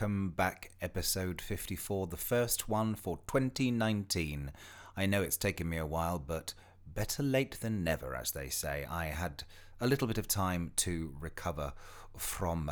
[0.00, 0.70] welcome back.
[0.80, 4.50] Episode 54, the first one for 2019.
[4.96, 6.54] I know it's taken me a while, but
[6.86, 8.86] better late than never, as they say.
[8.90, 9.44] I had
[9.78, 11.74] a little bit of time to recover
[12.16, 12.70] from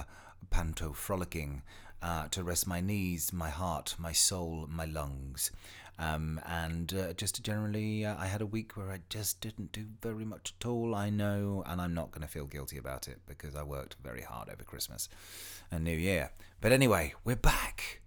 [0.49, 1.61] panto frolicking,
[2.01, 5.51] uh, to rest my knees, my heart, my soul, my lungs.
[5.99, 9.85] Um, and uh, just generally, uh, I had a week where I just didn't do
[10.01, 10.95] very much at all.
[10.95, 14.23] I know, and I'm not going to feel guilty about it because I worked very
[14.23, 15.11] hard over Christmas
[15.71, 16.31] and New Year.
[16.61, 18.01] But anyway, we're back.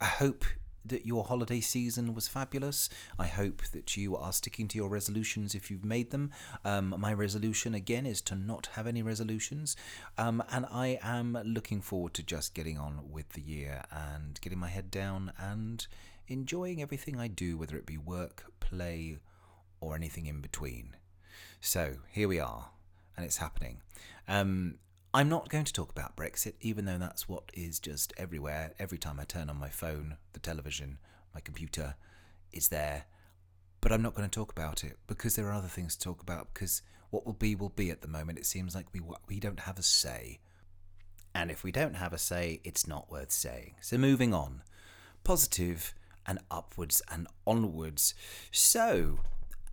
[0.00, 0.44] I hope
[0.84, 2.88] that your holiday season was fabulous.
[3.16, 6.32] I hope that you are sticking to your resolutions if you've made them.
[6.64, 9.76] Um, my resolution, again, is to not have any resolutions.
[10.18, 14.58] Um, and I am looking forward to just getting on with the year and getting
[14.58, 15.86] my head down and
[16.26, 19.18] enjoying everything I do, whether it be work, play,
[19.80, 20.96] or anything in between.
[21.60, 22.70] So here we are,
[23.16, 23.80] and it's happening.
[24.26, 24.78] Um,
[25.14, 28.72] I'm not going to talk about Brexit, even though that's what is just everywhere.
[28.78, 30.96] Every time I turn on my phone, the television,
[31.34, 31.96] my computer,
[32.50, 33.04] it's there.
[33.82, 36.22] But I'm not going to talk about it because there are other things to talk
[36.22, 36.54] about.
[36.54, 38.38] Because what will be will be at the moment.
[38.38, 40.40] It seems like we we don't have a say,
[41.34, 43.74] and if we don't have a say, it's not worth saying.
[43.82, 44.62] So moving on,
[45.24, 48.14] positive and upwards and onwards.
[48.50, 49.18] So,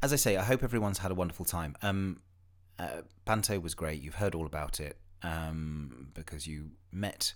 [0.03, 1.77] as I say, I hope everyone's had a wonderful time.
[1.81, 2.19] Um,
[2.77, 4.01] uh, Panto was great.
[4.01, 7.33] You've heard all about it um, because you met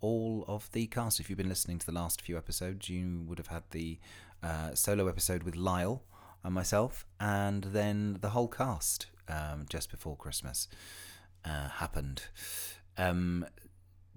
[0.00, 1.20] all of the cast.
[1.20, 3.98] If you've been listening to the last few episodes, you would have had the
[4.42, 6.02] uh, solo episode with Lyle
[6.44, 10.68] and myself, and then the whole cast um, just before Christmas
[11.44, 12.24] uh, happened.
[12.98, 13.46] Um,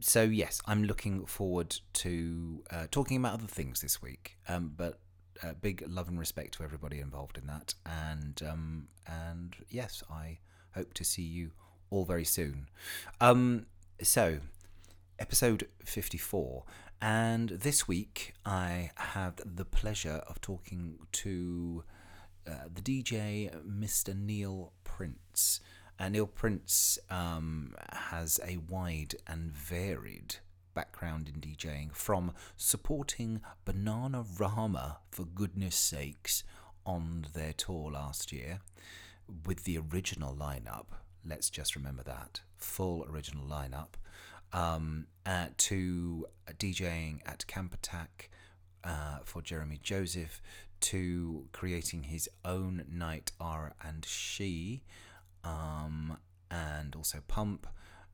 [0.02, 4.38] so yes, I'm looking forward to uh, talking about other things this week.
[4.48, 5.00] Um, but
[5.44, 10.40] uh, big love and respect to everybody involved in that, and um, and yes, I
[10.74, 11.52] hope to see you
[11.96, 12.68] all very soon.
[13.22, 13.66] Um,
[14.02, 14.40] so
[15.18, 16.64] episode 54,
[17.02, 21.84] and this week I have the pleasure of talking to
[22.46, 24.16] uh, the DJ Mr.
[24.16, 25.62] Neil Prince.
[25.98, 30.36] Uh, Neil Prince um, has a wide and varied
[30.74, 36.44] background in DJing, from supporting Banana Rama, for goodness sakes,
[36.86, 38.60] on their tour last year
[39.46, 40.86] with the original lineup.
[41.28, 43.96] Let's just remember that full original lineup.
[44.54, 46.28] Um, uh, to
[46.58, 48.30] DJing at Camp Attack
[48.84, 50.42] uh, for Jeremy Joseph,
[50.82, 54.84] to creating his own night R and She
[55.44, 56.18] um,
[56.52, 57.68] and also Pump,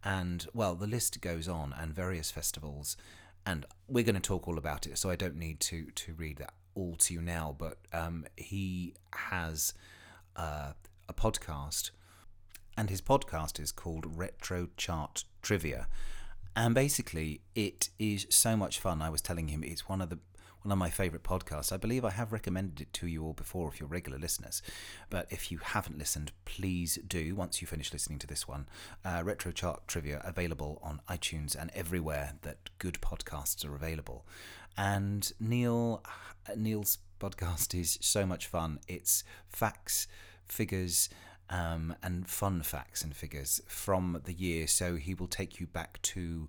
[0.03, 2.97] and well, the list goes on, and various festivals.
[3.45, 6.37] And we're going to talk all about it, so I don't need to to read
[6.37, 7.55] that all to you now.
[7.57, 9.73] But um, he has
[10.35, 10.73] uh,
[11.09, 11.91] a podcast,
[12.77, 15.87] and his podcast is called Retro Chart Trivia.
[16.55, 19.01] And basically, it is so much fun.
[19.01, 20.19] I was telling him it's one of the
[20.63, 21.71] one of my favourite podcasts.
[21.71, 24.61] I believe I have recommended it to you all before if you're regular listeners.
[25.09, 28.67] But if you haven't listened, please do once you finish listening to this one.
[29.03, 34.25] Uh, Retro Chart Trivia available on iTunes and everywhere that good podcasts are available.
[34.77, 36.03] And Neil
[36.55, 38.79] Neil's podcast is so much fun.
[38.87, 40.07] It's facts,
[40.45, 41.09] figures,
[41.51, 44.65] um, and fun facts and figures from the year.
[44.65, 46.47] So he will take you back to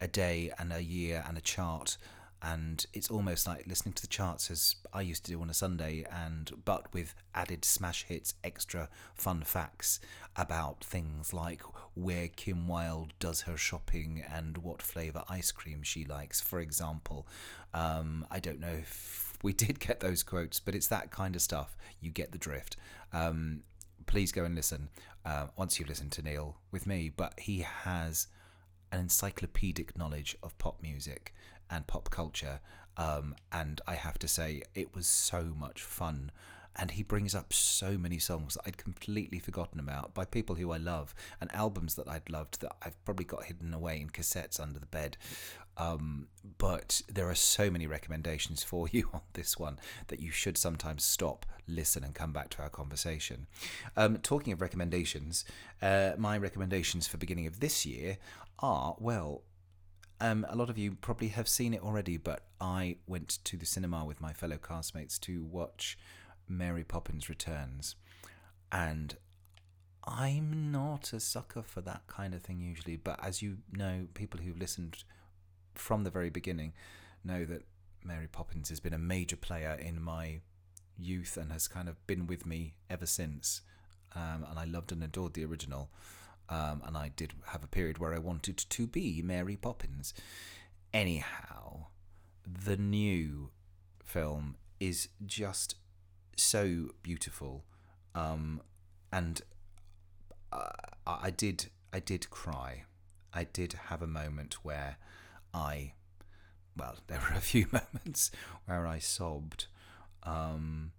[0.00, 1.96] a day and a year and a chart
[2.42, 5.54] and it's almost like listening to the charts as I used to do on a
[5.54, 10.00] Sunday, and but with added smash hits, extra fun facts
[10.36, 11.62] about things like
[11.94, 17.26] where Kim Wilde does her shopping and what flavour ice cream she likes, for example.
[17.74, 21.42] Um, I don't know if we did get those quotes, but it's that kind of
[21.42, 21.76] stuff.
[22.00, 22.76] You get the drift.
[23.12, 23.64] Um,
[24.10, 24.88] please go and listen
[25.24, 28.26] uh, once you've listened to Neil with me, but he has
[28.90, 31.32] an encyclopedic knowledge of pop music
[31.70, 32.58] and pop culture.
[32.96, 36.32] Um, and I have to say, it was so much fun.
[36.74, 40.72] And he brings up so many songs that I'd completely forgotten about by people who
[40.72, 44.58] I love and albums that I'd loved that I've probably got hidden away in cassettes
[44.58, 45.18] under the bed.
[45.80, 46.26] Um,
[46.58, 49.78] but there are so many recommendations for you on this one
[50.08, 53.46] that you should sometimes stop, listen, and come back to our conversation.
[53.96, 55.46] Um, talking of recommendations,
[55.80, 58.18] uh, my recommendations for beginning of this year
[58.58, 59.42] are well,
[60.20, 63.64] um, a lot of you probably have seen it already, but I went to the
[63.64, 65.96] cinema with my fellow castmates to watch
[66.46, 67.96] Mary Poppins Returns.
[68.70, 69.16] And
[70.04, 74.40] I'm not a sucker for that kind of thing usually, but as you know, people
[74.40, 75.04] who've listened
[75.74, 76.72] from the very beginning
[77.24, 77.62] know that
[78.04, 80.40] Mary Poppins has been a major player in my
[80.98, 83.62] youth and has kind of been with me ever since.
[84.14, 85.90] Um, and I loved and adored the original.
[86.50, 90.12] um, and I did have a period where I wanted to be Mary Poppins.
[90.92, 91.86] Anyhow,
[92.44, 93.50] the new
[94.04, 95.76] film is just
[96.36, 97.64] so beautiful,
[98.14, 98.60] um,
[99.12, 99.42] and
[100.52, 100.70] uh,
[101.06, 102.84] I did I did cry.
[103.32, 104.96] I did have a moment where
[105.52, 105.94] I,
[106.76, 108.30] well, there were a few moments
[108.66, 109.66] where I sobbed.
[110.22, 110.92] Um,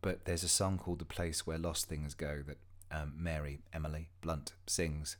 [0.00, 2.58] but there's a song called "The Place Where Lost Things Go" that
[2.90, 5.16] um, Mary Emily Blunt sings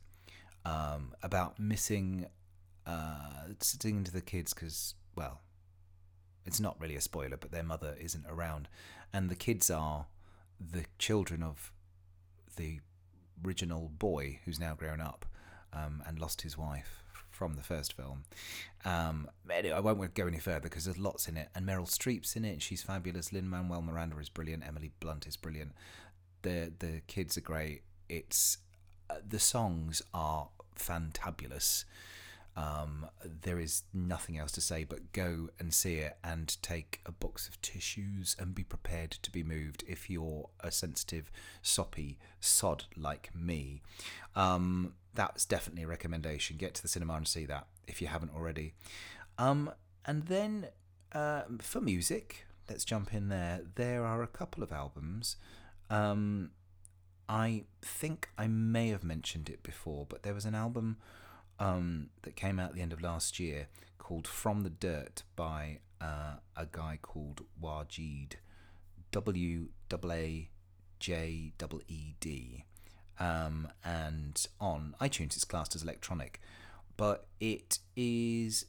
[0.65, 2.27] um, about missing,
[2.85, 5.41] uh, singing to the kids because, well,
[6.45, 8.67] it's not really a spoiler, but their mother isn't around,
[9.13, 10.07] and the kids are
[10.59, 11.71] the children of
[12.55, 12.79] the
[13.45, 15.25] original boy who's now grown up
[15.71, 17.03] um, and lost his wife
[17.39, 18.25] from the first film.
[18.83, 22.35] Um, anyway, I won't go any further because there's lots in it, and Meryl Streep's
[22.35, 23.31] in it, she's fabulous.
[23.31, 24.67] Lin Manuel Miranda is brilliant.
[24.67, 25.71] Emily Blunt is brilliant.
[26.41, 27.83] The the kids are great.
[28.09, 28.57] It's
[29.09, 31.85] uh, the songs are fantabulous.
[32.55, 37.11] Um, there is nothing else to say but go and see it and take a
[37.11, 41.31] box of tissues and be prepared to be moved if you're a sensitive,
[41.61, 43.81] soppy sod like me.
[44.35, 46.57] Um, that's definitely a recommendation.
[46.57, 48.73] Get to the cinema and see that if you haven't already.
[49.37, 49.71] Um,
[50.05, 50.67] and then
[51.13, 53.61] uh, for music, let's jump in there.
[53.75, 55.37] There are a couple of albums.
[55.89, 56.51] Um,
[57.27, 60.97] I think I may have mentioned it before, but there was an album
[61.59, 63.67] um, that came out at the end of last year
[63.97, 68.33] called From the Dirt by uh, a guy called Wajed,
[69.11, 70.49] W A
[70.99, 71.53] J
[71.87, 72.65] E D.
[73.19, 76.39] Um, and on iTunes it's classed as electronic,
[76.95, 78.65] but it is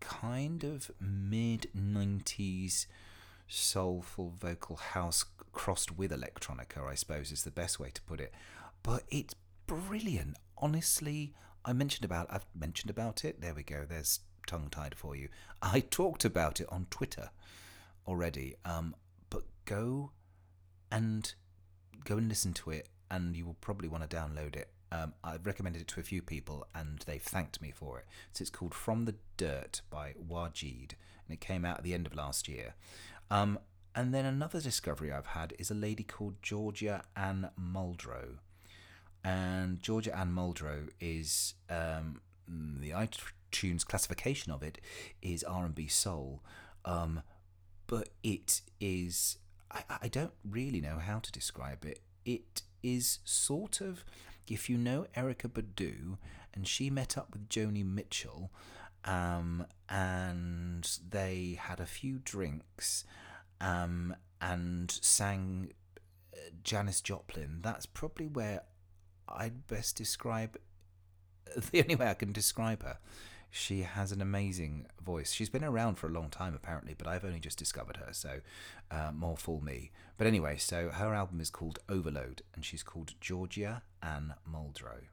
[0.00, 2.86] kind of mid 90s
[3.48, 8.32] soulful vocal house crossed with electronica, I suppose is the best way to put it.
[8.82, 9.34] But it's
[9.66, 10.36] brilliant.
[10.56, 11.34] Honestly,
[11.68, 13.42] I mentioned about I've mentioned about it.
[13.42, 13.84] There we go.
[13.86, 15.28] There's tongue tied for you.
[15.60, 17.28] I talked about it on Twitter
[18.06, 18.56] already.
[18.64, 18.96] Um,
[19.28, 20.12] but go
[20.90, 21.34] and
[22.04, 24.70] go and listen to it, and you will probably want to download it.
[24.90, 28.06] Um, I've recommended it to a few people, and they've thanked me for it.
[28.32, 30.92] So it's called "From the Dirt" by Wajed,
[31.26, 32.76] and it came out at the end of last year.
[33.30, 33.58] Um,
[33.94, 38.38] and then another discovery I've had is a lady called Georgia Anne Muldrow
[39.24, 44.78] and Georgia Anne Muldrow is um, the iTunes classification of it
[45.22, 46.42] is R and B soul,
[46.84, 47.22] um,
[47.86, 49.38] but it is
[49.70, 52.00] I, I don't really know how to describe it.
[52.24, 54.04] It is sort of
[54.46, 56.16] if you know Erykah Badu
[56.54, 58.50] and she met up with Joni Mitchell,
[59.04, 63.04] um, and they had a few drinks,
[63.60, 65.72] um, and sang
[66.34, 67.60] uh, Janis Joplin.
[67.62, 68.62] That's probably where
[69.28, 70.58] I'd best describe
[71.70, 72.98] the only way I can describe her.
[73.50, 75.32] She has an amazing voice.
[75.32, 78.40] She's been around for a long time, apparently, but I've only just discovered her, so
[78.90, 79.90] uh, more fool me.
[80.18, 85.04] But anyway, so her album is called Overload, and she's called Georgia Anne Muldrow,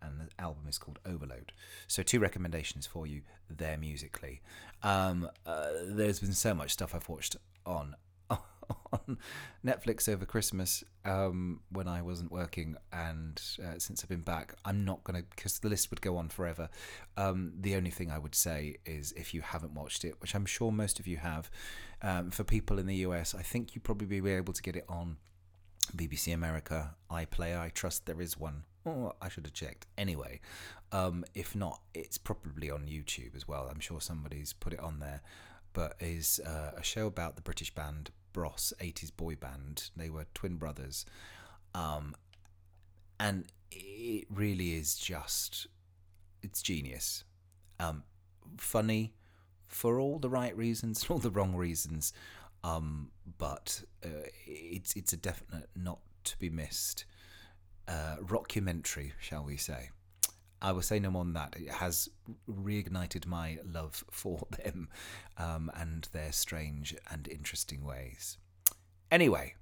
[0.00, 1.52] and the album is called Overload.
[1.86, 4.40] So, two recommendations for you there musically.
[4.82, 7.94] Um, uh, there's been so much stuff I've watched on
[8.92, 9.18] on
[9.64, 14.84] Netflix over Christmas um, when I wasn't working, and uh, since I've been back, I'm
[14.84, 16.68] not going to because the list would go on forever.
[17.16, 20.46] Um, the only thing I would say is if you haven't watched it, which I'm
[20.46, 21.50] sure most of you have,
[22.02, 24.84] um, for people in the US, I think you probably be able to get it
[24.88, 25.16] on
[25.96, 27.58] BBC America, iPlayer.
[27.58, 28.64] I trust there is one.
[28.84, 29.86] Oh, I should have checked.
[29.96, 30.40] Anyway,
[30.90, 33.68] um, if not, it's probably on YouTube as well.
[33.70, 35.22] I'm sure somebody's put it on there
[35.72, 39.90] but is uh, a show about the British band Bros, 80s boy band.
[39.96, 41.04] They were twin brothers.
[41.74, 42.14] Um,
[43.18, 45.66] and it really is just,
[46.42, 47.24] it's genius.
[47.78, 48.04] Um,
[48.56, 49.14] funny
[49.68, 52.12] for all the right reasons, all the wrong reasons.
[52.64, 57.04] Um, but uh, it's it's a definite not to be missed
[57.88, 59.90] uh, rockumentary, shall we say?
[60.62, 61.56] I will say no more than that.
[61.58, 62.08] It has
[62.48, 64.88] reignited my love for them
[65.36, 68.38] um, and their strange and interesting ways.
[69.10, 69.54] Anyway,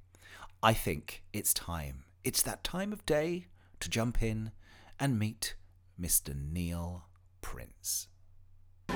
[0.63, 2.05] I think it's time.
[2.23, 3.47] It's that time of day
[3.81, 4.53] to jump in
[5.01, 5.55] and meet
[5.99, 6.35] Mr.
[6.37, 7.07] Neil
[7.41, 8.09] Prince.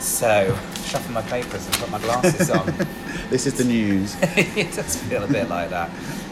[0.00, 2.66] So, shuffle my papers and put my glasses on.
[3.30, 4.16] this is the news.
[4.22, 5.90] it does feel a bit like that.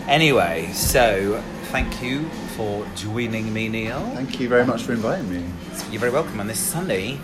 [0.09, 4.01] Anyway, so thank you for joining me, Neil.
[4.15, 5.45] Thank you very much for inviting me.
[5.91, 7.19] You're very welcome on this sunny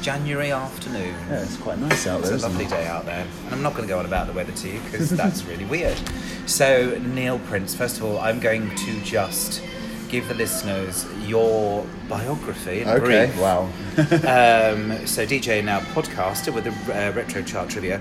[0.00, 1.14] January afternoon.
[1.28, 2.34] Yeah, it's quite nice out there.
[2.34, 2.70] It's a lovely it?
[2.70, 3.26] day out there.
[3.44, 5.66] And I'm not going to go on about the weather to you because that's really
[5.66, 5.98] weird.
[6.46, 9.62] So, Neil Prince, first of all, I'm going to just
[10.10, 13.40] give the listeners your biography in Okay, brief.
[13.40, 13.62] wow.
[13.96, 18.00] um, so DJ now podcaster with the uh, retro chart trivia,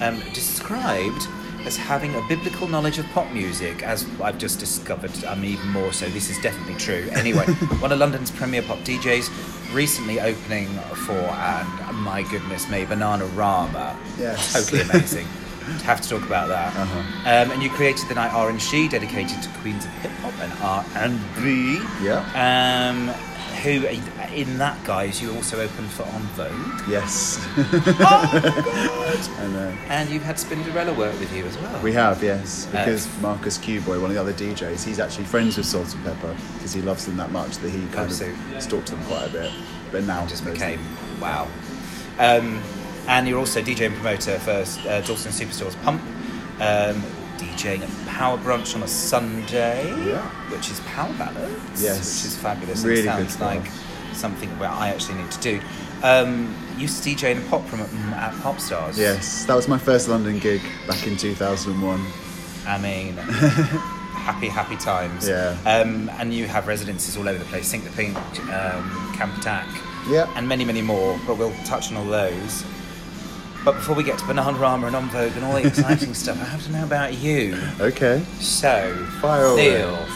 [0.00, 1.26] um, described
[1.64, 5.10] as having a biblical knowledge of pop music, as I've just discovered.
[5.24, 6.08] I'm even more so.
[6.10, 7.08] This is definitely true.
[7.12, 7.44] Anyway,
[7.80, 10.68] one of London's premier pop DJs, recently opening
[11.06, 13.96] for, and my goodness me, Bananarama.
[14.18, 14.52] Yes.
[14.52, 15.26] Totally amazing.
[15.84, 16.74] Have to talk about that.
[16.76, 16.98] Uh-huh.
[17.20, 21.80] Um, and you created the night R&She, dedicated to queens of hip hop and R&B.
[22.02, 22.24] Yeah.
[22.34, 23.08] Um,
[23.62, 23.84] who
[24.32, 27.44] in that guise you also opened for En Vogue, Yes.
[28.00, 31.82] Oh, and uh, and you've had Spinderella work with you as well.
[31.82, 35.56] we have, yes, Uh, because Marcus Cuboy, one of the other DJs, he's actually friends
[35.56, 39.02] with Salt-N-Pepa because he loves them that much that he kind Oh, of stalks them
[39.04, 39.52] quite a bit.
[39.90, 40.80] But now just became
[41.20, 41.48] wow.
[42.20, 42.62] Um,
[43.08, 44.50] and you're also DJ and promoter for
[44.88, 46.00] uh, Dalston Superstore's Pump,
[46.60, 47.02] um,
[47.38, 50.22] DJing at Power Brunch on a Sunday, Yeah.
[50.50, 51.98] which is Power Ballads, Yes.
[51.98, 52.84] which is fabulous.
[52.84, 53.66] Really it sounds like
[54.12, 55.60] something where I actually need to do.
[56.02, 58.96] Um, used to DJ in a pop from at, at Popstarz.
[58.96, 62.04] Yes, that was my first London gig back in 2001.
[62.66, 65.26] I mean, happy, happy times.
[65.28, 65.56] Yeah.
[65.64, 68.16] Um, and you have residences all over the place Sink the Pink,
[68.52, 69.66] um, Camp Attack,
[70.08, 70.30] Yeah.
[70.36, 72.64] and many, many more, but we'll touch on all those.
[73.64, 76.44] But before we get to Bananarama and En Vogue and all the exciting stuff, I
[76.44, 77.58] have to know about you.
[77.80, 78.24] Okay.
[78.40, 79.70] So, Fire away.
[79.70, 80.06] Neil,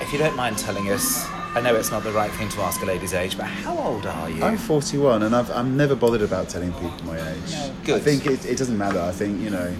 [0.00, 2.82] if you don't mind telling us, I know it's not the right thing to ask
[2.82, 4.42] a lady's age, but how old are you?
[4.42, 7.52] I'm 41 and I've, I'm never bothered about telling people my age.
[7.52, 7.96] No, good.
[7.96, 9.00] I think it, it doesn't matter.
[9.00, 9.72] I think, you know,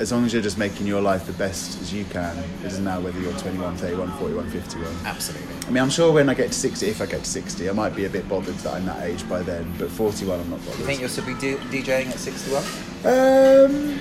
[0.00, 2.82] as long as you're just making your life the best as you can, it doesn't
[2.84, 4.96] matter whether you're 21, 31, 41, 51.
[5.04, 5.46] Absolutely.
[5.66, 7.72] I mean, I'm sure when I get to 60, if I get to 60, I
[7.72, 10.58] might be a bit bothered that I'm that age by then, but 41, I'm not
[10.64, 10.80] bothered.
[10.80, 12.64] You think you'll still be d- DJing at 61?
[13.04, 13.98] Um,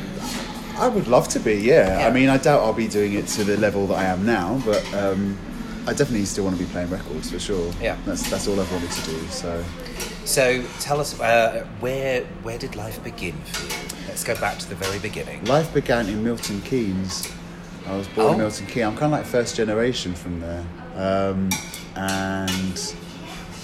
[0.77, 1.99] I would love to be, yeah.
[1.99, 2.07] Yeah.
[2.07, 4.61] I mean, I doubt I'll be doing it to the level that I am now,
[4.65, 5.37] but um,
[5.85, 7.71] I definitely still want to be playing records for sure.
[7.79, 7.97] Yeah.
[8.05, 9.19] That's that's all I've wanted to do.
[9.27, 9.63] So,
[10.25, 14.07] So tell us, uh, where where did life begin for you?
[14.07, 15.43] Let's go back to the very beginning.
[15.45, 17.31] life began in Milton Keynes.
[17.87, 18.31] I was born Oh.
[18.33, 18.85] in Milton Keynes.
[18.87, 20.63] I'm kind of like first generation from there,
[20.95, 21.49] um,
[21.95, 22.95] and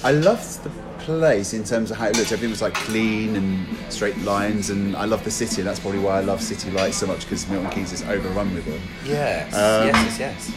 [0.03, 2.31] I loved the place in terms of how it looked.
[2.31, 5.61] Everything was like clean and straight lines, and I love the city.
[5.61, 8.53] And that's probably why I love city lights so much because Milton Keynes is overrun
[8.53, 8.81] with them.
[9.05, 10.51] Yes, Um, yes, yes, yes.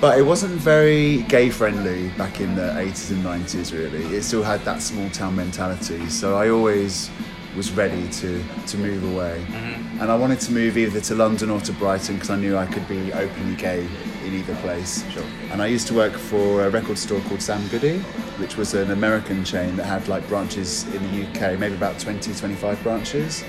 [0.00, 4.16] But it wasn't very gay friendly back in the 80s and 90s, really.
[4.16, 6.08] It still had that small town mentality.
[6.08, 7.10] So I always
[7.56, 9.42] was ready to, to move away.
[9.48, 10.00] Mm-hmm.
[10.00, 12.66] And I wanted to move either to London or to Brighton because I knew I
[12.66, 13.88] could be openly gay
[14.24, 15.08] in either place.
[15.10, 15.24] Sure.
[15.50, 17.98] And I used to work for a record store called Sam Goody,
[18.38, 22.34] which was an American chain that had like branches in the UK, maybe about 20,
[22.34, 23.42] 25 branches.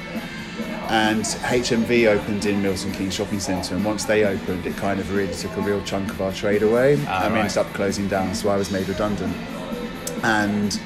[0.90, 5.14] And HMV opened in Milton Keynes Shopping Centre, and once they opened, it kind of
[5.14, 7.46] really took a real chunk of our trade away, Ah, and we right.
[7.46, 8.34] ended up closing down.
[8.34, 9.36] So I was made redundant.
[10.24, 10.80] And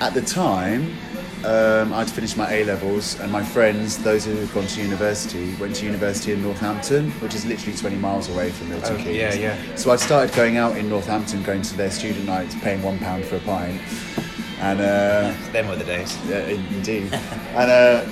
[0.00, 0.92] at the time,
[1.44, 5.54] um, I'd finished my A levels, and my friends, those who had gone to university,
[5.56, 9.16] went to university in Northampton, which is literally 20 miles away from Milton Oh, Keynes.
[9.16, 9.76] yeah, yeah.
[9.76, 13.24] So I started going out in Northampton, going to their student nights, paying one pound
[13.24, 13.80] for a pint,
[14.60, 14.80] and.
[14.80, 16.18] Uh, Them were the days.
[16.28, 17.12] yeah, indeed.
[17.54, 18.04] and uh,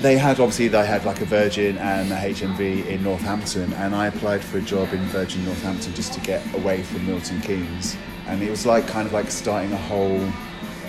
[0.00, 4.06] they had obviously they had like a Virgin and a HMV in Northampton, and I
[4.06, 8.42] applied for a job in Virgin Northampton just to get away from Milton Keynes, and
[8.42, 10.20] it was like kind of like starting a whole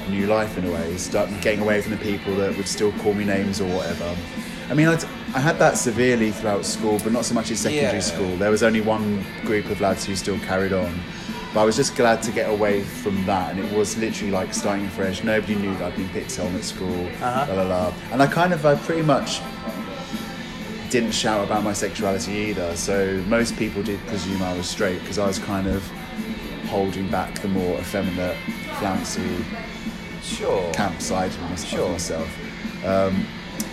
[0.09, 3.13] new life in a way, start getting away from the people that would still call
[3.13, 4.15] me names or whatever.
[4.69, 5.03] I mean, I'd,
[5.35, 7.99] I had that severely throughout school, but not so much in secondary Yeah.
[7.99, 8.35] school.
[8.37, 10.99] There was only one group of lads who still carried on.
[11.53, 14.53] But I was just glad to get away from that, and it was literally like
[14.53, 15.22] starting fresh.
[15.24, 17.46] Nobody knew that I'd been picked on at school, Uh-huh.
[17.53, 17.93] la la la.
[18.12, 19.41] And I kind of, I pretty much
[20.89, 22.75] didn't shout about my sexuality either.
[22.75, 25.84] So most people did presume I was straight because I was kind of
[26.67, 28.36] holding back the more effeminate,
[28.79, 29.43] flouncy,
[30.24, 30.72] Sure.
[30.74, 31.89] campsite of Sure.
[31.89, 32.27] myself.
[32.86, 33.25] Um,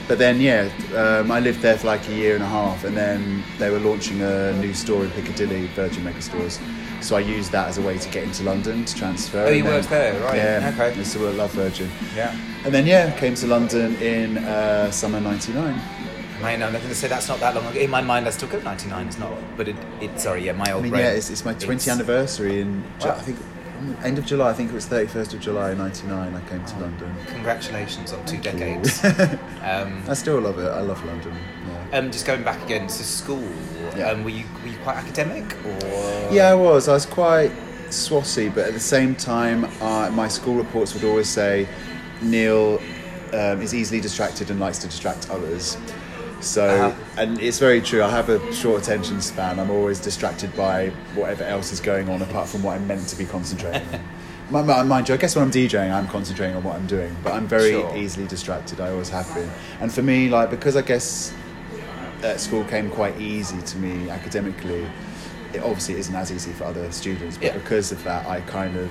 [0.08, 2.96] but then, yeah, um, I lived there for like a year and a half, and
[2.96, 6.58] then they were launching a new store in Piccadilly, Virgin Megastores.
[7.00, 9.44] So I used that as a way to get into London to transfer.
[9.46, 10.70] Oh, you then- worked there, right, Yeah.
[10.74, 10.88] okay.
[10.90, 11.90] I used to work Love Virgin.
[12.16, 12.34] Yeah.
[12.64, 15.64] And then, yeah, came to London in uh, summer '99.
[15.64, 17.78] I mean, I'm not going to say that's not that long ago.
[17.80, 19.06] In my mind, I still go 99.
[19.08, 21.02] It's not, but it, it sorry, yeah, my old I mean, brain.
[21.04, 23.10] yeah, it's, it's my 20th It's- anniversary in, Wow.
[23.10, 23.38] I think,
[24.04, 24.50] end of July.
[24.50, 26.34] I think it was 31st of July '99.
[26.34, 27.14] I came to London.
[27.26, 29.04] Congratulations on two Thank decades.
[29.62, 30.66] um, I still love it.
[30.68, 31.36] I love London.
[31.92, 31.98] Yeah.
[31.98, 33.48] um, just going back again to school.
[33.96, 34.10] Yeah.
[34.10, 36.32] Um, were you were you quite academic or?
[36.32, 36.88] Yeah, I was.
[36.88, 37.50] I was quite
[37.90, 41.66] swassy, but at the same time, uh, my school reports would always say
[42.22, 42.80] Neil
[43.32, 45.76] um, is easily distracted and likes to distract others.
[46.40, 46.92] So, Uh-huh.
[47.16, 48.02] and it's very true.
[48.02, 49.58] I have a short attention span.
[49.58, 53.16] I'm always distracted by whatever else is going on apart from what I'm meant to
[53.16, 54.00] be concentrating on.
[54.50, 57.14] Mi- mi- Mind you, I guess when I'm DJing, I'm concentrating on what I'm doing,
[57.24, 57.96] but I'm very Sure.
[57.96, 58.80] easily distracted.
[58.80, 59.50] I always have been.
[59.80, 61.32] And for me, like, because I guess
[62.22, 64.86] at school came quite easy to me academically,
[65.52, 67.54] it obviously isn't as easy for other students, but Yeah.
[67.54, 68.90] because of that, I kind of.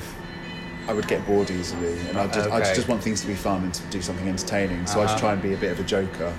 [0.90, 2.74] I would get bored easily, and I just, I Okay.
[2.74, 4.88] just want things to be fun and to do something entertaining.
[4.88, 5.08] So I Uh-huh.
[5.08, 6.32] just try and be a bit of a joker.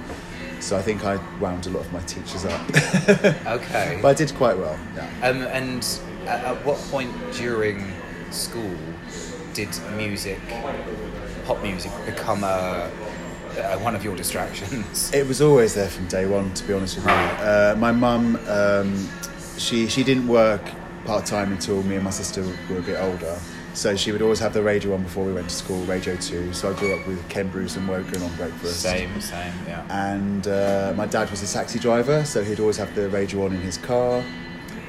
[0.60, 2.58] So I think I wound a lot of my teachers up,
[3.46, 3.98] Okay.
[4.00, 4.78] but I did quite well.
[4.96, 5.06] Yeah.
[5.28, 5.86] Um, and
[6.26, 7.92] at, at what point during
[8.30, 8.74] school
[9.52, 9.68] did
[9.98, 10.40] music,
[11.44, 12.90] pop music, become a,
[13.58, 15.12] a one of your distractions?
[15.12, 17.12] It was always there from day one, to be honest with you.
[17.12, 19.08] Uh, my mum, um,
[19.56, 20.62] she she didn't work
[21.04, 23.38] part time until me and my sister were a bit older.
[23.74, 26.52] So she would always have the radio on before we went to school, Radio Two.
[26.52, 28.80] So I grew up with Ken Bruce and Wogan on breakfast.
[28.80, 29.86] Same, same, yeah.
[29.88, 33.52] And uh, my dad was a taxi driver, so he'd always have the radio on
[33.52, 34.24] in his car.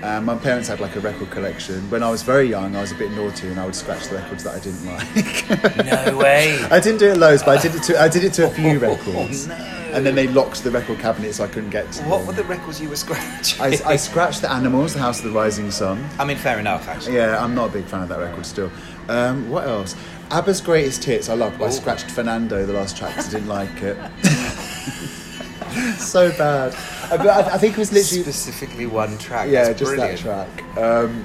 [0.01, 1.89] And my parents had like a record collection.
[1.89, 4.15] When I was very young, I was a bit naughty, and I would scratch the
[4.15, 6.08] records that I didn't like.
[6.12, 6.58] No way.
[6.72, 8.50] I didn't do it loads, but I did it to I did it to a
[8.60, 9.48] few records.
[9.48, 9.75] Oh, no.
[9.91, 12.27] And then they locked the record cabinet, so I couldn't get to What them.
[12.27, 13.60] were the records you were scratching?
[13.60, 16.08] I, I scratched the Animals, The House of the Rising Sun.
[16.20, 17.15] I mean, fair enough, actually.
[17.15, 18.72] Yeah, I'm not a big fan of that record still.
[19.10, 19.96] Um, what else?
[20.29, 23.82] ABBA's Greatest Hits, I loved, I scratched Fernando, the last track, 'cause I didn't like
[23.82, 23.98] it.
[25.98, 26.75] so bad.
[27.12, 28.24] I, but I, I think it was literally.
[28.24, 29.50] Specifically one track.
[29.50, 30.22] Yeah, That's just brilliant.
[30.24, 30.78] that track.
[30.78, 31.24] Um,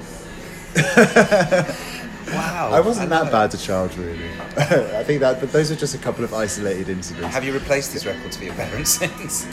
[2.27, 2.71] Wow.
[2.73, 3.31] I wasn't I that know.
[3.31, 4.27] bad a child, really.
[4.57, 7.27] I think that, but those are just a couple of isolated incidents.
[7.33, 9.45] Have you replaced these records for your parents since?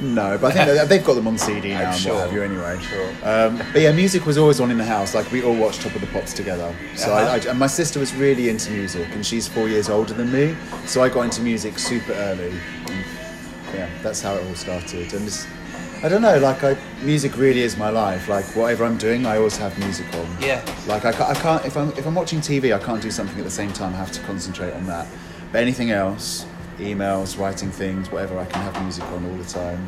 [0.00, 2.14] No, but I think they've got them on CD now I'm and sure.
[2.14, 2.78] what have you anyway.
[2.80, 3.08] Sure.
[3.24, 5.12] Um, but yeah, music was always on in the house.
[5.12, 6.72] Like we all watched Top of the Pops together.
[6.94, 7.32] So Uh-huh.
[7.32, 10.56] I, and my sister was really into music, and she's four years older than me.
[10.86, 12.52] So I got into music super early.
[13.78, 15.14] Yeah, that's how it all started.
[15.14, 15.46] And it's,
[16.02, 18.28] I don't know, like I, music really is my life.
[18.28, 20.26] Like whatever I'm doing, I always have music on.
[20.40, 20.64] Yeah.
[20.88, 23.44] Like I, I can't if I'm if I'm watching TV, I can't do something at
[23.44, 23.94] the same time.
[23.94, 25.06] I have to concentrate on that.
[25.52, 26.44] But anything else,
[26.78, 29.86] emails, writing things, whatever, I can have music on all the time.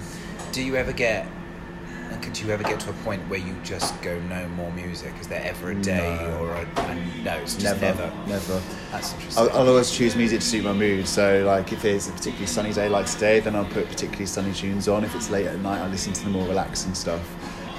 [0.52, 1.26] Do you ever get?
[2.22, 5.12] Could you ever get to a point where you just go no more music?
[5.20, 6.38] Is there ever a day No.
[6.40, 6.94] or a, a
[7.24, 7.34] no?
[7.38, 8.12] It's just Never, never.
[8.26, 8.62] never.
[8.90, 9.42] That's interesting.
[9.50, 11.06] I'll, I'll always choose music to suit my mood.
[11.08, 14.52] So, like, if it's a particularly sunny day like today, then I'll put particularly sunny
[14.52, 15.04] tunes on.
[15.04, 17.20] If it's late at night, I listen to the more relaxing stuff.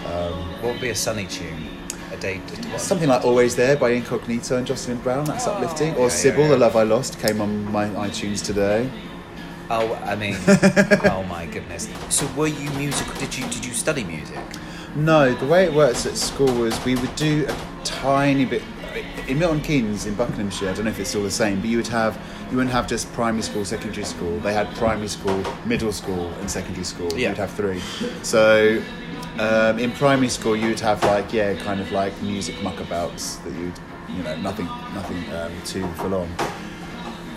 [0.07, 1.67] Um, what would be a sunny tune?
[2.11, 2.37] A day.
[2.39, 2.81] What?
[2.81, 5.23] something like "Always There" by Incognito and Jocelyn Brown.
[5.25, 5.93] That's Oh, uplifting.
[5.95, 6.47] Or yeah, "Sybil," yeah.
[6.49, 8.89] "The Love I Lost" came on my iTunes today.
[9.73, 11.87] Oh, I mean, oh my goodness.
[12.09, 13.13] So, were you musical?
[13.13, 14.37] Did you did you study music?
[14.95, 17.55] No, the way it works at school was we would do a
[17.85, 18.63] tiny bit
[19.29, 20.71] in Milton Keynes in Buckinghamshire.
[20.71, 22.85] I don't know if it's still the same, but you would have you wouldn't have
[22.85, 24.37] just primary school, secondary school.
[24.39, 27.09] They had primary school, middle school, and secondary school.
[27.13, 27.29] Yeah.
[27.29, 27.79] You'd have three.
[28.23, 28.83] So
[29.39, 33.53] um, in primary school, you would have like yeah, kind of like music muckabouts that
[33.53, 33.79] you'd
[34.09, 36.29] you know nothing nothing um, too full on.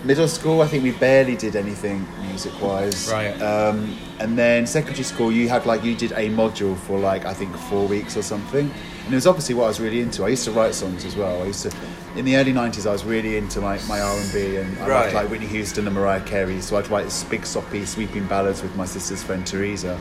[0.05, 3.11] Middle school, I think we barely did anything music wise.
[3.11, 3.41] Right.
[3.41, 7.33] Um, and then secondary school, you had like you did a module for like I
[7.33, 8.71] think four weeks or something,
[9.05, 10.23] and it was obviously what I was really into.
[10.25, 11.43] I used to write songs as well.
[11.43, 11.75] I used to,
[12.17, 14.89] in the early '90s, I was really into my, my R and B, and I
[14.89, 15.03] Right.
[15.05, 16.61] liked like Whitney Houston and Mariah Carey.
[16.61, 19.99] So I'd write big soppy sweeping ballads with my sister's friend Teresa.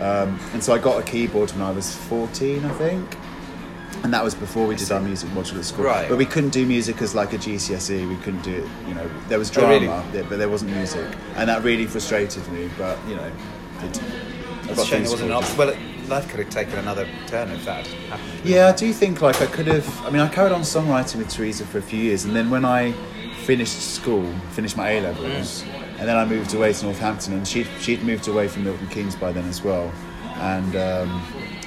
[0.00, 3.16] Um, and so I got a keyboard when I was 14, I think.
[4.04, 5.86] And that was before we did our music module at school.
[5.86, 6.06] Right.
[6.06, 8.06] But we couldn't do music as like a GCSE.
[8.06, 10.22] We couldn't do it, you know, there was Oh, drama, really?
[10.28, 11.10] but there wasn't music.
[11.36, 13.32] And that really frustrated me, but, you know,
[13.80, 14.02] it,
[14.70, 15.56] a shame there wasn't an option.
[15.56, 15.74] Well,
[16.08, 18.28] life could have taken another turn if that happened.
[18.44, 20.06] Yeah, I do think like I could have.
[20.06, 22.66] I mean, I carried on songwriting with Teresa for a few years, and then when
[22.66, 22.92] I
[23.44, 25.64] finished school, finished my A levels,
[25.98, 29.16] and then I moved away to Northampton, and she'd she'd moved away from Milton Keynes
[29.16, 29.90] by then as well,
[30.36, 30.76] and.
[30.76, 31.22] Um,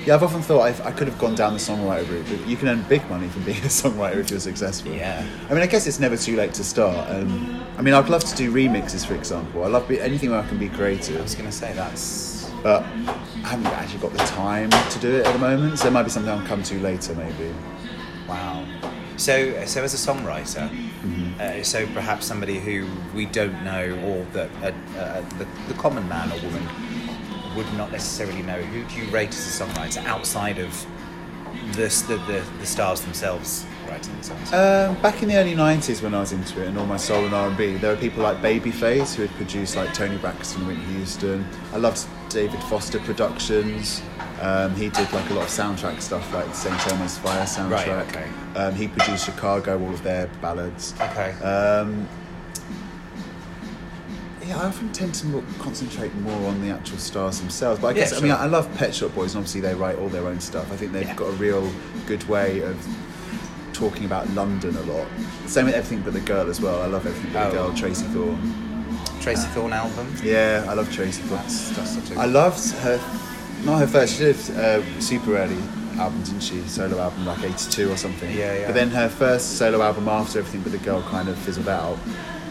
[0.07, 2.55] yeah, I've often thought I've, I could have gone down the songwriter route, but you
[2.55, 4.93] can earn big money from being a songwriter if you're successful.
[4.93, 5.25] Yeah.
[5.49, 7.09] I mean, I guess it's never too late to start.
[7.09, 9.65] Um, I mean, I'd love to do remixes, for example.
[9.65, 12.49] I love be, anything where I can be creative I was going to say that's.
[12.63, 15.77] but I haven't actually got the time to do it at the moment.
[15.77, 17.53] So it might be something I'll come to later, maybe.
[18.29, 18.65] Wow.
[19.17, 21.39] So, so as a songwriter, Mm-hmm.
[21.39, 26.07] uh, so perhaps somebody who we don't know, or that uh, uh, the, the common
[26.09, 26.63] man or woman
[27.57, 28.61] would not necessarily know.
[28.61, 30.85] Who do you rate as a songwriter outside of
[31.73, 34.53] the the, the, stars themselves writing the songs?
[34.53, 37.25] Um, back in the early '90s, when I was into it and all my soul
[37.25, 41.45] and R&B, there were people like Babyface who had produced like Toni Braxton, Whitney Houston.
[41.73, 44.03] I loved David Foster Productions.
[44.39, 46.87] Um, he did like a lot of soundtrack stuff, like the St.
[46.91, 47.71] Elmo's Fire soundtrack.
[47.71, 48.27] Right, okay.
[48.55, 50.93] Um, he produced Chicago, all of their ballads.
[51.01, 51.31] okay.
[51.41, 52.07] Um,
[54.47, 57.79] yeah, I often tend to more, concentrate more on the actual stars themselves.
[57.81, 58.31] But I Yeah, guess I mean.
[58.31, 60.71] I, love Pet Shop Boys, and obviously they write all their own stuff.
[60.71, 61.15] I think they've Yeah.
[61.15, 61.69] got a real
[62.05, 62.75] good way of
[63.73, 65.07] talking about London a lot.
[65.45, 66.81] Same with Everything But the Girl as well.
[66.81, 67.67] I love Everything But the Oh.
[67.67, 68.39] Girl, Tracey Thorn.
[69.21, 70.07] Tracey Thorn album.
[70.23, 71.41] Yeah, I love Tracey Thorn.
[71.41, 72.99] That's, that's such a I loved her,
[73.65, 75.57] not her first, she did uh, super early
[75.99, 76.61] album, didn't she?
[76.67, 78.29] Solo album, like 82 or something.
[78.35, 78.65] Yeah, yeah.
[78.67, 81.97] But then her first solo album after Everything But the Girl kind of fizzled out.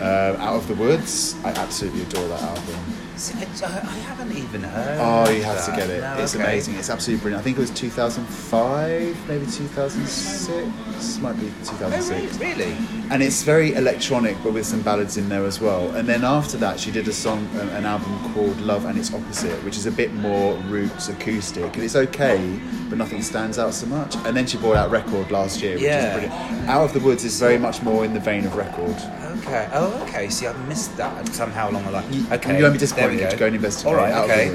[0.01, 2.77] Uh, out of the Woods, I absolutely adore that album.
[3.17, 3.33] See,
[3.65, 4.99] I, I haven't even heard.
[5.01, 6.03] Oh, you have to get it.
[6.03, 6.45] No, it's okay.
[6.45, 6.75] amazing.
[6.75, 7.41] It's absolutely brilliant.
[7.41, 11.19] I think it was 2005, maybe 2006.
[11.21, 12.39] Might be Oh, 2006.
[12.39, 12.77] re- really?
[13.11, 16.57] and it's very electronic but with some ballads in there as well and then after
[16.57, 19.87] that she did a song um, an album called love and its opposite which is
[19.87, 24.37] a bit more roots acoustic and it's okay but nothing stands out so much and
[24.37, 26.17] then she brought out record last year which Yeah.
[26.17, 28.97] is brilliant out of the woods is very much more in the vein of record
[29.41, 29.69] Okay.
[29.73, 30.29] Oh, okay.
[30.29, 32.13] See, I've missed that somehow along the line.
[32.13, 32.57] You- Okay.
[32.57, 34.15] you won't be there disappointed we if you go and investigate All right.
[34.31, 34.51] Okay.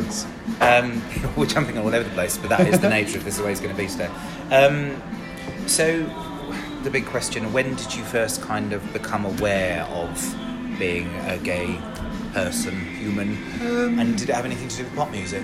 [0.62, 1.02] Um,
[1.36, 3.38] we're jumping all over the place, but that is the nature of this.
[3.38, 4.10] The way it's going to be today.
[4.52, 5.02] Um,
[5.67, 6.04] so,
[6.84, 10.36] the big question: When did you first kind of become aware of
[10.80, 11.80] being a gay
[12.34, 15.44] person, human, Um, and did it have anything to do with pop music?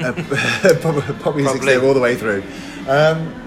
[0.00, 0.12] uh,
[0.80, 1.76] pop, pop Probably.
[1.76, 2.42] all the way through.
[2.88, 3.45] Um,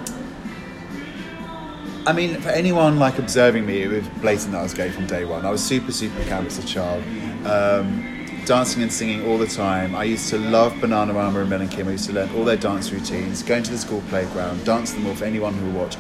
[2.06, 5.06] I mean, for anyone like observing me, it was blatant that I was gay from
[5.06, 5.46] day one.
[5.46, 7.04] I was super, super camp as a child,
[7.46, 9.96] um, dancing and singing all the time.
[9.96, 11.88] I used to love Bananarama and Mel and Kim.
[11.88, 15.06] I used to learn all their dance routines, going to the school playground, dance them
[15.08, 15.98] all for anyone who would watch,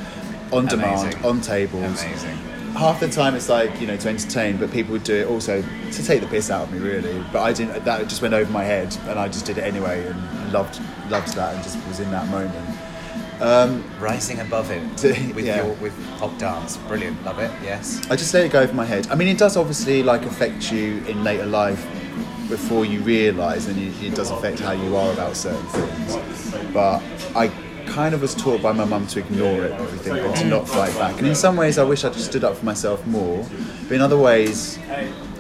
[0.52, 1.26] on demand, Amazing.
[1.26, 2.04] on tables.
[2.04, 2.38] Amazing.
[2.76, 5.62] Half the time it's like you know to entertain, but people would do it also
[5.92, 7.24] to take the piss out of me, really.
[7.34, 7.84] But I didn't.
[7.84, 11.34] That just went over my head, and I just did it anyway, and loved loved
[11.36, 12.79] that, and just was in that moment.
[13.42, 14.84] Um, Rising above it
[15.36, 15.66] with Yeah.
[15.66, 17.52] your with pop dance, brilliant, love it.
[17.64, 18.02] Yes.
[18.10, 19.08] I just let it go over my head.
[19.10, 21.86] I mean, it does obviously like affect you in later life
[22.50, 26.52] before you realise, and you, it does affect how you are about certain things.
[26.74, 27.02] But
[27.36, 27.50] I
[27.90, 30.68] kind of was taught by my mum to ignore it, and everything, and to not
[30.68, 31.18] fight back.
[31.18, 33.46] And in some ways, I wish I'd just stood up for myself more.
[33.88, 34.78] But in other ways,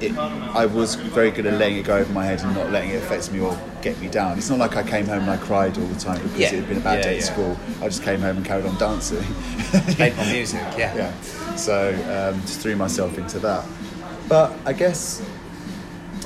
[0.01, 2.91] it, I was very good at letting it go over my head and not letting
[2.91, 4.37] it affect me or get me down.
[4.37, 6.47] It's not like I came home and I cried all the time because Yeah.
[6.53, 7.17] it had been a bad Yeah, day yeah.
[7.19, 7.57] at school.
[7.81, 9.23] I just came home and carried on dancing.
[9.95, 10.61] Played more music.
[10.77, 10.95] Yeah.
[10.95, 11.55] yeah.
[11.55, 11.93] So
[12.33, 13.65] um, just threw myself into that.
[14.27, 15.21] But I guess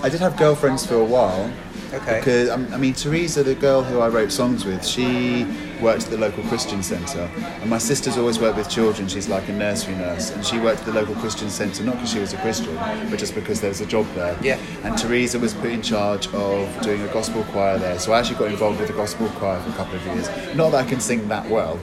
[0.02, 1.52] I did have girlfriends for a while.
[1.94, 2.20] Okay.
[2.20, 5.46] Because um, I mean, Teresa, the girl who I wrote songs with, she
[5.84, 7.30] worked at the local Christian centre,
[7.62, 9.08] and my sister's always worked with children.
[9.08, 12.12] She's like a nursery nurse, and she worked at the local Christian centre not because
[12.12, 12.76] she was a Christian,
[13.10, 14.38] but just because there was a job there.
[14.42, 14.58] Yeah.
[14.84, 18.40] And Teresa was put in charge of doing a gospel choir there, so I actually
[18.40, 20.56] got involved with the gospel choir for a couple of years.
[20.56, 21.78] Not that I can sing that well,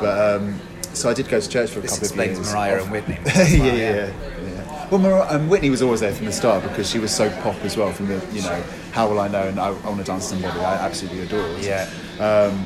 [0.00, 0.60] but um,
[0.92, 2.52] so I did go to church for a This couple of years.
[2.52, 3.18] Mariah and Whitney.
[3.26, 4.12] yeah, yeah, yeah,
[4.42, 4.88] yeah.
[4.90, 7.56] Well, Mar- um, Whitney was always there from the start because she was so pop
[7.64, 7.90] as well.
[7.92, 8.62] From the, you know,
[8.92, 9.42] how will I know?
[9.42, 11.58] And I, I want to dance somebody I absolutely adore.
[11.58, 11.90] Yeah.
[12.20, 12.64] Um,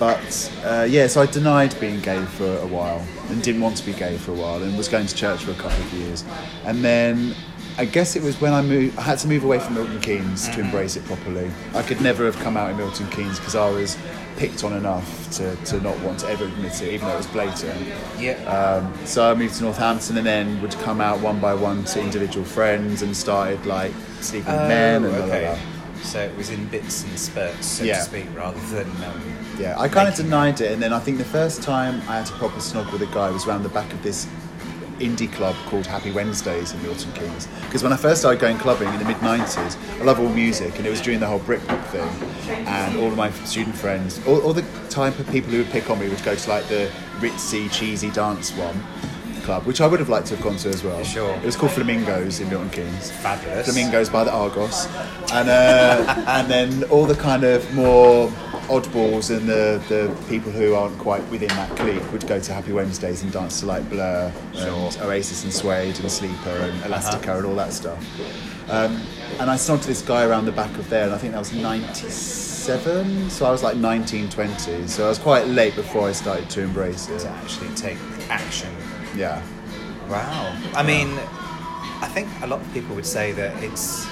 [0.00, 3.86] but uh, yeah, so I denied being gay for a while and didn't want to
[3.86, 6.24] be gay for a while and was going to church for a couple of years.
[6.64, 7.36] And then
[7.76, 10.48] I guess it was when I moved, I had to move away from Milton Keynes
[10.48, 11.50] to embrace it properly.
[11.74, 13.96] I could never have come out in Milton Keynes because I was
[14.38, 17.26] picked on enough to, to not want to ever admit it, even though it was
[17.26, 17.86] blatant.
[18.18, 18.32] Yeah.
[18.50, 22.00] Um, so I moved to Northampton and then would come out one by one to
[22.00, 25.58] individual friends and started like sleeping with men and blah, blah, Oh, okay.
[25.92, 26.02] blah.
[26.02, 27.96] So it was in bits and spurts, so Yeah.
[27.98, 28.88] to speak, rather than.
[29.04, 29.20] Um,
[29.60, 32.28] Yeah, I kind of denied it, and then I think the first time I had
[32.30, 34.26] a proper snog with a guy was around the back of this
[35.00, 37.46] indie club called Happy Wednesdays in Milton Keynes.
[37.66, 40.78] Because when I first started going clubbing in the mid '90s, I love all music,
[40.78, 42.08] and it was during the whole Britpop thing,
[42.66, 45.90] and all of my student friends, all, all the type of people who would pick
[45.90, 48.82] on me would go to like the ritzy, cheesy dance one
[49.50, 51.02] club, which I would have liked to have gone to as well.
[51.02, 51.34] Sure.
[51.34, 53.10] It was called Flamingos in Milton Keynes.
[53.10, 53.66] Fabulous.
[53.66, 54.86] Flamingos by the Argos,
[55.32, 58.28] and uh, and then all the kind of more
[58.70, 62.72] oddballs and the, the people who aren't quite within that clique would go to Happy
[62.72, 67.46] Wednesdays and dance to like Blur, and Oasis and Suede and Sleeper and Elastica and
[67.46, 68.00] all that stuff.
[68.70, 69.02] Um,
[69.40, 71.52] and I snogged this guy around the back of there, and I think that was
[71.52, 76.48] '97, so I was like 19, 20, so I was quite late before I started
[76.50, 77.18] to embrace it.
[77.20, 78.70] to actually take action.
[79.20, 79.42] Yeah.
[80.08, 80.56] Wow.
[80.74, 81.08] I mean,
[82.00, 84.06] I think a lot of people would say that it's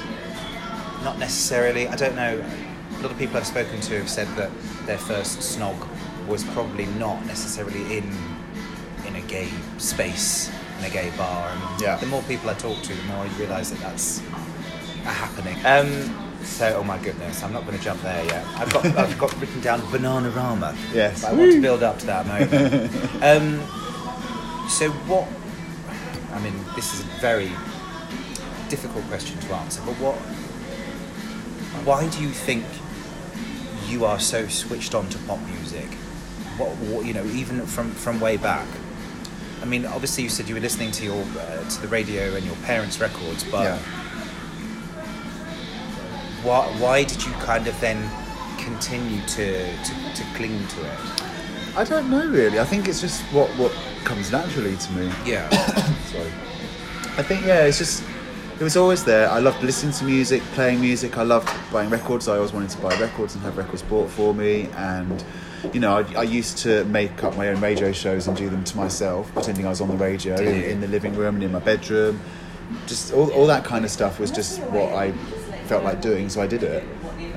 [1.02, 1.88] not necessarily.
[1.88, 2.44] I don't know.
[2.98, 4.50] A lot of people I've spoken to have said that
[4.86, 5.76] their first snog
[6.26, 8.06] was probably not necessarily in
[9.06, 11.48] in a gay space, in a gay bar.
[11.52, 11.96] And Yeah.
[11.96, 14.20] the more people I talk to, the more I realise that that's
[15.06, 15.56] a happening.
[15.64, 15.88] Um,
[16.44, 18.44] so, oh my goodness, I'm not going to jump there yet.
[18.60, 20.76] I've got I've got written down Bananarama.
[20.94, 21.22] Yes.
[21.22, 22.92] But I want to build up to that moment.
[23.24, 23.46] um,
[24.68, 25.26] so what?
[26.32, 27.50] I mean, this is a very
[28.68, 30.16] difficult question to answer, but what?
[31.84, 32.64] Why do you think
[33.86, 35.86] you are so switched on to pop music?
[36.58, 38.68] What, what you know, even from from way back.
[39.60, 42.44] I mean, obviously, you said you were listening to your uh, to the radio and
[42.44, 43.78] your parents' records, but yeah.
[46.42, 47.98] why why did you kind of then
[48.58, 51.27] continue to, to, to cling to it?
[51.78, 52.58] I don't know really.
[52.58, 53.70] I think it's just what what
[54.02, 55.12] comes naturally to me.
[55.24, 55.48] Yeah.
[56.06, 56.32] Sorry.
[57.16, 58.02] I think yeah, it's just
[58.58, 59.30] it was always there.
[59.30, 61.18] I loved listening to music, playing music.
[61.18, 62.26] I loved buying records.
[62.26, 64.68] I always wanted to buy records and have records bought for me.
[64.76, 65.22] And
[65.72, 68.64] you know, I, I used to make up my own radio shows and do them
[68.64, 71.52] to myself, pretending I was on the radio in, in the living room and in
[71.52, 72.20] my bedroom.
[72.88, 75.12] Just all, all that kind of stuff was just what I
[75.68, 76.82] felt like doing, so I did it.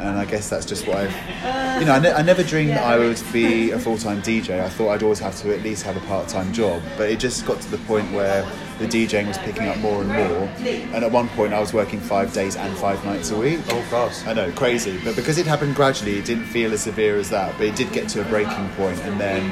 [0.02, 2.84] And I guess that's just what I've, you know, I, ne- I never dreamed that
[2.84, 4.60] I would be a full time DJ.
[4.60, 6.82] I thought I'd always have to at least have a part time job.
[6.98, 8.44] But it just got to the point where
[8.80, 10.50] the DJing was picking up more and more.
[10.96, 13.60] And at one point, I was working five days and five nights a week.
[13.70, 14.12] oh God.
[14.26, 15.00] I know, crazy.
[15.04, 17.56] But because it happened gradually, it didn't feel as severe as that.
[17.58, 19.52] But it did get to a breaking point, and then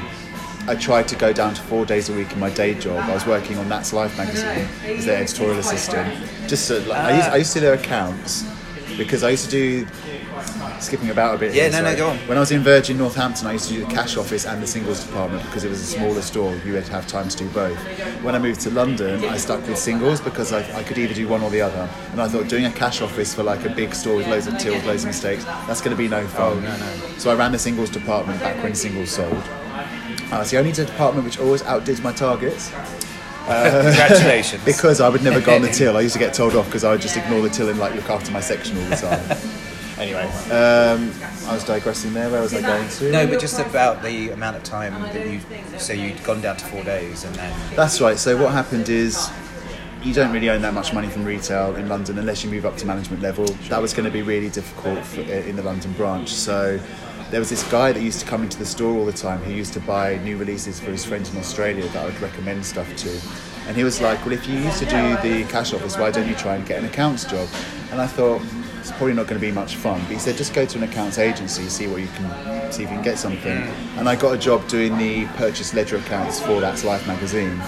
[0.66, 3.08] I tried to go down to four days a week in my day job.
[3.08, 6.12] I was working on That's Life magazine as their editorial assistant.
[6.48, 8.44] Just so, like, I, used, I used to do their accounts
[8.98, 9.86] because I used to do.
[10.80, 11.54] Skipping about a bit.
[11.54, 12.16] Yeah, here, no, no, go on.
[12.28, 14.66] When I was in Virgin Northampton, I used to do the cash office and the
[14.66, 16.54] singles department because it was a smaller store.
[16.64, 17.78] You had to have time to do both.
[18.22, 21.28] When I moved to London, I stuck with singles because I, I could either do
[21.28, 21.88] one or the other.
[22.12, 24.58] And I thought doing a cash office for like a big store with loads of
[24.58, 26.58] tills, loads of mistakes, that's going to be no fun.
[26.58, 27.18] Oh, no, no.
[27.18, 29.32] So I ran the singles department back when singles sold.
[30.32, 32.72] Uh, it's the only department which always outdid my targets
[33.50, 34.64] Congratulations.
[34.64, 35.96] because I would never go on the till.
[35.96, 37.94] I used to get told off because I would just ignore the till and like
[37.94, 39.38] look after my section all the time.
[40.00, 41.12] anyway, um,
[41.48, 42.30] I was digressing there.
[42.30, 43.12] Where was I going to?
[43.12, 45.40] no, but just about the amount of time that you
[45.78, 48.18] so you'd gone down to four days and then That's right.
[48.18, 49.30] So what happened is
[50.02, 52.76] you don't really earn that much money from retail in London unless you move up
[52.78, 53.44] to management level.
[53.68, 56.30] That was going to be really difficult for, in the London branch.
[56.30, 56.80] So
[57.30, 59.52] there was this guy that used to come into the store all the time who
[59.52, 62.88] used to buy new releases for his friends in Australia that I would recommend stuff
[62.96, 63.20] to.
[63.70, 66.28] And he was like, Well, if you used to do the cash office, why don't
[66.28, 67.48] you try and get an accounts job?
[67.92, 68.42] And I thought,
[68.80, 70.00] it's probably not going to be much fun.
[70.00, 72.90] But he said, just go to an accounts agency, see what you can, see if
[72.90, 73.58] you can get something.
[73.58, 73.98] Mm.
[73.98, 77.62] And I got a job doing the purchase ledger accounts for That's Life magazine.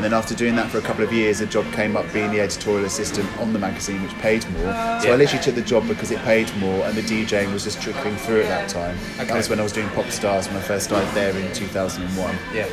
[0.00, 2.30] And then after doing that for a couple of years, a job came up being
[2.30, 4.62] the editorial assistant on the magazine, which paid more.
[4.62, 5.12] So Yeah.
[5.12, 8.16] I literally took the job because it paid more, and the DJing was just trickling
[8.16, 8.96] through at that time.
[9.16, 9.26] Okay.
[9.26, 12.34] That was when I was doing Popstarz when I first started there in 2001.
[12.54, 12.66] yeah.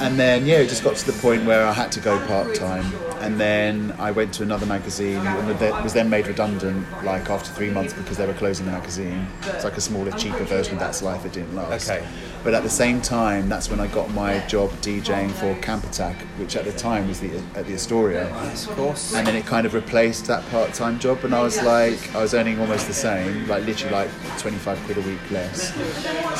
[0.00, 2.52] And then yeah, it just got to the point where I had to go part
[2.56, 2.92] time.
[3.20, 7.52] And then I went to another magazine and that was then made redundant like after
[7.52, 9.28] three months because they were closing the magazine.
[9.44, 11.24] It's like a smaller, cheaper version of That's Life.
[11.24, 11.88] It didn't last.
[11.88, 12.04] Okay.
[12.42, 16.16] But at the same time, that's when I got my job DJing for Camp Attack,
[16.38, 18.28] which at the time was the at the Astoria.
[18.28, 19.14] Yes, of course.
[19.14, 22.34] And then it kind of replaced that part-time job, and I was like, I was
[22.34, 25.74] earning almost the same, like literally like 25 quid a week less.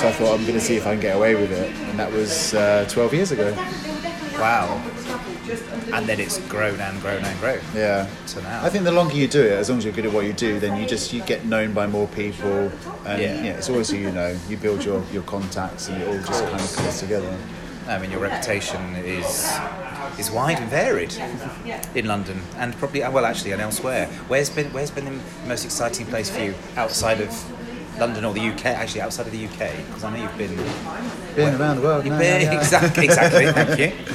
[0.00, 1.98] So I thought I'm going to see if I can get away with it, and
[1.98, 3.52] that was uh, 12 years ago.
[4.38, 4.82] Wow.
[5.92, 7.60] And then it's grown and grown and grown.
[7.74, 8.08] Yeah.
[8.26, 8.64] So now.
[8.64, 10.32] I think the longer you do it, as long as you're good at what you
[10.32, 12.72] do, then you just you get known by more people,
[13.04, 13.42] and Yeah.
[13.42, 14.36] yeah, it's always who you know.
[14.48, 17.36] You build your, your contacts, and it all just kind of comes together.
[17.88, 19.50] I mean, your reputation is
[20.18, 21.14] is wide and varied
[21.94, 24.06] in London, and probably uh, well, actually, and elsewhere.
[24.28, 25.18] Where's been Where's been the
[25.48, 28.66] most exciting place for you outside of London or the UK?
[28.66, 30.56] Actually, outside of the UK, because I know you've been.
[31.34, 32.58] Being around the world, You've no, been no, no.
[32.60, 33.46] exactly, exactly.
[33.52, 33.92] Thank you.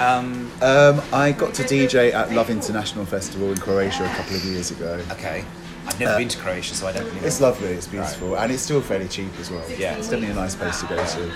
[0.00, 4.44] Um, Um, I got to DJ at Love International Festival in Croatia a couple of
[4.44, 5.00] years ago.
[5.12, 5.44] okay,
[5.86, 7.20] I've never been to Croatia, so I don't really.
[7.20, 7.26] Know.
[7.26, 9.62] It's lovely, it's beautiful, and it's still fairly cheap as well.
[9.78, 9.94] Yeah.
[9.96, 11.30] It's definitely a nice place to go to.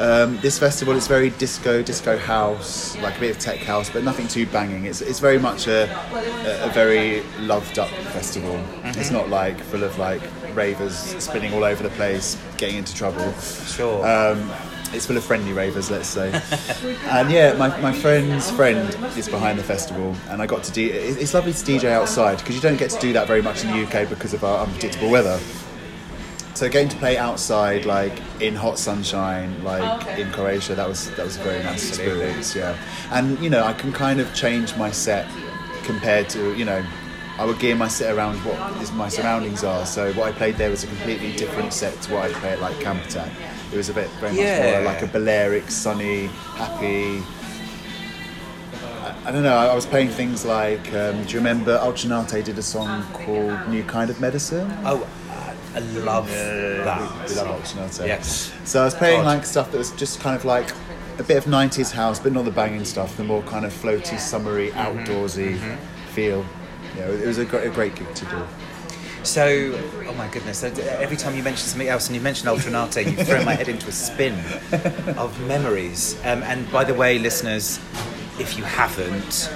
[0.00, 4.02] Um, this festival is very disco, disco house, like a bit of tech house, but
[4.02, 4.86] nothing too banging.
[4.86, 5.90] It's, it's very much a,
[6.64, 8.58] a, a very loved up festival.
[8.84, 10.22] It's not like full of like
[10.54, 13.30] ravers spinning all over the place, getting into trouble.
[13.34, 14.06] Sure.
[14.08, 14.50] Um,
[14.94, 16.32] it's full of friendly ravers, let's say.
[17.10, 20.84] and yeah, my, my friend's friend is behind the festival, and I got to do.
[20.86, 23.64] it- It's lovely to DJ outside because you don't get to do that very much
[23.64, 25.38] in the UK because of our unpredictable weather.
[26.60, 31.24] So getting to play outside, like in hot sunshine, like in Croatia, that was that
[31.24, 32.54] was a very nice experience.
[32.54, 32.76] Yeah,
[33.12, 35.26] and you know I can kind of change my set
[35.84, 36.84] compared to you know.
[37.38, 39.86] I would gear my set around what is my surroundings are.
[39.86, 42.60] So what I played there was a completely different set to what I play at
[42.60, 43.32] like Camp Attack.
[43.72, 44.72] It was a bit very much Yeah.
[44.72, 47.22] more like a Balearic, sunny, happy.
[49.02, 49.56] I, I don't know.
[49.56, 50.92] I, I was playing things like.
[50.92, 54.70] Um, do you remember Ultra Naté did a song called "New Kind of Medicine"?
[54.84, 55.08] oh,
[55.74, 57.28] I- I love that.
[57.28, 58.06] We love Ultra Naté.
[58.06, 58.52] Yes.
[58.64, 60.70] So I was playing like stuff that was just kind of like
[61.18, 64.18] a bit of 90s house, but not the banging stuff, the more kind of floaty,
[64.18, 64.98] summery, Mm-hmm.
[65.10, 65.76] outdoorsy
[66.12, 66.44] feel.
[66.96, 68.42] yeah, it was a great, a great gig to do.
[69.22, 69.78] So,
[70.08, 70.62] oh my goodness!
[70.64, 73.68] Every time you mention something else, and you mention Ultra Naté, you throw my head
[73.68, 74.32] into a spin
[75.18, 76.16] of memories.
[76.24, 77.78] Um, and by the way, listeners,
[78.38, 79.52] if you haven't,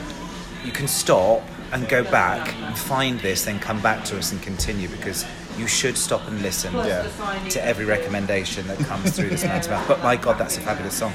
[0.67, 4.43] you can stop and go back and find this, then come back to us and
[4.43, 5.25] continue because
[5.59, 7.07] you should stop and listen Yeah.
[7.51, 9.87] to every recommendation that comes through this man's mouth.
[9.89, 11.13] But my God, that's a fabulous song.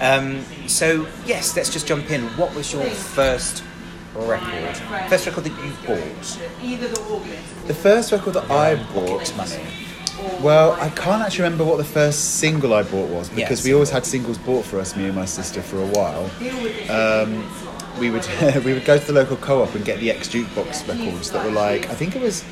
[0.00, 2.22] Um, so yes, let's just jump in.
[2.38, 3.62] What was your first
[4.14, 4.76] record?
[5.08, 7.66] First record that you bought?
[7.66, 9.60] The first record that I bought, money.
[10.40, 13.64] well, I can't actually remember what the first single I bought was because Yes.
[13.64, 16.30] we always had singles bought for us, me and my sister, for a while.
[16.90, 17.44] Um,
[17.98, 18.26] we would
[18.64, 21.50] we would go to the local co-op and get the ex jukebox records that were
[21.52, 22.42] like I think it was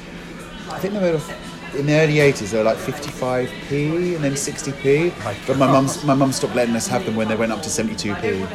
[0.72, 5.24] I think they were in the early 80s they were like 55p and then 60p
[5.24, 7.62] My but my mum's my mum stopped letting us have them when they went up
[7.62, 8.46] to 72p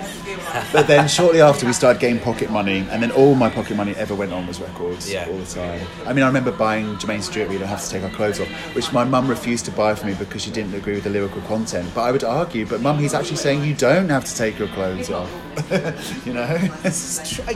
[0.71, 3.93] but then shortly after we started getting pocket money and then all my pocket money
[3.95, 5.28] ever went on was records Yeah.
[5.30, 8.04] all the time I mean I remember buying Jermaine Stewart we don't have to take
[8.04, 10.95] our clothes off which my mum refused to buy for me because she didn't agree
[10.95, 14.10] with the lyrical content but I would argue but mum he's actually saying you don't
[14.10, 15.30] have to take your clothes off
[16.25, 16.45] you know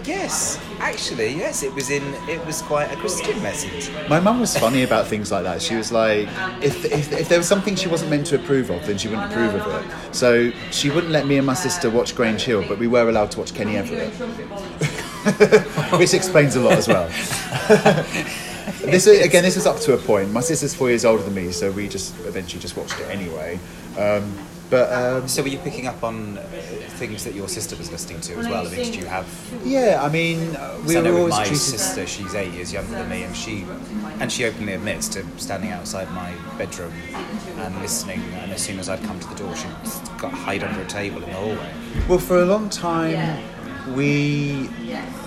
[0.03, 2.03] guess, actually, yes, it was in.
[2.27, 3.89] It was quite a Christian message.
[4.09, 5.48] My mum was funny about things like that.
[5.57, 6.27] She was like,
[6.61, 9.31] if, if, if there was something she wasn't meant to approve of, then she wouldn't
[9.31, 10.15] approve of it.
[10.15, 13.31] So she wouldn't let me and my sister watch Grange Hill, but we were allowed
[13.31, 14.13] to watch Kenny Everett,
[15.99, 17.07] which explains a lot as well.
[18.81, 20.31] this again, this was up to a point.
[20.31, 23.59] My sister's four years older than me, so we just eventually just watched it anyway.
[23.97, 24.31] Um,
[24.69, 26.41] but um, So were you picking up on uh,
[26.99, 28.67] things that your sister was listening to as well?
[28.67, 29.25] I mean, did you have?
[29.65, 31.61] yeah, I mean, uh, we 'cause I were know with always my treated.
[31.61, 33.65] sister, she's eight years younger than me, and she
[34.19, 36.91] and she openly admits to standing outside my bedroom
[37.57, 38.21] and listening.
[38.43, 39.67] And as soon as I'd come to the door, she
[40.17, 41.71] got hide under a table in the hallway.
[42.09, 43.39] Well, for a long time,
[43.95, 44.69] we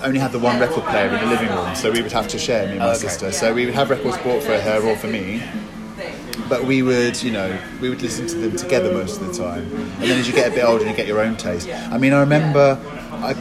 [0.05, 2.39] only had the one record player in the living room, so we would have to
[2.39, 2.99] share, me and my Okay.
[3.09, 3.33] sister.
[3.33, 5.43] So we would have records bought for her or for me.
[6.49, 9.65] But we would, you know, we would listen to them together most of the time.
[9.73, 11.69] And then as you get a bit older, you get your own taste.
[11.69, 12.79] I mean, I remember
[13.11, 13.35] I,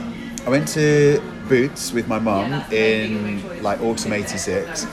[0.46, 4.86] I went to Boots with my mum in like autumn '86,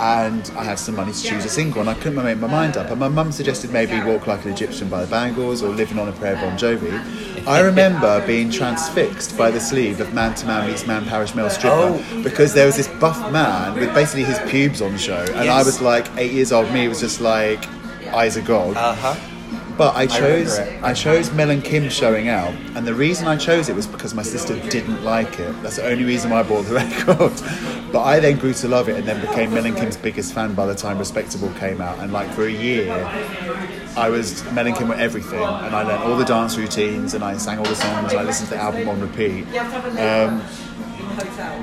[0.00, 2.76] and I had some money to choose a single, and I couldn't make my mind
[2.76, 2.90] up.
[2.90, 6.08] And my mum suggested maybe "Walk Like an Egyptian" by the Bangles or "Living on
[6.08, 7.46] a Prayer" Bon Jovi.
[7.46, 11.50] I remember being transfixed by the sleeve of "Man to Man Meets Man" Parrish Male
[11.50, 12.22] Stripper Oh.
[12.22, 15.80] because there was this buff man with basically his pubes on show, and I was
[15.80, 16.70] like eight years old.
[16.72, 17.64] Me was just like
[18.12, 18.76] eyes agog.
[18.76, 19.14] Uh huh.
[19.76, 23.36] But I chose remember I, chose Mel and Kim showing out, and the reason I
[23.36, 25.62] chose it was because my sister didn't like it.
[25.62, 27.32] That's the only reason why I bought the record.
[27.92, 30.54] But I then grew to love it, and then became Mel and Kim's biggest fan
[30.54, 31.98] by the time Respectable came out.
[31.98, 32.92] And like for a year,
[33.96, 37.24] I was Mel and Kim were everything, and I learned all the dance routines, and
[37.24, 39.46] I sang all the songs, and I listened to the album on repeat.
[39.98, 40.40] Um,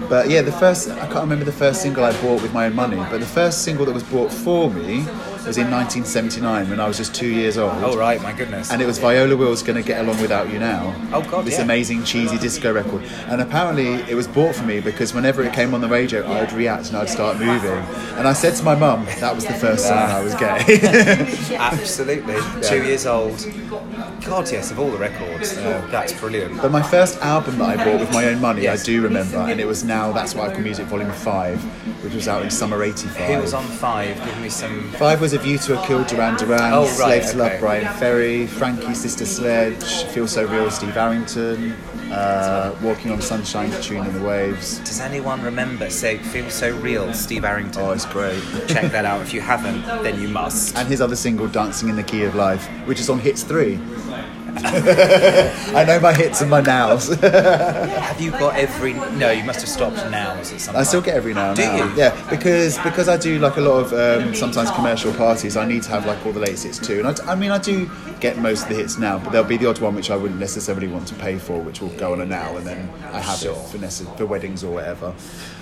[0.09, 2.75] but yeah, the first I can't remember the first single I bought with my own
[2.75, 5.05] money, but the first single that was bought for me
[5.45, 7.73] was in 1979 when I was just two years old.
[7.83, 8.71] Oh right, my goodness.
[8.71, 11.63] And it was Viola Wills "Gonna Get Along Without You Now." Oh, God, This yeah.
[11.63, 15.73] amazing cheesy disco record, and apparently it was bought for me because whenever it came
[15.73, 17.71] on the radio, I'd react and I'd start moving.
[18.17, 21.55] And I said to my mum, "That was the first time I was gay.
[21.57, 22.35] Absolutely.
[22.61, 23.37] Two years old.
[24.25, 25.57] God, yes, of all the records.
[25.57, 26.61] uh, that's brilliant.
[26.61, 29.59] but my first album that I bought with my own money, I do remember, and
[29.59, 31.61] it was now "That's Why I Call Music" Volume Five,
[32.03, 33.35] which was out in summer '85.
[33.35, 34.15] Who was on five?
[34.23, 34.91] Give me some.
[34.93, 37.37] Five was A View to a Kill, Duran Duran, Oh, right, Slave to.
[37.37, 41.71] Love, Bryan Ferry, Frankie, Sister Sledge, Feel So Real, Steve Arrington,
[42.11, 44.79] uh, Walking on Sunshine, Tune in the Waves.
[44.79, 45.89] Does anyone remember?
[45.89, 47.81] Say, feel so real, Steve Arrington.
[47.81, 48.41] Oh, it's great.
[48.67, 49.21] Check that out.
[49.21, 50.75] If you haven't, then you must.
[50.77, 53.75] And his other single, Dancing in the Key of Life, which is on Hits 3.
[55.75, 57.07] I know my hits and my nows.
[57.21, 58.93] Have you got every?
[58.93, 60.35] No, you must have stopped now.
[60.39, 60.79] Is it something?
[60.79, 61.75] I still get every now and Do now.
[61.85, 61.95] you?
[61.95, 65.55] Yeah, because because I do like a lot of um, sometimes commercial parties.
[65.57, 66.99] I need to have like all the latest hits too.
[66.99, 69.47] And I, d- I mean, I do get most of the hits now, but there'll
[69.47, 72.11] be the odd one which I wouldn't necessarily want to pay for, which will go
[72.13, 75.13] on a now, and then I have it for, necess- for weddings or whatever.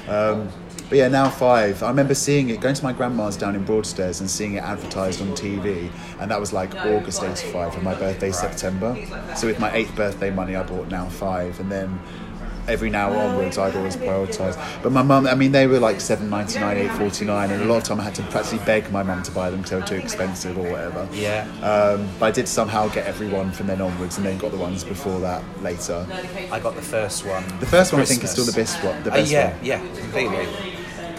[0.08, 0.50] Um,
[0.90, 1.82] but yeah, now five.
[1.84, 5.22] I remember seeing it, going to my grandma's down in Broadstairs and seeing it advertised
[5.22, 8.98] on TV, and that was like August '85, and my birthday September.
[9.36, 12.00] So with my eighth birthday money, I bought now five, and then
[12.68, 14.56] every now onwards I'd always prioritise.
[14.84, 17.62] But my mum, I mean, they were like seven ninety nine, eight forty nine, and
[17.64, 19.72] a lot of time I had to practically beg my mum to buy them because
[19.72, 21.08] they were too expensive or whatever.
[21.14, 21.48] Yeah.
[21.64, 24.58] Um, but I did somehow get every one from then onwards, and then got the
[24.58, 26.06] ones before that later.
[26.52, 27.44] I got the first one.
[27.60, 29.02] The first one I think is still the best one.
[29.04, 29.66] The Uh, yeah, one.
[29.66, 30.48] yeah, completely.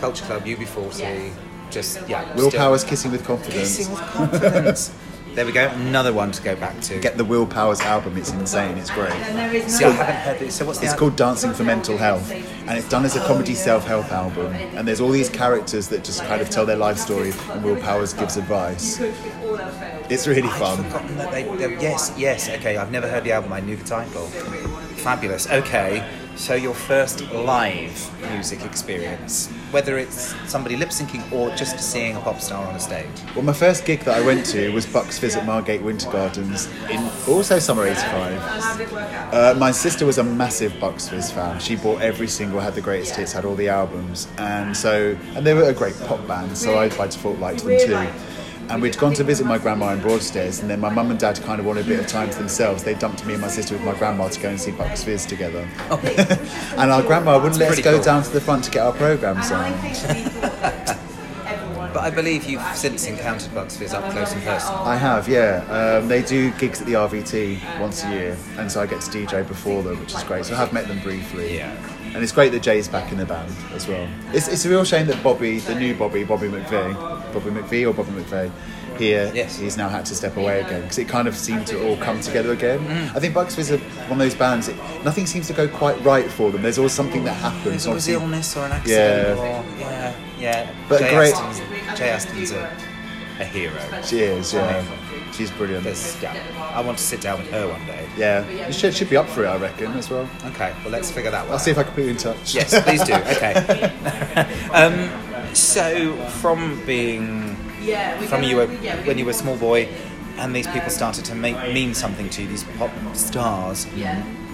[0.00, 1.32] Culture Club, UB40,
[1.70, 2.34] just yeah.
[2.34, 3.76] Will still- Powers kissing with confidence.
[3.76, 4.92] Kissing with confidence.
[5.32, 5.68] There we go.
[5.68, 6.98] Another one to go back to.
[6.98, 8.16] Get the Will Powers album.
[8.18, 8.76] It's insane.
[8.76, 9.12] It's great.
[9.70, 10.56] See, I haven't heard this.
[10.56, 13.54] So what's It's al- called Dancing for Mental Health, and it's done as a comedy
[13.54, 14.52] self-help album.
[14.76, 17.76] And there's all these characters that just kind of tell their life story, and Will
[17.76, 18.98] Powers gives advice.
[20.10, 20.82] It's really I'd fun.
[20.82, 22.48] forgotten that they, they- Yes, yes.
[22.48, 23.52] Okay, I've never heard the album.
[23.52, 24.28] I knew the title.
[25.00, 25.48] Fabulous.
[25.50, 32.16] Okay, so your first live music experience, whether it's somebody lip syncing or just seeing
[32.16, 33.06] a pop star on a stage.
[33.34, 37.10] Well, my first gig that I went to was Bucks at Margate Winter Gardens in
[37.26, 39.32] also summer '85.
[39.32, 41.58] Uh, my sister was a massive Bucks Fizz fan.
[41.60, 45.46] She bought every single, had the greatest hits, had all the albums, and so and
[45.46, 46.58] they were a great pop band.
[46.58, 48.08] So I by default liked them too.
[48.70, 51.40] And we'd gone to visit my grandma in Broadstairs, and then my mum and dad
[51.42, 52.84] kind of wanted a bit of time to themselves.
[52.84, 55.26] They dumped me and my sister with my grandma to go and see Bucks Fizz
[55.26, 55.68] together.
[55.90, 58.02] and our grandma wouldn't let us go cool.
[58.02, 59.72] down to the front to get our programs on.
[61.92, 64.78] But I believe you've since encountered Bucks Fizz up close and personal.
[64.82, 65.64] I have, yeah.
[65.68, 69.10] Um, they do gigs at the RVT once a year, and so I get to
[69.10, 70.44] DJ before them, which is great.
[70.44, 71.56] So I have met them briefly.
[71.56, 71.74] Yeah.
[72.14, 74.06] And it's great that Jay's back in the band as well.
[74.32, 76.94] It's, it's a real shame that Bobby, the new Bobby, Bobby McVeigh,
[77.32, 78.50] Bobby McVie or Bobby McVeigh,
[78.98, 79.56] here, Yes.
[79.58, 82.20] he's now had to step away again because it kind of seemed to all come
[82.20, 82.80] together again.
[82.80, 83.16] Mm.
[83.16, 86.30] I think Bucks are one of those bands, it, nothing seems to go quite right
[86.30, 86.60] for them.
[86.62, 87.64] There's always something that happens.
[87.64, 89.42] There's always illness or an accident Yeah.
[89.42, 90.74] or yeah, yeah.
[90.88, 92.76] But Jay great- Aston's, Jay Aston's a,
[93.40, 94.02] a hero.
[94.02, 94.84] She is, yeah.
[95.32, 95.84] She's brilliant.
[95.84, 96.34] There's, yeah,
[96.74, 98.08] I want to sit down with her one day.
[98.16, 100.28] Yeah, you should, should be up for it, I reckon, as well.
[100.46, 101.52] Okay, well let's figure that one.
[101.52, 102.54] I'll see if I can put you in touch.
[102.54, 103.14] Yes, please do.
[103.30, 103.54] Okay.
[104.72, 107.54] um, so from being
[108.28, 109.88] from you were when you were a small boy,
[110.36, 113.84] and these people started to make mean something to you, these pop stars.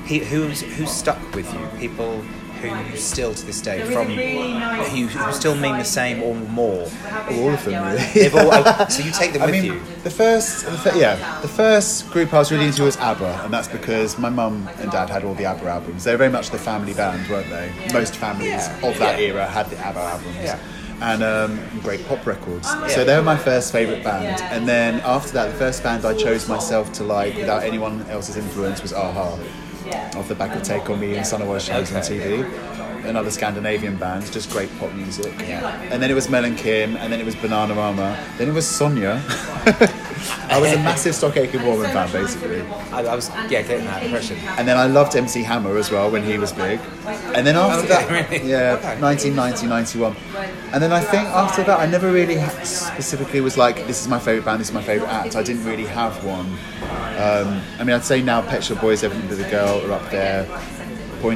[0.07, 1.69] He, who's who stuck with you?
[1.79, 2.23] People
[2.61, 6.89] who still to this day from who, who still mean the same or more.
[7.31, 8.05] All of them, really.
[8.15, 9.81] They've all, oh, so you take them I with mean, you.
[10.03, 13.53] the first, the fir- yeah, the first group I was really into was ABBA, and
[13.53, 16.05] that's because my mum and dad had all the ABBA albums.
[16.05, 17.73] They were very much the family band, weren't they?
[17.93, 18.89] Most families Yeah.
[18.89, 19.27] of that Yeah.
[19.29, 20.37] era had the ABBA albums.
[20.37, 20.59] Yeah.
[20.99, 22.67] And um, great pop records.
[22.95, 24.41] So they were my first favourite band.
[24.41, 28.39] And then after that, the first band I chose myself to like without anyone else's
[28.39, 29.39] influence was Aha.
[30.17, 32.19] Off the back of Take On Me and Sun Always Shines on Okay.
[32.19, 32.76] TV.
[33.09, 35.33] Another Scandinavian band, just great pop music.
[35.41, 35.81] Yeah.
[35.91, 38.67] And then it was Mel and Kim, and then it was Bananarama, then it was
[38.67, 39.23] Sonia.
[40.49, 42.63] I was a massive Stock Aitken Waterman fan, basically.
[42.93, 44.37] I, I was yeah getting that impression.
[44.59, 46.81] And then I loved MC Hammer as well when he was big.
[47.35, 49.01] And then after that, yeah, Okay.
[49.01, 50.17] 1990, 91.
[50.73, 54.19] And then I think after that, I never really specifically was like, this is my
[54.19, 55.37] favourite band, this is my favourite act.
[55.37, 56.47] I didn't really have one.
[57.19, 60.11] Um, I mean, I'd say now Pet Shop Boys, Everything But the Girl are up
[60.11, 60.45] there.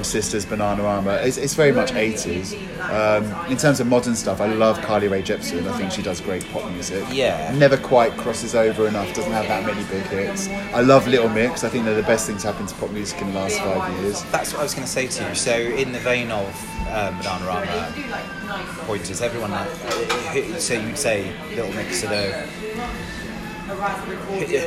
[0.05, 1.25] Sisters, Bananarama.
[1.25, 2.55] It's, it's very much 80s.
[2.91, 5.67] Um, in terms of modern stuff, I love Carly Rae Jepsen.
[5.67, 7.05] I think she does great pop music.
[7.11, 7.53] Yeah.
[7.57, 10.49] Never quite crosses over enough, doesn't have that many big hits.
[10.49, 11.65] I love Little Mix.
[11.65, 14.23] I think they're the best things happened to pop music in the last five years.
[14.25, 15.35] That's what I was going to say to you.
[15.35, 16.47] So, in the vein of
[16.89, 19.51] um, Bananarama, pointers, everyone.
[20.59, 22.49] So you'd say Little Mix are the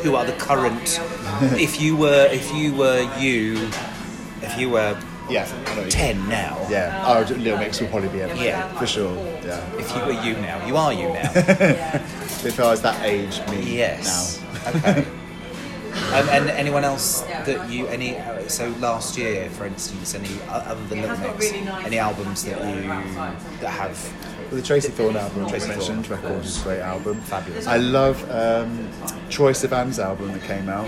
[0.03, 0.99] who are the current.
[1.59, 3.69] if you were, if you were you,
[4.41, 4.97] if you were
[5.29, 6.65] Yeah, I know what you ten now.
[6.69, 8.45] Yeah, oh, Little Mix will probably be everything.
[8.45, 8.67] Yeah.
[8.77, 9.15] for sure.
[9.43, 11.31] Yeah, If you were you now, you are you now.
[11.33, 14.41] if I was that age, me yes.
[14.65, 14.69] now.
[14.69, 15.05] Okay.
[15.93, 20.83] Um, and anyone else that you any uh, so last year, for instance, any other
[20.85, 21.51] than Little Mix,
[21.85, 22.81] any albums that you
[23.59, 23.95] that have
[24.53, 27.19] Well, the Tracey Thorn album, Tracey mentioned, great album.
[27.21, 27.65] Fabulous.
[27.65, 28.87] I love um,
[29.27, 30.85] Troye Sivan's album that came out.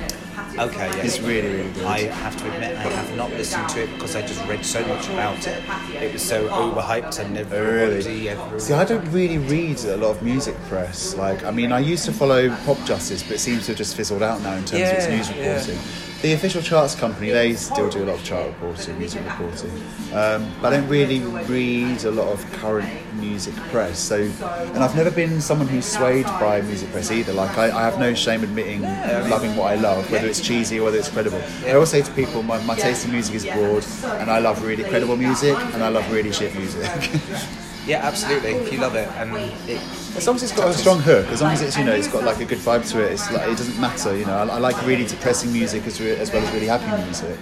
[0.60, 1.18] Okay, yes.
[1.18, 1.84] It's really, really good.
[1.86, 4.86] I have to admit, I have not listened to it because I just read so
[4.86, 5.64] much about it.
[6.00, 8.30] It was so overhyped and never Really?
[8.30, 11.16] everybody See, I don't really read a lot of music press.
[11.16, 13.96] Like, I mean, I used to follow Pop Justice, but it seems to have just
[13.96, 16.05] fizzled out now in terms of its Yeah, news yeah.
[16.26, 19.70] The official charts company, they still do a lot of chart reporting, music reporting.
[20.12, 24.00] Um, but I don't really read a lot of current music press.
[24.00, 27.32] So, and I've never been someone who's swayed by music press either.
[27.32, 28.82] Like, I, I have no shame admitting
[29.30, 31.44] loving what I love, whether it's cheesy or whether it's credible.
[31.64, 33.86] I always say to people, my, my taste in music is broad,
[34.20, 36.90] and I love really credible music, and I love really shit music.
[37.86, 38.52] Yeah, absolutely.
[38.52, 39.36] If you love it, and
[39.70, 39.80] it,
[40.16, 42.08] As long as it's got a strong hook, as long as it's you know it's
[42.08, 44.16] got like a good vibe to it, it's like it doesn't matter.
[44.18, 47.04] You know, I, I like really depressing music as, re- as well as really happy
[47.04, 47.38] music.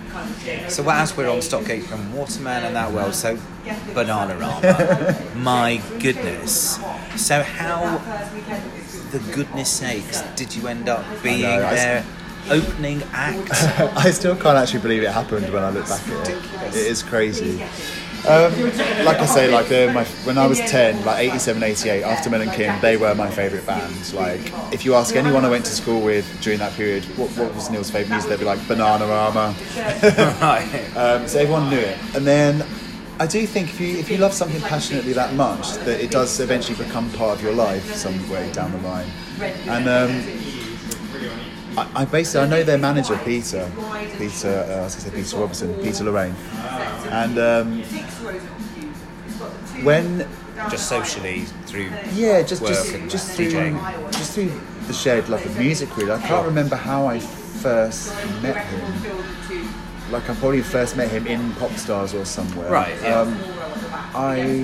[0.70, 3.38] so as we're on Stock Aitken Waterman and that well, so
[3.94, 6.80] Bananarama, my goodness.
[7.16, 8.00] So how,
[9.12, 12.06] the goodness sakes, did you end up being know, their
[12.50, 13.50] opening act?
[13.98, 16.44] I still can't actually believe it happened when I look back at it.
[16.70, 17.64] It is crazy.
[18.26, 18.54] Um,
[19.06, 22.52] like I say, like my, when I was 10, like 87, 88, after Mel and
[22.54, 24.14] Kim, they were my favourite bands.
[24.14, 24.40] Like,
[24.72, 27.70] if you ask anyone I went to school with during that period, what, what was
[27.70, 29.54] Neil's favourite music, they'd be like Bananarama.
[30.42, 30.98] right.
[30.98, 31.98] Um, so everyone knew it.
[32.16, 32.66] And then
[33.20, 36.40] I do think if you if you love something passionately that much, that it does
[36.40, 39.08] eventually become part of your life some way down the line.
[39.68, 40.24] And um,
[41.78, 43.70] I, I basically I know their manager Peter,
[44.18, 46.36] Peter uh, I was going to say Peter Robertson, Peter Loraine,
[47.12, 47.84] and um,
[49.84, 50.28] when
[50.70, 51.90] Just socially through.
[52.14, 54.12] yeah, just just just through DJing.
[54.12, 54.52] just through
[54.88, 55.96] the shared love of music.
[55.98, 59.74] Really, I can't remember how I first met him.
[60.12, 62.70] Like I probably first met him in Popstarz or somewhere.
[62.72, 63.22] Right, yeah.
[63.22, 63.38] Um,
[64.16, 64.62] I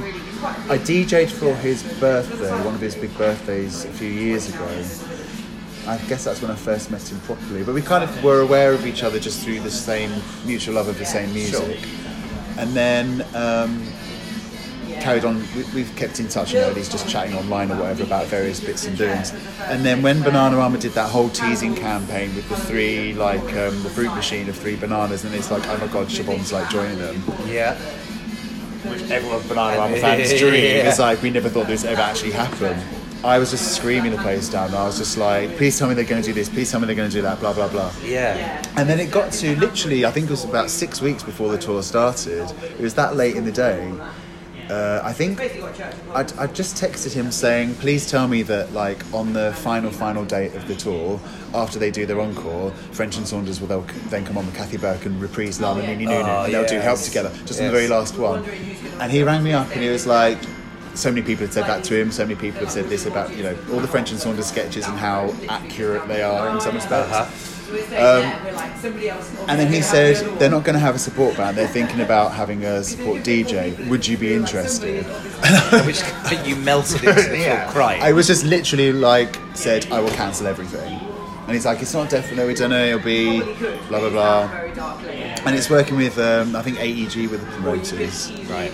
[0.70, 4.68] I DJ'd for his birthday, one of his big birthdays, a few years ago.
[5.90, 7.64] I guess that's when I first met him properly.
[7.64, 10.12] But we kind of were aware of each other just through the same
[10.46, 11.80] mutual love of the same music.
[11.80, 11.90] Sure.
[12.58, 13.82] And then um,
[15.00, 15.42] carried on.
[15.56, 18.60] We, we've kept in touch, you know, he's just chatting online or whatever about various
[18.60, 19.34] bits and doings.
[19.62, 23.82] And then when Banana Bananarama did that whole teasing campaign with the three, like um,
[23.82, 27.00] the fruit machine of three bananas, and it's like, oh my god, Siobhan's like joining
[27.00, 27.24] them.
[27.48, 27.76] Yeah.
[28.90, 30.54] Which everyone Bananarama fans dream.
[30.54, 30.90] Yeah.
[30.90, 32.80] It's like we never thought this would ever actually happen.
[33.24, 34.74] I was just screaming the place down.
[34.74, 36.48] I was just like, please tell me they're going to do this.
[36.48, 37.40] Please tell me they're going to do that.
[37.40, 37.92] Blah blah blah.
[38.04, 38.64] Yeah.
[38.78, 41.58] And then it got to literally, I think it was about six weeks before the
[41.58, 42.50] tour started.
[42.64, 43.94] It was that late in the day.
[44.70, 49.34] Uh, I think I'd, I just texted him saying, please tell me that, like, on
[49.34, 51.20] the final, final date of the tour,
[51.56, 55.08] after they do their encore, French and Saunders will then come on with Kathy Burke
[55.08, 57.00] and reprise Lananeeneenoonoo, Oh, and they'll do Help.
[57.00, 58.46] Together, just on the very last one.
[59.00, 60.38] And he rang me up and he was like,
[61.00, 63.36] so many people have said that to him, so many people have said this about,
[63.36, 66.76] you know, all the French and Saunders sketches and how accurate they are in some
[66.76, 67.12] respects.
[67.12, 67.56] Uh-huh.
[69.48, 72.34] And then he said, they're not going to have a support band, they're thinking about
[72.34, 73.88] having a support DJ.
[73.88, 75.06] Would you be interested?
[75.86, 78.02] Which but you melted into the floor crying.
[78.02, 81.00] I was just literally like, said, I will cancel everything.
[81.50, 83.42] And he's like, it's not definite, we don't know, it'll be
[83.88, 84.44] blah, blah, blah.
[85.46, 88.32] And it's working with, um, I think, AEG with the promoters.
[88.50, 88.72] right.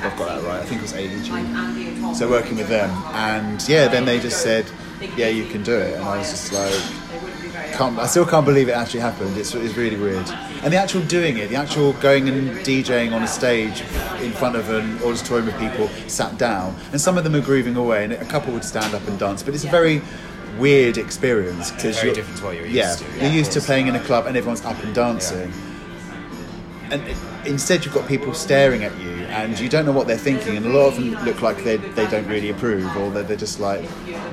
[0.00, 0.60] I think I've got that right.
[0.60, 2.16] I think it was AEG.
[2.16, 4.64] So working with them, and yeah, then they just said,
[5.16, 8.68] "Yeah, you can do it," and I was just like, can't, I still can't believe
[8.68, 9.36] it actually happened.
[9.36, 10.28] It's, it's really weird.
[10.62, 13.82] And the actual doing it, the actual going and DJing on a stage
[14.22, 17.76] in front of an auditorium of people sat down, and some of them are grooving
[17.76, 19.42] away, and a couple would stand up and dance.
[19.42, 20.00] But it's a very
[20.58, 23.52] weird experience because Very you're, different to what you're used yeah, to, yeah, you're used
[23.52, 25.50] to playing in a club and everyone's up and dancing
[26.90, 27.02] and
[27.46, 30.66] instead you've got people staring at you and you don't know what they're thinking and
[30.66, 33.60] a lot of them look like they, they don't really approve or that they're just
[33.60, 33.82] like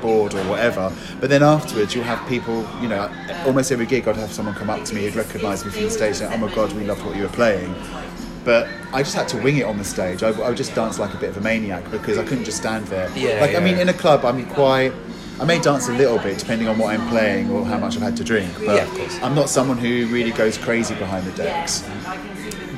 [0.02, 0.92] bored or whatever.
[1.20, 3.12] But then afterwards you'll have people you know
[3.46, 5.90] almost every gig I'd have someone come up to me who'd recognise me from the
[5.90, 7.74] stage saying oh my god we loved what you were playing.
[8.44, 10.24] But I just had to wing it on the stage.
[10.24, 12.58] I, I would just dance like a bit of a maniac because I couldn't just
[12.58, 13.12] stand there.
[13.16, 14.94] Yeah, like I mean in a club I'm quite
[15.40, 18.02] I may dance a little bit depending on what I'm playing or how much I've
[18.02, 19.20] had to drink but Yeah, of course.
[19.22, 21.84] I'm not someone who really goes crazy behind the decks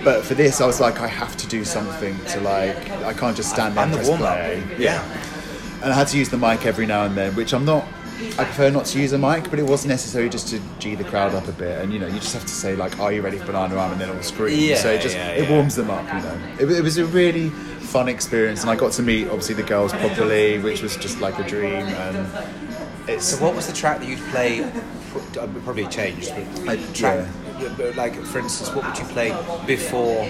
[0.03, 3.35] but for this, I was like, I have to do something to like, I can't
[3.35, 4.35] just stand there And and the press warm-up.
[4.37, 4.63] play.
[4.77, 5.03] Yeah.
[5.83, 7.85] And I had to use the mic every now and then, which I'm not.
[8.37, 11.05] I prefer not to use a mic, but it was necessary just to g the
[11.05, 13.21] crowd up a bit, and you know, you just have to say like, "Are you
[13.21, 14.59] ready for Bananarama?" and then all scream.
[14.59, 15.49] Yeah, so it just yeah, it yeah.
[15.55, 16.37] warms them up, you know.
[16.59, 19.93] It, it was a really fun experience, and I got to meet obviously the girls
[19.93, 21.71] properly, which was just like a dream.
[21.87, 22.27] And
[23.07, 24.69] it's So what was the track that you'd play?
[25.63, 26.33] Probably changed,
[26.65, 27.25] but I- track.
[27.45, 27.48] but
[27.95, 29.29] Like for instance, what would you play
[29.65, 30.25] before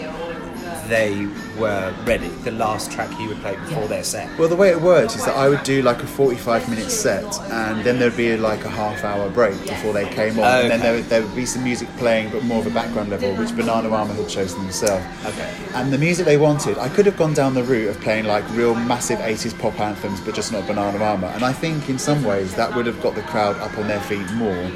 [0.87, 1.27] they
[1.57, 2.27] were ready?
[2.27, 4.37] The last track you would play before their set.
[4.39, 7.23] Well, the way it worked is that I would do like a 45 minute set,
[7.51, 10.45] and then there'd be like a half hour break before they came on.
[10.45, 12.71] Oh, and then there would, there would be some music playing, but more of a
[12.71, 15.05] background level, which Bananarama had chosen themselves.
[15.25, 15.53] Okay.
[15.73, 18.49] And the music they wanted, I could have gone down the route of playing like
[18.51, 21.35] real massive 80s pop anthems, but just not Bananarama.
[21.35, 24.01] And I think in some ways that would have got the crowd up on their
[24.01, 24.71] feet more.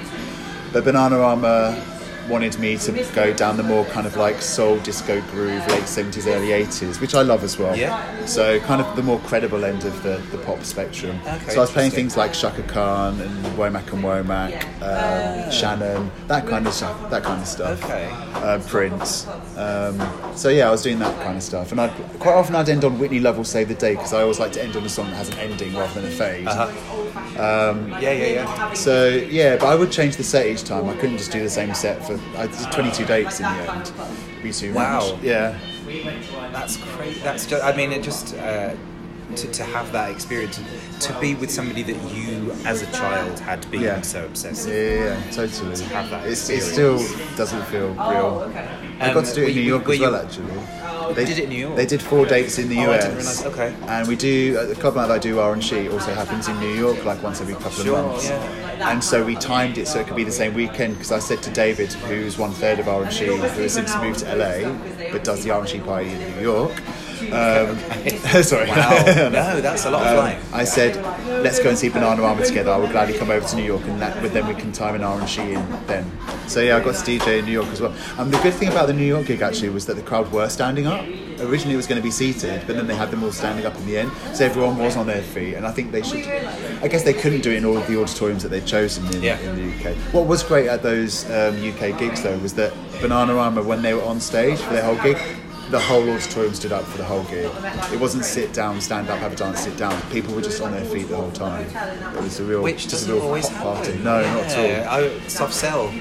[0.72, 1.93] But Bananarama
[2.30, 6.28] wanted me to go down the more kind of like soul disco groove, late 70s,
[6.28, 7.76] early 80s, which I love as well.
[7.76, 8.26] Yeah.
[8.26, 11.20] So kind of the more credible end of the, the pop spectrum.
[11.26, 16.12] Okay, so I was playing things like Chaka Khan and Womack and Womack, um, Shannon,
[16.28, 17.10] that kind of stuff.
[17.10, 17.84] That kind of stuff.
[17.84, 18.10] Okay.
[18.36, 19.28] Uh, Prince.
[19.58, 20.02] Um,
[20.36, 22.84] so yeah, I was doing that kind of stuff, and I'd quite often I'd end
[22.84, 24.90] on Whitney Love Will Save the Day because I always like to end on a
[24.90, 26.48] song that has an ending rather than a fade.
[26.48, 26.72] Uh-huh.
[27.16, 28.74] Um, Yeah, yeah, yeah.
[28.74, 30.88] so yeah, but I would change the set each time.
[30.90, 32.20] I couldn't just do the same set for.
[32.38, 33.92] I did 22 dates in the end.
[34.32, 35.00] It'd be too Wow.
[35.14, 35.24] much.
[35.24, 35.58] Yeah.
[36.52, 37.20] That's crazy.
[37.22, 37.64] That's just.
[37.64, 38.36] I mean, it just.
[38.36, 38.74] Uh,
[39.36, 40.60] to, to have that experience,
[41.00, 44.02] to be with somebody that you, as a child, had been Yeah.
[44.02, 45.00] so obsessed Yeah, with.
[45.00, 45.84] yeah, yeah, totally.
[45.86, 46.98] have that It's, it still
[47.36, 48.52] doesn't feel real.
[49.00, 50.46] I Um, got to do it in New you- York were as well, you- actually.
[51.12, 51.76] They did it in New York?
[51.76, 53.46] They did four dates in the Oh, US.
[53.46, 53.74] okay.
[53.88, 56.74] And we do uh, the club night that I do R&She also happens in New
[56.74, 58.30] York, like once every couple Sure, of months.
[58.30, 58.92] yeah.
[58.92, 61.42] And so we timed it so it could be the same weekend because I said
[61.44, 64.72] to David, who's one third of R&She, who has since moved to LA
[65.12, 66.72] but does the R&She party in New York.
[67.32, 67.78] Um,
[68.44, 68.70] sorry.
[68.70, 68.90] Wow.
[69.30, 70.54] no, that's a lot of Um.
[70.54, 70.96] I said,
[71.44, 72.72] let's go and see Bananarama together.
[72.72, 74.96] I would gladly come over to New York, and that, but then we can time
[74.96, 76.10] an R&She in then.
[76.48, 77.94] So yeah, I got to DJ in New York as well.
[78.18, 80.50] And the good thing about the New York gig actually was that the crowd were
[80.50, 81.06] standing up.
[81.40, 83.76] Originally it was going to be seated, but then they had them all standing up
[83.78, 84.12] in the end.
[84.34, 86.26] So everyone was on their feet, and I think they should.
[86.82, 89.22] I guess they couldn't do it in all of the auditoriums that they'd chosen in,
[89.24, 89.40] Yeah.
[89.40, 89.96] in the UK.
[90.14, 93.94] What was great at those um, UK gigs though was that Banana Bananarama, when they
[93.94, 95.18] were on stage for their whole gig,
[95.74, 97.50] the whole auditorium stood up for the whole gig.
[97.92, 100.00] It wasn't sit down, stand up, have a dance, sit down.
[100.12, 101.66] People were just on their feet the whole time.
[102.16, 104.04] It was a real, Which just a real always pop happen.
[104.04, 104.04] party.
[104.04, 104.94] No, not at all.
[104.94, 105.92] I, soft sell.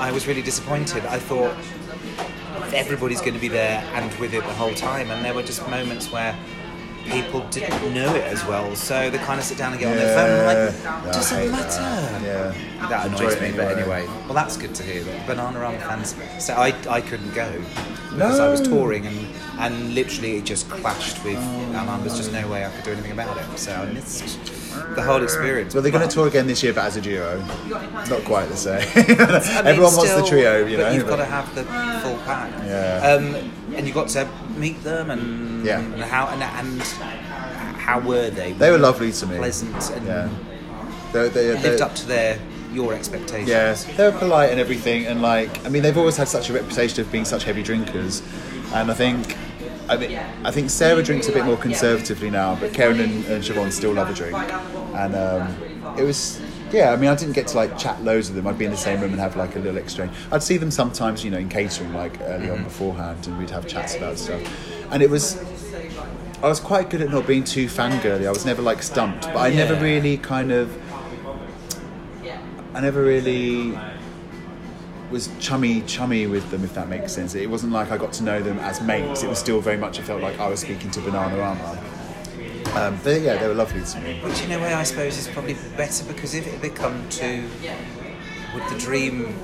[0.00, 1.04] I was really disappointed.
[1.04, 1.54] I thought
[2.72, 5.68] everybody's going to be there and with it the whole time, and there were just
[5.68, 6.34] moments where
[7.06, 9.96] people didn't know it as well, so they kind of sit down and get on
[9.96, 10.30] their phone.
[10.30, 10.90] and Yeah.
[10.94, 11.66] Like, No, doesn't matter.
[11.68, 12.22] that.
[12.22, 12.88] Yeah.
[12.88, 14.02] That annoys me, but anyway.
[14.02, 14.06] anyway.
[14.24, 15.02] Well, that's good to hear.
[15.04, 16.14] That Bananarama fans.
[16.44, 17.50] So I, I couldn't go
[18.10, 19.26] because I was touring and,
[19.58, 22.92] and literally it just clashed with, and there was just no way I could do
[22.92, 23.58] anything about it.
[23.58, 24.38] So I missed
[24.94, 25.74] the whole experience.
[25.74, 27.38] Well, they're going to tour again this year, but as a duo.
[28.08, 28.80] Not quite the same.
[29.66, 30.90] Everyone wants the trio, you but know.
[30.92, 32.50] you've got to have the full pack.
[32.64, 33.16] Yeah.
[33.18, 35.80] Um, and you got to meet them, and Yeah.
[35.80, 36.82] and how and, and
[37.78, 38.52] how were they?
[38.52, 39.36] They were lovely to me.
[39.36, 40.28] pleasant, and Yeah.
[41.12, 42.38] They, they, lived up to their
[42.72, 43.48] your expectations.
[43.48, 46.52] Yes, they were polite and everything, and like, I mean, they've always had such a
[46.52, 48.22] reputation of being such heavy drinkers,
[48.72, 49.36] and I think,
[49.88, 53.42] I mean, I think Sarah drinks a bit more conservatively now, but Karen and, and
[53.42, 54.36] Siobhan still love a drink,
[54.94, 56.40] and um, it was.
[56.72, 58.46] Yeah, I mean, I didn't get to like chat loads with them.
[58.46, 60.12] I'd be in the same room and have like a little exchange.
[60.30, 62.64] I'd see them sometimes, you know, in catering, like early on mm-hmm.
[62.64, 64.40] beforehand, and we'd have chats about stuff.
[64.92, 65.42] And it was,
[66.42, 68.26] I was quite good at not being too fangirly.
[68.26, 70.70] I was never like stumped, but I never really kind of
[72.72, 73.76] I never really
[75.10, 77.34] was chummy chummy with them, if that makes sense.
[77.34, 79.24] It wasn't like I got to know them as mates.
[79.24, 79.98] It was still very much.
[79.98, 81.78] I felt like I was speaking to Bananarama.
[82.76, 84.20] Um, but yeah, they were lovely to me.
[84.22, 87.48] Which in a way, I suppose, is probably better because if it had become too,
[88.54, 89.34] would the dream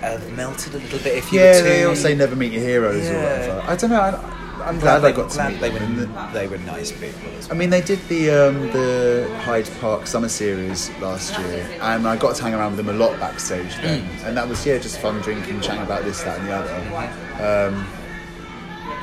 [0.00, 1.64] have melted a little bit if you Yeah, were too?
[1.64, 3.62] they all say never meet your heroes or whatever.
[3.66, 4.00] I don't know.
[4.00, 5.96] I, I'm glad, I got to meet they them.
[5.96, 7.30] were And the- they were nice people.
[7.38, 12.06] As I mean, they did the um, the Hyde Park Summer Series last year, and
[12.06, 14.76] I got to hang around with them a lot backstage then, and that was yeah,
[14.78, 17.74] just fun drinking, chatting about this, that, and the other.
[17.74, 17.86] Um,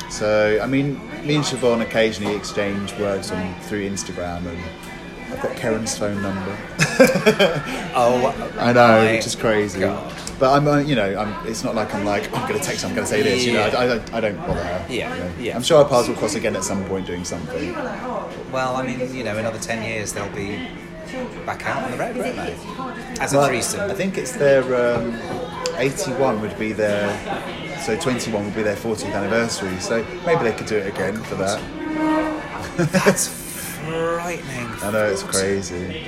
[0.09, 4.63] so, I mean, me and Siobhan occasionally exchange words on through Instagram, and
[5.31, 6.57] I've got Karen's phone number.
[7.99, 9.79] Oh, I know, which is crazy.
[9.79, 10.13] God.
[10.39, 12.83] But I'm, uh, you know, I'm, it's not like I'm like, I'm going to text,
[12.83, 13.43] her, I'm going to say this.
[13.43, 14.85] You know, I, I, don't, I don't bother her.
[14.87, 15.33] Yeah, you know.
[15.39, 15.55] yeah.
[15.55, 17.73] I'm sure our paths will cross again at some point doing something.
[18.51, 20.67] Well, I mean, you know, another ten years they'll be
[21.45, 23.19] back out on the road, won't they?
[23.19, 23.89] As a threesome.
[23.89, 24.63] I think it's their
[24.97, 25.19] um,
[25.77, 27.07] 81 would be their,
[27.81, 29.77] so 21 will be their 40th anniversary.
[29.79, 31.61] So maybe they could do it again for that.
[32.91, 33.27] That's
[33.85, 34.67] frightening.
[34.83, 36.05] I know it's crazy.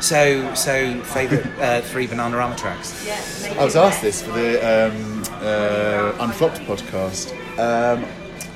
[0.00, 3.08] So, so favourite uh, three Bananarama tracks?
[3.56, 7.32] I was asked this for the um, uh, Unflopped podcast.
[7.58, 8.04] Um,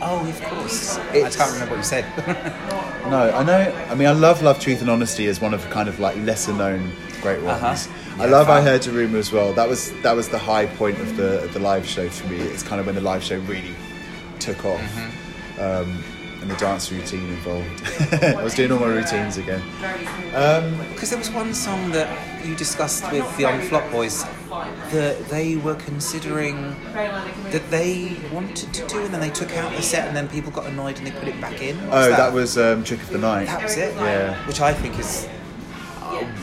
[0.01, 0.97] Oh, of course.
[0.97, 2.05] I can't remember what you said.
[3.11, 3.87] no, I know.
[3.91, 6.17] I mean, I love Love, Truth, and Honesty as one of the kind of like
[6.19, 7.89] lesser known great ones.
[7.89, 8.08] Uh-huh.
[8.21, 8.61] I love I.
[8.61, 9.53] Heard a Rumor as well.
[9.53, 12.39] That was that was the high point of the of the live show for me.
[12.39, 13.75] It's kind of when the live show really
[14.41, 14.81] took off.
[14.81, 15.61] Mm-hmm.
[15.61, 16.05] Um,
[16.41, 17.83] and the dance routine involved.
[18.23, 19.61] I was doing all my routines again.
[20.35, 24.25] Um, Because there was one song that you discussed with the Unflop Boys
[24.93, 29.83] that they were considering that they wanted to do, and then they took out the
[29.83, 31.77] set, and then people got annoyed and they put it back in.
[31.89, 32.33] What oh, that?
[32.33, 33.47] was um, Trick of the Night.
[33.47, 33.95] that was it.
[33.97, 34.47] Yeah.
[34.47, 35.29] which I think is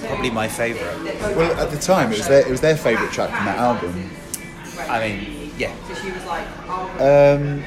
[0.07, 0.97] probably my favourite.
[1.35, 4.09] Well, at the time, it was their it was their favourite track from that album.
[4.89, 5.73] I mean, yeah,
[6.99, 7.63] Um,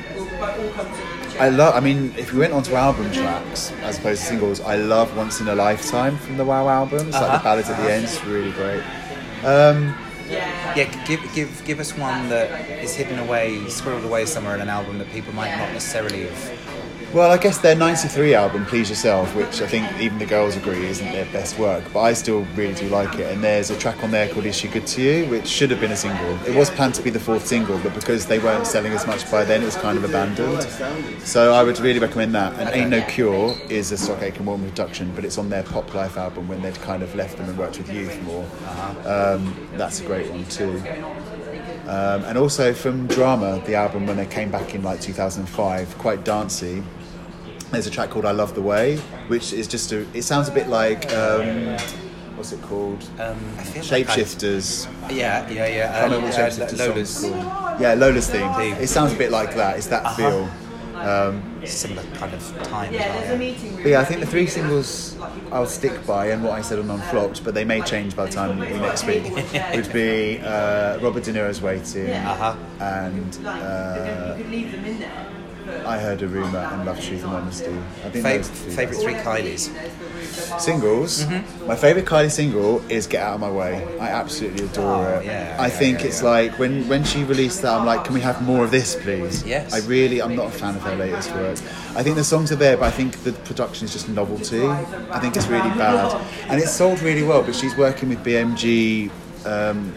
[1.40, 1.74] I love.
[1.74, 5.16] I mean, if we went on to album tracks as opposed to singles, I love
[5.16, 7.08] "Once in a Lifetime" from the Wow album.
[7.08, 7.38] It's like Uh-huh.
[7.38, 8.04] the ballads at the end.
[8.04, 8.82] It's really great.
[9.44, 9.94] Um,
[10.28, 10.74] yeah.
[11.06, 12.50] Give give give us one that
[12.82, 16.52] is hidden away, squirreled away somewhere in an album that people might not necessarily have.
[17.14, 20.84] Well, I guess their '93 album, "Please Yourself," which I think even the girls agree
[20.86, 23.32] isn't their best work, but I still really do like it.
[23.32, 25.80] And there's a track on there called "Is She Good to You," which should have
[25.80, 26.38] been a single.
[26.46, 29.28] It was planned to be the fourth single, but because they weren't selling as much
[29.30, 30.66] by then, it was kind of abandoned.
[31.24, 32.52] So I would really recommend that.
[32.58, 35.94] And "Ain't No Cure" is a Stock Aitken Waterman production, but it's on their Pop
[35.94, 38.44] Life album when they'd kind of left them and worked with youth more.
[39.06, 40.82] Um, that's a great one too.
[41.88, 46.22] Um, and also from Drama, the album when they came back in like 2005, quite
[46.22, 46.82] dancey.
[47.70, 48.96] There's a track called "I Love the Way,"
[49.28, 50.06] which is just a.
[50.16, 51.76] It sounds a bit like um,
[52.36, 53.02] what's it called?
[53.20, 54.86] Um, I feel like I- Shapeshifters.
[55.14, 55.90] Yeah, yeah, yeah.
[55.94, 57.80] I can't Uh, remember what uh, Shapeshifters Lola's called.
[57.80, 58.52] Yeah, Lola's theme.
[58.54, 58.74] Theme.
[58.76, 59.76] It sounds a bit like that.
[59.76, 60.16] It's that Uh-huh.
[60.16, 60.48] feel.
[60.98, 62.92] Um, similar kind of time.
[62.92, 63.82] Yeah, as there's a meeting room.
[63.84, 65.16] But yeah, I think the three singles
[65.52, 68.32] I'll stick by and what I said on Unflopped, but they may change by the
[68.32, 69.22] time we next week,
[69.76, 72.56] would be uh, Robert De Niro's Waiting Uh-huh.
[72.80, 74.34] and Like, uh,
[75.68, 75.82] you could leave them in there.
[75.84, 77.66] but- I Heard a Rumour and Love, Truth and Honesty.
[78.04, 78.44] I think Fav-
[78.74, 79.70] favourite three Kylies.
[80.60, 81.26] Singles.
[81.66, 83.86] My favourite Kylie single is Get Out of My Way.
[84.00, 85.26] I absolutely adore Oh, it.
[85.26, 88.14] yeah, I yeah, think yeah, it's like when when she released that, I'm like, can
[88.14, 89.44] we have more of this, please?
[89.44, 89.72] Yes.
[89.74, 91.58] I really, I'm not a fan of her latest work.
[91.96, 94.66] I think the songs are there, but I think the production is just novelty.
[94.66, 97.42] I think it's really bad, and it's sold really well.
[97.42, 99.10] But she's working with BMG.
[99.46, 99.92] Um,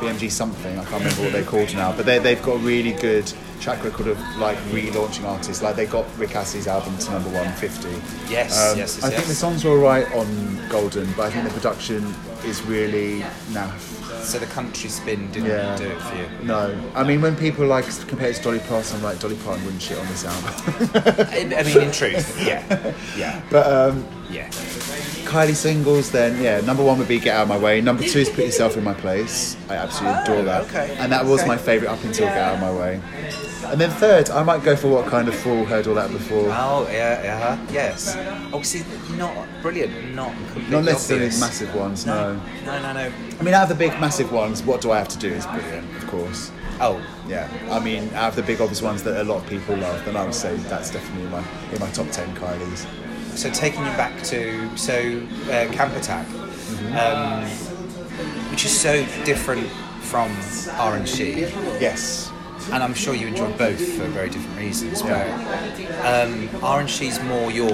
[0.00, 3.32] BMG something, I can't remember what they're called now, but they, they've got really good
[3.64, 5.62] track record of like relaunching artists.
[5.62, 7.88] Like they got Rick Astley's album to number one fifty.
[8.30, 9.28] Yes, Um, yes, yes, I think yes.
[9.28, 13.20] the songs were alright on Golden, but I think the production is really
[13.52, 13.80] naff.
[14.22, 15.76] So the country spin didn't Yeah.
[15.76, 16.26] do it for you.
[16.42, 19.64] No, I mean when people like compare it to Dolly Parton, I'm like Dolly Parton
[19.64, 20.52] wouldn't shit on this album.
[21.56, 24.48] I mean, in truth, yeah, yeah, but um, yeah.
[25.30, 27.80] Kylie singles, then yeah, number one would be Get Out of My Way.
[27.80, 29.56] Number two is Put Yourself in My Place.
[29.68, 31.48] I absolutely adore oh, that, Oh, okay, and that was okay.
[31.48, 33.00] my favourite up until Get Out of My Way.
[33.66, 35.64] And then third, I might go for What Kind of Fool.
[35.64, 36.48] Heard all that before.
[36.50, 38.14] Oh, yeah, yeah, yes.
[38.52, 38.84] Obviously,
[39.16, 41.40] not brilliant, not completely Not necessarily obvious.
[41.40, 42.34] massive ones, no.
[42.66, 43.12] No, no, no.
[43.40, 45.46] I mean, out of the big massive ones, What Do I Have to Do is
[45.46, 46.52] brilliant, of course.
[46.80, 49.76] Oh, Yeah, I mean, out of the big obvious ones that a lot of people
[49.76, 52.86] love, then I would say that's definitely in my in my top ten Kylie's.
[53.36, 54.94] So taking you back to so
[55.50, 56.26] uh, Camp Attack,
[56.64, 56.96] Mm-hmm.
[56.96, 59.66] um, which is so different
[60.00, 60.30] from
[60.78, 61.40] R and She,
[61.80, 62.30] Yes,
[62.72, 65.02] and I'm sure you enjoy both for very different reasons.
[65.02, 65.26] But
[66.04, 67.70] um, R and She's more your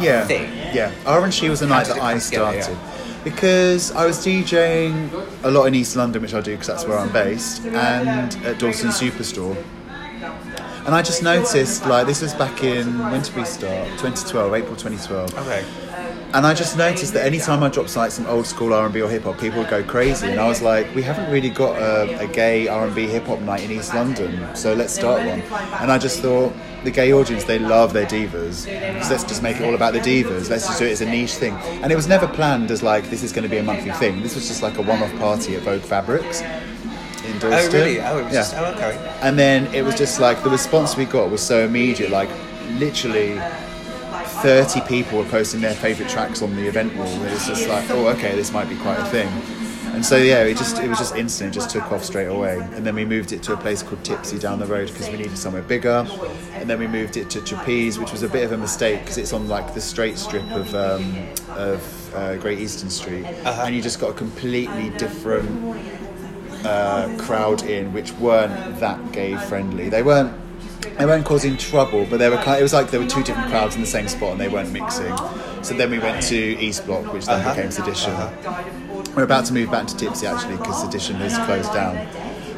[0.00, 0.50] yeah, Thing.
[0.74, 0.92] yeah.
[1.06, 2.60] R and She was the night that I together, yeah?
[2.62, 5.10] started because I was DJing
[5.42, 8.58] a lot in East London, which I do because that's where I'm based, and at
[8.58, 9.56] Dalston Superstore.
[10.88, 13.86] And I just noticed, like, this was back in when did we start?
[13.98, 15.34] 2012, April 2012.
[15.36, 15.62] okay.
[16.32, 19.02] And I just noticed that anytime I dropped like some old school R and B
[19.02, 20.28] or hip hop, people would go crazy.
[20.30, 23.24] And I was like, we haven't really got a, a gay R and B hip
[23.26, 25.42] hop night in East London, so let's start one.
[25.82, 28.64] And I just thought the gay audience they love their divas,
[29.04, 30.48] so let's just make it all about the divas.
[30.48, 31.52] Let's just do it as a niche thing.
[31.82, 34.22] And it was never planned as like this is going to be a monthly thing.
[34.22, 36.42] This was just like a one-off party at Vogue Fabrics
[37.44, 38.00] in Oh really?
[38.00, 38.40] Oh, it was yeah.
[38.40, 39.18] just oh okay.
[39.22, 42.10] And then it was just like the response we got was so immediate.
[42.10, 42.30] Like
[42.72, 43.40] literally,
[44.42, 47.06] thirty people were posting their favourite tracks on the event wall.
[47.06, 49.28] It was just like, oh, okay, this might be quite a thing.
[49.94, 51.50] And so yeah, it just it was just instant.
[51.50, 52.60] It just took off straight away.
[52.74, 55.16] And then we moved it to a place called Tipsy down the road because we
[55.16, 56.06] needed somewhere bigger.
[56.52, 59.18] And then we moved it to Trapeze, which was a bit of a mistake because
[59.18, 61.16] it's on like the straight strip of um,
[61.48, 65.48] of uh, Great Eastern Street, and you just got a completely different
[66.64, 69.88] uh, crowd in which weren't that gay friendly.
[69.88, 70.32] They weren't
[70.98, 72.58] they weren't causing trouble, but they were kind.
[72.58, 74.72] It was like there were two different crowds in the same spot and they weren't
[74.72, 75.14] mixing.
[75.62, 77.54] So then we went to East Block, which then Uh-huh.
[77.54, 78.14] became Sedition.
[79.14, 81.96] We're about to move back to Tipsy actually because Sedition has closed down.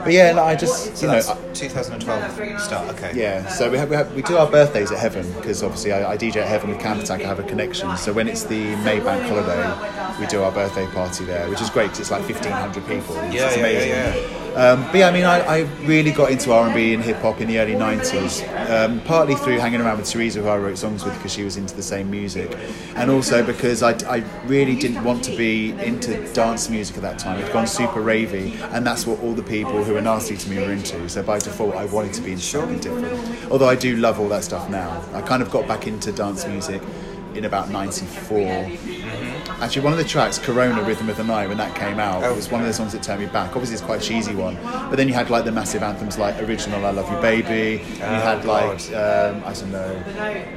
[0.05, 1.19] But yeah, like, I just So you know.
[1.19, 2.89] Uh, 2012 start.
[2.91, 3.13] Okay.
[3.15, 6.13] Yeah, so we have, we, have, we do our birthdays at Heaven because obviously I,
[6.13, 7.21] I DJ at Heaven with Camp Attack.
[7.23, 7.95] I have a connection.
[7.97, 11.71] So when it's the May Bank holiday, we do our birthday party there, which is
[11.71, 13.17] great because it's like fifteen hundred people.
[13.19, 13.91] It's Yeah, yeah, yeah, amazing.
[13.91, 14.50] yeah.
[14.55, 17.19] Um, but yeah, I mean, I, I really got into R and B and hip
[17.19, 20.77] hop in the early '90s, um, partly through hanging around with Teresa, who I wrote
[20.77, 22.57] songs with, because she was into the same music,
[22.97, 27.19] and also because I, I really didn't want to be into dance music at that
[27.19, 27.39] time.
[27.39, 30.59] It'd gone super ravey, and that's what all the people who were nasty to me
[30.59, 31.09] were into.
[31.09, 33.51] So by default, I wanted to be into something different.
[33.51, 35.05] Although I do love all that stuff now.
[35.15, 36.83] I kind of got back into dance music
[37.35, 39.30] in about '94.
[39.61, 42.35] Actually, one of the tracks, Corona Rhythm of the Night, when that came out, Oh.
[42.35, 43.49] was one of the songs that turned me back.
[43.51, 46.41] Obviously, it's quite a cheesy one, but then you had like the massive anthems like
[46.43, 50.03] Original I Love You Baby, you had like, um, I don't know,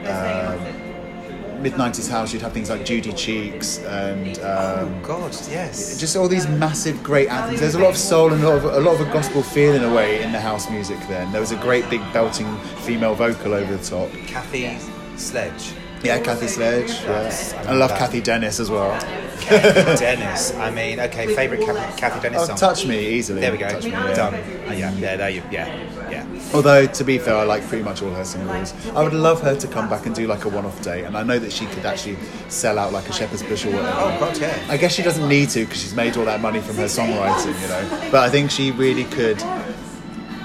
[0.07, 4.39] um, mid 90s house, you'd have things like Judy Cheeks and.
[4.39, 5.97] Um, God, yes.
[5.99, 7.59] just all these massive, great anthems.
[7.59, 9.73] There's a lot of soul and a lot of, a lot of a gospel feel
[9.73, 10.97] in a way in the house music.
[11.09, 12.53] Then there was a great big belting
[12.85, 14.09] female vocal over the top.
[14.27, 14.77] Kathy
[15.17, 15.73] Sledge.
[16.03, 16.89] Yeah, Kathy Sledge.
[16.89, 17.99] Yes, I love that.
[17.99, 18.99] Cathy Dennis as well.
[19.49, 20.53] Dennis.
[20.55, 22.55] I mean, okay, favourite Cathy, Cathy Dennis Oh, song.
[22.57, 23.41] touch me easily.
[23.41, 23.69] There we go.
[23.69, 24.13] Touch me, yeah.
[24.13, 24.33] Done.
[24.35, 26.25] Uh, yeah, yeah, there you, yeah, yeah.
[26.53, 28.73] Although to be fair, I like pretty much all her singles.
[28.95, 31.23] I would love her to come back and do like a one-off day, and I
[31.23, 32.17] know that she could actually
[32.49, 33.91] sell out like a Shepherd's Bush or whatever.
[33.97, 34.65] Oh, God, yeah.
[34.69, 37.59] I guess she doesn't need to because she's made all that money from her songwriting,
[37.61, 38.09] you know.
[38.11, 39.41] But I think she really could.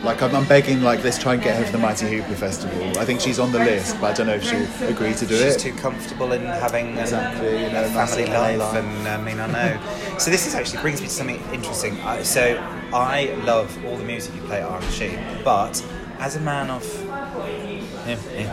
[0.04, 2.98] Like I'm, I'm begging, like let's try and get her for the Mighty Hoopla Festival.
[2.98, 5.36] I think she's on the list, but I don't know if she'll agree to do
[5.36, 5.58] She's it.
[5.60, 8.74] too comfortable in having um, Exactly, you know, a family life, life.
[8.76, 10.18] and I mean, I know.
[10.18, 12.00] so this is actually brings me to something interesting.
[12.02, 12.56] I, so
[12.94, 15.84] I love all the music you play at R&She, but
[16.20, 17.10] as a man of, um,
[18.06, 18.46] eh,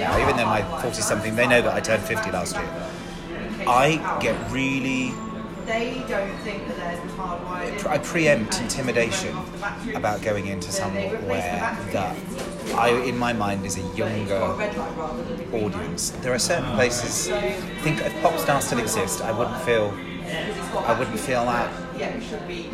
[0.00, 3.66] now, even though I'm 40 something, they know that I turned 50 last year.
[3.66, 5.12] I get really
[5.66, 7.86] They don't think that they're hardwired.
[7.86, 9.34] I preempt intimidation
[9.94, 11.10] about going into somewhere
[11.92, 12.16] that
[12.74, 14.40] I, in my mind, is a younger
[15.52, 16.10] audience.
[16.10, 16.74] There are certain ah.
[16.74, 17.30] places.
[17.30, 19.94] I think if Popstarz still exist, I wouldn't feel.
[20.86, 21.72] I wouldn't feel that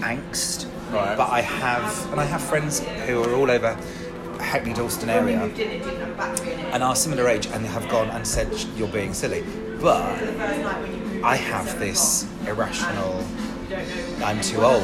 [0.00, 0.66] angst.
[0.92, 1.16] Right.
[1.16, 3.74] But I have, and I have friends who are all over
[4.40, 5.42] Hackney Dalston area,
[6.72, 9.44] and are similar age, and have gone and said you're being silly.
[9.80, 10.18] But
[11.22, 13.24] I have this irrational.
[14.24, 14.82] I'm too old.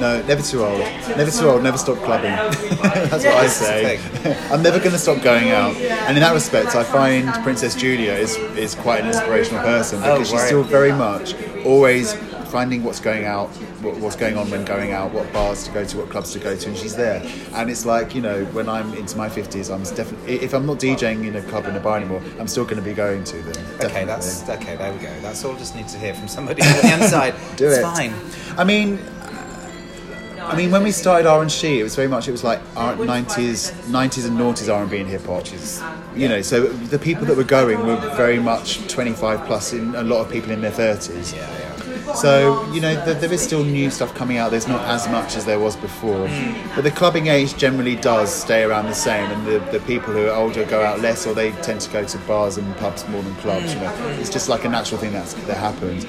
[0.00, 0.78] No, never too old.
[0.80, 1.62] Never too old.
[1.62, 2.30] Never stop clubbing.
[2.82, 4.00] That's what I say.
[4.50, 5.74] I'm never going to stop going out.
[5.76, 10.14] And in that respect, I find Princess Julia is is quite an inspirational person Oh,
[10.14, 12.14] because she's still very much always
[12.46, 13.48] finding what's going out,
[13.82, 16.38] what, what's going on when going out, what bars to go to, what clubs to
[16.38, 17.22] go to, and she's there.
[17.54, 20.78] And it's like you know, when I'm into my 50s, I'm definitely if I'm not
[20.78, 23.36] DJing in a club in a bar anymore, I'm still going to be going to
[23.42, 23.66] them.
[23.80, 24.76] Okay, that's okay.
[24.76, 25.20] There we go.
[25.20, 27.34] That's all just need to hear from somebody on the inside.
[27.56, 27.82] Do it's it.
[27.82, 28.14] fine.
[28.58, 28.98] I mean,
[30.46, 32.60] I mean, when we started R and She, it was very much it was like
[32.74, 35.44] nineties, nineties and noughties R and B and hip hop.
[36.14, 39.94] You know, so the people that were going were very much twenty five plus, in
[39.96, 41.32] a lot of people in their thirties.
[41.32, 41.65] Yeah, yeah.
[42.14, 44.50] So you know, th- there is still new stuff coming out.
[44.50, 46.74] There's not as much as there was before, hmm.
[46.74, 50.26] but the clubbing age generally does stay around the same, and the, the people who
[50.26, 53.22] are older go out less, or they tend to go to bars and pubs more
[53.22, 53.74] than clubs.
[53.74, 54.20] You know, hmm.
[54.20, 56.06] it's just like a natural thing that's that happens.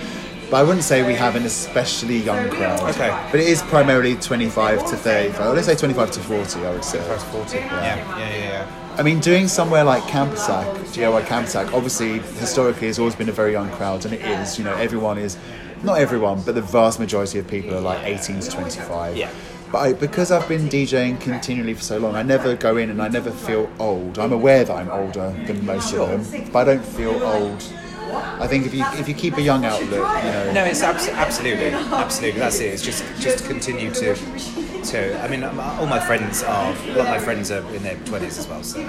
[0.49, 2.79] But I wouldn't say we have an especially young crowd.
[2.95, 3.09] Okay.
[3.31, 5.45] But it is primarily 25 to 35.
[5.45, 6.99] Or let's say 25 to 40, I would say.
[6.99, 7.57] First 40.
[7.57, 8.87] Yeah, yeah, yeah, yeah.
[8.97, 13.27] I mean, doing somewhere like Camp Attack, GOI Camp Attack, obviously historically has always been
[13.27, 14.57] a very young crowd, and it is.
[14.57, 15.37] You know, everyone is,
[15.83, 19.15] not everyone, but the vast majority of people are like 18 to 25.
[19.17, 19.29] Yeah.
[19.71, 23.01] But I, because I've been DJing continually for so long, I never go in and
[23.01, 24.17] I never feel old.
[24.17, 26.09] I'm aware that I'm older than most Sure.
[26.09, 27.63] of them, but I don't feel old.
[28.09, 30.51] I think if you if you keep a young outlook, you know.
[30.53, 32.39] No, it's abs- absolutely, absolutely.
[32.39, 32.67] That's it.
[32.73, 34.15] It's just just continue to,
[34.87, 35.21] to.
[35.21, 36.73] I mean, um, all my friends are.
[36.73, 38.63] A lot of my friends are in their twenties as well.
[38.63, 38.79] So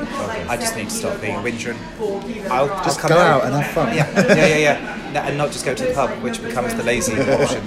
[0.49, 1.73] I just need to stop being a whinger.
[1.73, 3.95] and I'll Just come go out and have fun.
[3.97, 5.11] Yeah, yeah, yeah, yeah.
[5.13, 7.63] No, and not just go to the pub, which becomes the lazy option.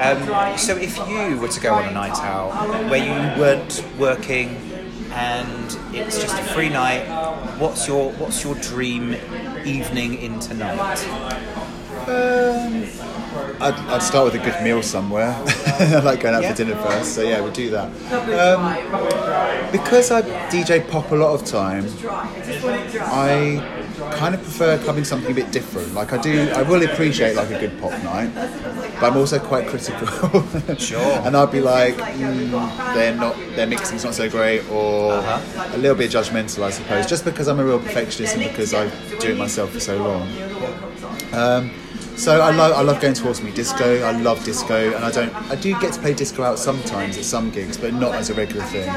[0.00, 4.56] Um, so if you were to go on a night out where you weren't working
[5.10, 7.04] and it's just a free night,
[7.58, 9.14] what's your what's your dream
[9.64, 11.04] evening into night?
[12.06, 12.84] Um,
[13.60, 15.34] I'd, I'd start with a good meal somewhere.
[15.36, 16.50] I like going out Yeah.
[16.52, 17.86] for dinner first, so yeah, we'll do that.
[18.12, 21.84] Um, because I DJ pop a lot of time,
[23.10, 23.62] I
[24.12, 25.92] kind of prefer having something a bit different.
[25.94, 29.66] Like I do, I will appreciate like a good pop night, but I'm also quite
[29.68, 30.44] critical.
[30.78, 31.00] Sure.
[31.26, 35.70] and I'd be like, mm, they're not, their mixing's not so great, or Uh-huh.
[35.74, 38.88] a little bit judgmental, I suppose, just because I'm a real perfectionist and because I
[39.18, 40.28] do it myself for so long.
[41.32, 41.70] Um,
[42.18, 44.02] so I love I love going to Horse Meat Disco.
[44.02, 47.24] I love disco, and I don't I do get to play disco out sometimes at
[47.24, 48.90] some gigs, but not as a regular thing.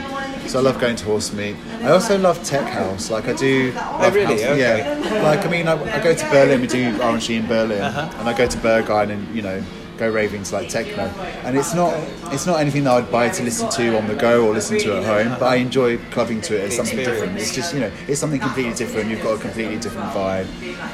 [0.49, 1.55] So I love going to Horse Meat.
[1.81, 3.09] I also love tech house.
[3.11, 3.71] Like I do.
[3.73, 4.25] love really?
[4.41, 4.59] house- Okay.
[4.59, 5.23] Yeah.
[5.23, 6.61] Like I mean, I, I go to Berlin.
[6.61, 8.09] We do R&She in Berlin, Uh-huh.
[8.19, 9.63] and I go to Berghain and you know
[10.01, 11.03] go raving to like techno.
[11.45, 11.93] And it's not
[12.33, 14.97] it's not anything that I'd buy to listen to on the go or listen to
[14.97, 17.37] at home, but I enjoy clubbing to it as something different.
[17.37, 19.09] It's just you know it's something completely different.
[19.09, 20.47] You've got a completely different vibe.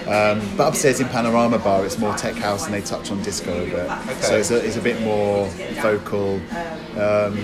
[0.08, 3.52] Um, but upstairs in Panorama Bar, it's more tech house and they touch on disco
[3.52, 4.24] a bit.
[4.24, 5.48] So it's a, it's a bit more
[5.82, 6.36] vocal.
[6.98, 7.38] Um,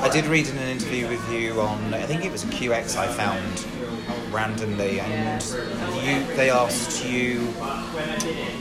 [0.00, 2.96] I did read in an interview with you on, I think it was a QX
[2.96, 3.66] I found
[4.32, 5.42] randomly, and
[6.02, 7.40] you they asked you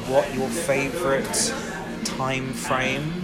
[0.08, 1.54] what your favourite
[2.08, 3.24] time frame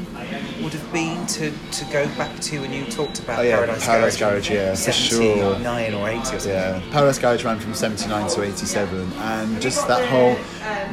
[0.61, 3.85] would have been to, to go back to when you talked about Oh, yeah, Paradise,
[3.85, 5.53] Paradise Garage, Garage, yeah, for sure.
[5.55, 6.49] 79 or 80 or something.
[6.51, 10.37] yeah, Paradise Garage ran from 79 to 87, and just that whole.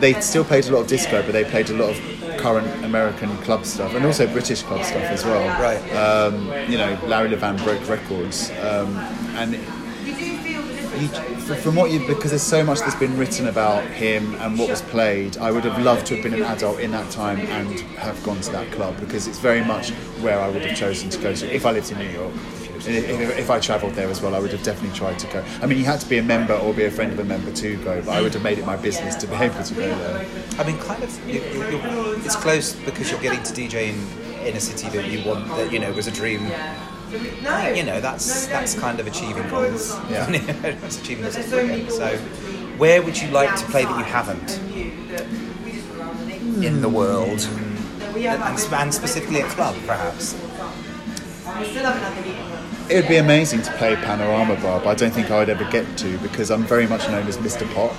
[0.00, 3.36] They still played a lot of disco, but they played a lot of current American
[3.38, 5.46] club stuff and also British club stuff as well.
[5.60, 5.78] Right.
[5.94, 8.96] Um, you know, Larry Levan broke records, um,
[9.36, 9.52] and
[10.04, 10.39] you,
[11.06, 14.68] f- from what you because there's so much that's been written about him and what
[14.68, 15.36] was played.
[15.38, 18.40] I would have loved to have been an adult in that time and have gone
[18.40, 19.90] to that club because it's very much
[20.20, 22.32] where I would have chosen to go to if I lived in New York.
[22.82, 25.44] If, I travelled there as well, I would have definitely tried to go.
[25.60, 27.52] I mean, you had to be a member or be a friend of a member
[27.52, 29.86] to go, but I would have made it my business to be able to go
[29.86, 30.26] there.
[30.58, 34.46] I mean, kind of, you, you, you're, it's close because you're getting to DJ in,
[34.46, 36.50] in a city that you want, that you know was a dream.
[37.10, 39.96] You know, that's that's kind of achieving goals.
[40.08, 40.28] Yeah.
[40.30, 41.96] it's achieving goals.
[41.96, 42.16] So,
[42.78, 44.58] where would you like to play that you haven't
[46.64, 50.34] in the world, and, and, and specifically a club, perhaps?
[52.88, 55.68] It would be amazing to play Panorama Bar, but I don't think I would ever
[55.70, 57.66] get to because I'm very much known as Mr.
[57.74, 57.92] Pop.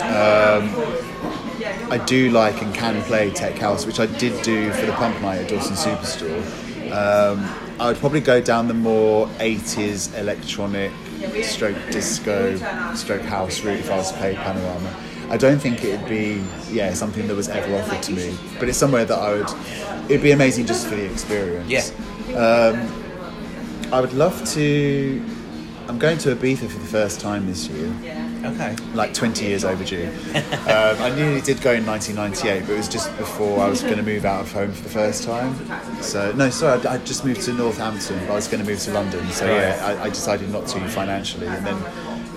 [0.00, 0.70] Um,
[1.90, 5.20] I do like and can play tech house, which I did do for the pump
[5.20, 6.42] night at Dalston Superstore.
[6.90, 10.92] Um, I would probably go down the more 80s electronic,
[11.42, 12.56] stroke disco,
[12.94, 14.94] stroke house route if I was to play Panorama.
[15.30, 18.78] I don't think it'd be yeah something that was ever offered to me, but it's
[18.78, 19.50] somewhere that I would.
[20.10, 21.68] It'd be amazing just for the experience.
[21.68, 22.36] Yeah.
[22.36, 25.24] Um, I would love to.
[25.88, 27.92] I'm going to Ibiza for the first time this year
[28.44, 28.76] Okay.
[28.92, 30.06] like 20 years overdue.
[30.34, 33.96] um, I nearly did go in 1998, but it was just before I was going
[33.96, 35.54] to move out of home for the first time.
[36.02, 38.80] So, no, sorry, I, I just moved to Northampton, but I was going to move
[38.80, 39.26] to London.
[39.30, 41.46] So, yeah, I, I decided not to financially.
[41.46, 41.76] And then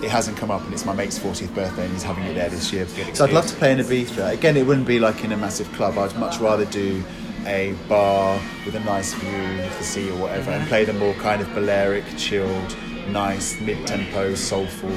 [0.02, 2.48] it hasn't come up, and it's my mate's 40th birthday, and he's having it there
[2.48, 2.86] this year.
[3.14, 4.32] So, I'd love to play in Ibiza.
[4.32, 7.04] Again, it wouldn't be like in a massive club, I'd much rather do
[7.46, 11.14] a bar with a nice view of the sea or whatever and play the more
[11.14, 12.76] kind of Balearic, chilled,
[13.08, 14.92] nice, mid-tempo, soulful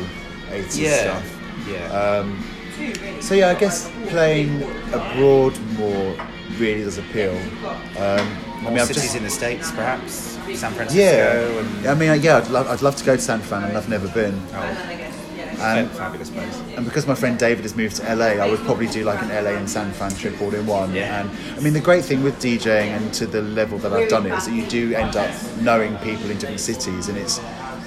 [0.52, 0.98] 80s Yeah.
[1.22, 1.42] stuff.
[1.70, 1.88] Yeah.
[1.94, 2.44] Um,
[3.22, 6.16] so yeah, I guess playing abroad more
[6.58, 7.36] really does appeal.
[7.98, 11.02] Um, I More mean, I've cities just, in the states, perhaps San Francisco.
[11.02, 11.60] yeah.
[11.60, 13.90] And, I mean, yeah, I'd love, I'd love to go to San Fran, and I've
[13.90, 14.40] never been.
[14.54, 14.58] oh,
[15.62, 16.60] And, fabulous place.
[16.76, 19.30] and because my friend David has moved to LA, I would probably do like an
[19.30, 20.94] LA and San Fran trip all in one.
[20.94, 21.22] Yeah.
[21.22, 24.26] And I mean, the great thing with DJing and to the level that I've done
[24.26, 25.30] it is that you do end up
[25.62, 27.40] knowing people in different cities, and it's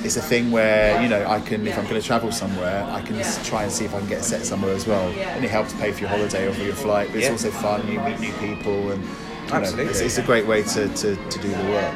[0.04, 3.00] it's a thing where you know I can if I'm going to travel somewhere, I
[3.02, 5.44] can s try and see if I can get a set somewhere as well, and
[5.44, 7.08] it helps pay for your holiday or for your flight.
[7.08, 7.32] But it's Yeah.
[7.32, 7.86] also fun.
[7.90, 9.08] You meet new people, and you
[9.50, 9.90] know, Absolutely.
[9.90, 11.94] it's, it's a great way to, to, to do the work.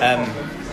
[0.00, 0.28] Um,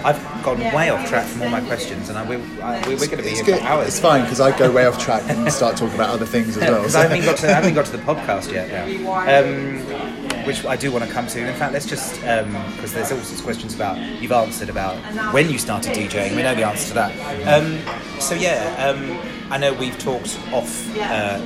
[0.05, 3.05] I've gone way off track from all my questions, and I, we, I, we, we're
[3.07, 3.59] going to be It's here good.
[3.59, 3.87] for hours.
[3.89, 6.63] It's fine because I go way off track and start talking about other things as
[6.69, 6.79] well.
[6.81, 8.67] Because so- I haven't got to I haven't got to the podcast yet.
[8.69, 9.09] Yeah.
[9.39, 10.12] Um,
[10.45, 11.47] which I do want to come to.
[11.47, 14.95] In fact, let's just because there's all sorts of questions about you've answered about
[15.33, 16.35] when you started DJing.
[16.35, 17.47] We know the answer to that.
[17.47, 17.79] Um,
[18.19, 19.19] so yeah, um,
[19.51, 21.39] I know we've talked off uh,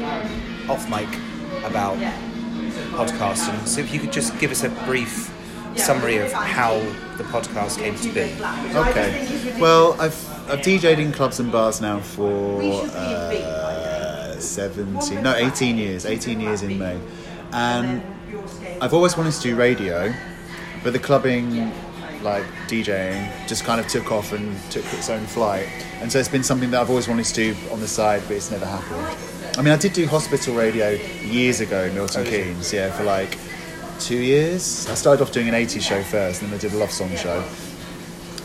[0.70, 1.08] off mic
[1.64, 1.98] about
[2.98, 3.68] podcasting.
[3.68, 5.34] So if you could just give us a brief
[5.76, 6.80] summary of how
[7.18, 8.34] the podcast came to be.
[8.76, 9.58] Okay.
[9.60, 16.06] Well, I've I've DJed in clubs and bars now for uh, 17, no, 18 years.
[16.06, 17.00] 18 years in May,
[17.52, 18.02] and
[18.82, 20.14] I've always wanted to do radio,
[20.84, 21.72] but the clubbing,
[22.22, 25.68] like DJing, just kind of took off and took its own flight,
[26.02, 28.38] and so it's been something that I've always wanted to do on the side, but
[28.38, 29.18] it's never happened.
[29.58, 33.04] I mean, I did do hospital radio years ago in Milton oh, Keynes, yeah, for
[33.04, 33.38] like
[34.00, 34.88] two years.
[34.90, 37.16] I started off doing an 80s show first, and then I did a love song
[37.16, 37.44] show.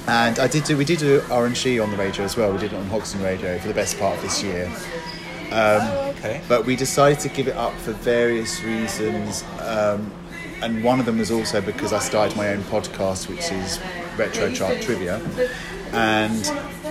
[0.08, 2.52] And I did do we did do R&She on the radio as well.
[2.52, 4.72] We did it on Hoxton Radio for the best part of this year.
[5.52, 6.40] Okay.
[6.48, 9.44] But we decided to give it up for various reasons.
[9.60, 10.12] Um,
[10.62, 13.80] and one of them was also because I started my own podcast, which is
[14.16, 15.20] Retro Chart Trivia.
[15.92, 16.46] And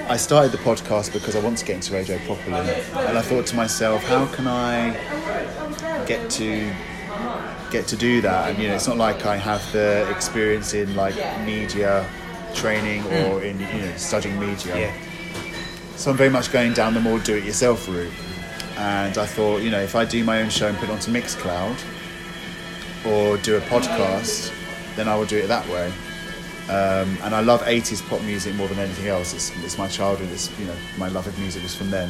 [0.10, 2.58] I started the podcast because I want to get into radio properly.
[2.58, 4.92] And I thought to myself, how can I
[6.06, 6.74] get to
[7.72, 8.50] get to do that?
[8.50, 12.06] And you know, it's not like I have the experience in like media
[12.54, 14.78] training or in you know studying media.
[14.78, 14.94] Yeah.
[15.96, 18.12] So I'm very much going down the more do-it-yourself route.
[18.78, 21.12] And I thought, you know, if I do my own show and put it onto
[21.12, 21.78] Mixcloud
[23.06, 24.54] or do a podcast,
[24.96, 25.92] then I will do it that way.
[26.70, 29.34] Um, and I love 80s pop music more than anything else.
[29.34, 30.30] It's, it's my childhood.
[30.32, 32.10] It's, you know, my love of music was from then.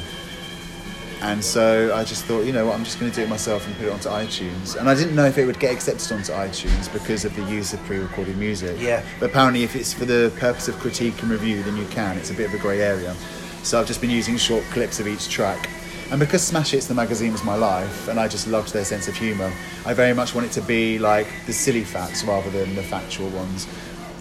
[1.21, 3.65] And so I just thought, you know what, I'm just going to do it myself
[3.67, 4.75] and put it onto iTunes.
[4.75, 7.73] And I didn't know if it would get accepted onto iTunes because of the use
[7.73, 8.77] of pre-recorded music.
[8.79, 9.03] Yeah.
[9.19, 12.17] But apparently, if it's for the purpose of critique and review, then you can.
[12.17, 13.15] It's a bit of a grey area.
[13.61, 15.69] So I've just been using short clips of each track.
[16.11, 19.07] And because Smash Hits the magazine was my life, and I just loved their sense
[19.07, 19.51] of humour,
[19.85, 23.29] I very much want it to be like the silly facts rather than the factual
[23.29, 23.65] ones.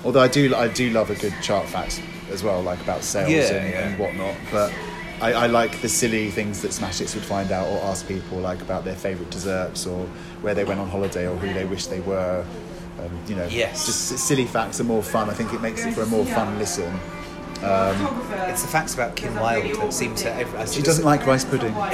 [0.04, 3.30] Although I do, I do love a good chart fact as well, like about sales
[3.30, 3.88] Yeah, and, yeah.
[3.88, 4.36] and whatnot.
[4.52, 4.72] But
[5.20, 8.38] I, I like the silly things that Smash Hits would find out or ask people,
[8.38, 10.06] like about their favourite desserts or
[10.42, 12.44] where they went on holiday or who they wish they were.
[13.00, 13.84] Um, you know, Yes.
[13.86, 15.28] just silly facts are more fun.
[15.28, 16.98] I think it makes it for a more fun listen.
[17.62, 20.34] It's the facts about Kim Wilde that seem to.
[20.34, 21.74] I She doesn't like rice pudding.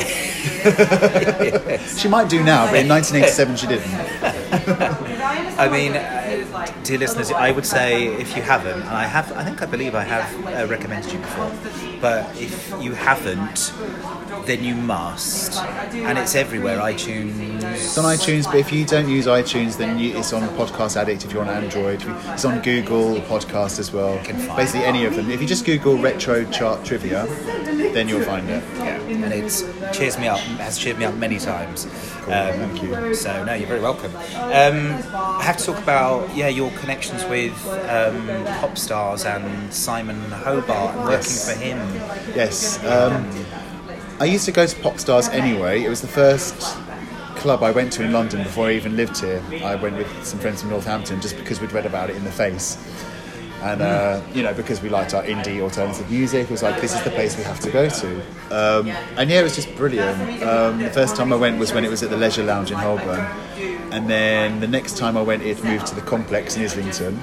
[1.96, 3.86] She might do now, but in 1987 she didn't.
[5.58, 6.25] I mean, uh,
[6.84, 9.94] dear listeners, I would say if you haven't, and I have, I think I believe
[9.94, 11.50] I have uh, recommended you before,
[12.00, 13.72] but if you haven't,
[14.46, 15.56] then you must,
[15.92, 16.78] and it's everywhere.
[16.78, 17.62] iTunes.
[17.74, 21.24] It's on iTunes, but if you don't use iTunes, then you, it's on Podcast Addict
[21.24, 22.04] if you're on Android.
[22.28, 24.16] It's on Google Podcast as well.
[24.56, 25.30] Basically, any of them.
[25.30, 27.26] If you just Google retro chart trivia,
[27.92, 28.62] then you'll find it.
[29.08, 29.62] And it's
[29.96, 30.38] cheers me up.
[30.58, 31.84] Has cheered me up many times.
[32.22, 33.14] Cool, thank you.
[33.14, 34.14] So no, you're very welcome.
[34.16, 37.52] Um, I have to talk about yeah your connections with
[37.88, 38.26] um,
[38.60, 41.52] Popstarz and Simon Hobart and working Yes.
[41.52, 41.78] for him.
[42.34, 42.84] Yes.
[42.84, 43.30] Um,
[44.18, 45.82] I used to go to Popstarz anyway.
[45.84, 46.58] It was the first
[47.36, 49.42] club I went to in London before I even lived here.
[49.62, 52.32] I went with some friends from Northampton just because we'd read about it in the
[52.32, 52.76] face.
[53.62, 56.94] And, uh, you know, because we liked our indie alternative music, it was like, this
[56.94, 58.16] is the place we have to go to.
[58.50, 60.42] Um, and yeah, it was just brilliant.
[60.42, 62.76] Um, the first time I went was when it was at the Leisure Lounge in
[62.76, 63.26] Holborn.
[63.92, 67.18] And then the next time I went, it moved to the Complex in Islington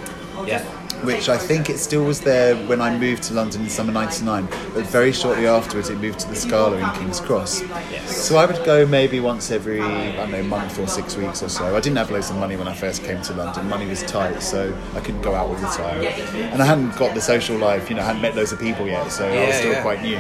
[0.46, 0.66] Yeah.
[1.04, 4.48] Which I think it still was there when I moved to London in summer '99.
[4.74, 7.62] But very shortly afterwards, it moved to the Scala in King's Cross.
[7.62, 8.16] Yes.
[8.16, 11.50] So I would go maybe once every I don't know month or six weeks or
[11.50, 11.76] so.
[11.76, 13.70] I didn't have loads of money when I first came to London.
[13.70, 17.14] Money was tight, so I couldn't go out all the time, and I hadn't got
[17.14, 17.90] the social life.
[17.90, 19.82] You know, I hadn't met loads of people yet, so I was still yeah.
[19.82, 20.18] quite new.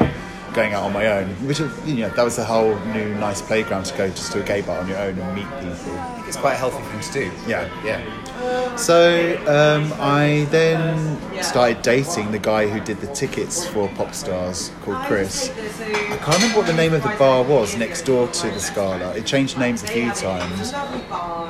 [0.53, 3.85] Going out on my own, which you know, that was the whole new nice playground
[3.85, 6.25] to go just to a gay bar on your own and meet people.
[6.27, 7.49] It's quite a healthy thing to do.
[7.49, 7.69] Yeah.
[7.83, 8.75] Yeah.
[8.75, 15.03] So um, I then started dating the guy who did the tickets for Popstarz called
[15.05, 15.49] Chris.
[15.49, 19.15] I can't remember what the name of the bar was next door to the Scala.
[19.15, 20.71] It changed names a few times.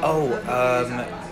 [0.06, 1.23] Oh, um,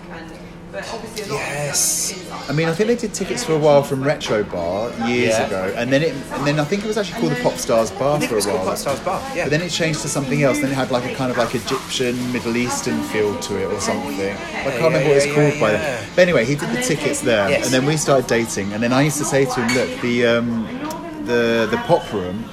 [0.73, 2.13] yes.
[2.49, 5.47] I mean, I think they did tickets for a while from Retro Bar years Yeah.
[5.47, 8.15] ago, and then it, and then I think it was actually called the Popstarz Bar
[8.15, 8.75] I think for it was a called while.
[8.75, 9.21] Popstarz Bar.
[9.35, 9.45] Yeah.
[9.45, 10.59] But then it changed to something else.
[10.59, 13.79] Then it had like a kind of like Egyptian, Middle Eastern feel to it or
[13.79, 14.11] something.
[14.19, 15.77] I can't yeah, remember what it's yeah, called yeah, by yeah.
[15.77, 16.09] then.
[16.15, 17.65] But anyway, he did the tickets there, Yes.
[17.65, 18.73] and then we started dating.
[18.73, 22.43] And then I used to say to him, "Look, the um, the the pop room."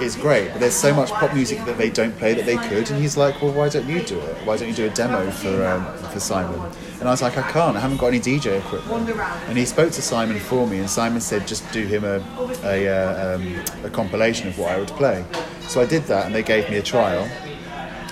[0.00, 2.88] Is great, but there's so much pop music that they don't play that they could,
[2.88, 4.36] and he's like, "Well, why don't you do it?
[4.46, 6.60] Why don't you do a demo for um, for Simon?"
[7.00, 7.76] And I was like, "I can't.
[7.76, 9.10] I haven't got any DJ equipment."
[9.48, 12.22] And he spoke to Simon for me, and Simon said, "Just do him a
[12.62, 15.24] a, uh, um, a compilation of what I would play."
[15.66, 17.28] So I did that, and they gave me a trial,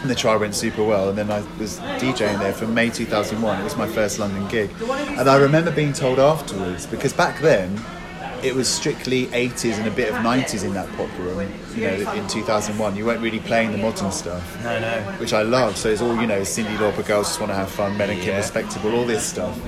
[0.02, 1.08] and the trial went super well.
[1.08, 3.60] And then I was DJing there from May 2001.
[3.60, 7.80] It was my first London gig, and I remember being told afterwards because back then.
[8.42, 11.50] It was strictly 80s and a bit of 90s in that pop room.
[11.74, 15.00] You know, in 2001, you weren't really playing the modern stuff No, no.
[15.18, 15.76] which I love.
[15.76, 18.18] So it's all you know, Cyndi Lauper, girls just want to have fun, Mel and
[18.20, 18.36] Kim Yeah.
[18.38, 19.58] respectable, all this stuff.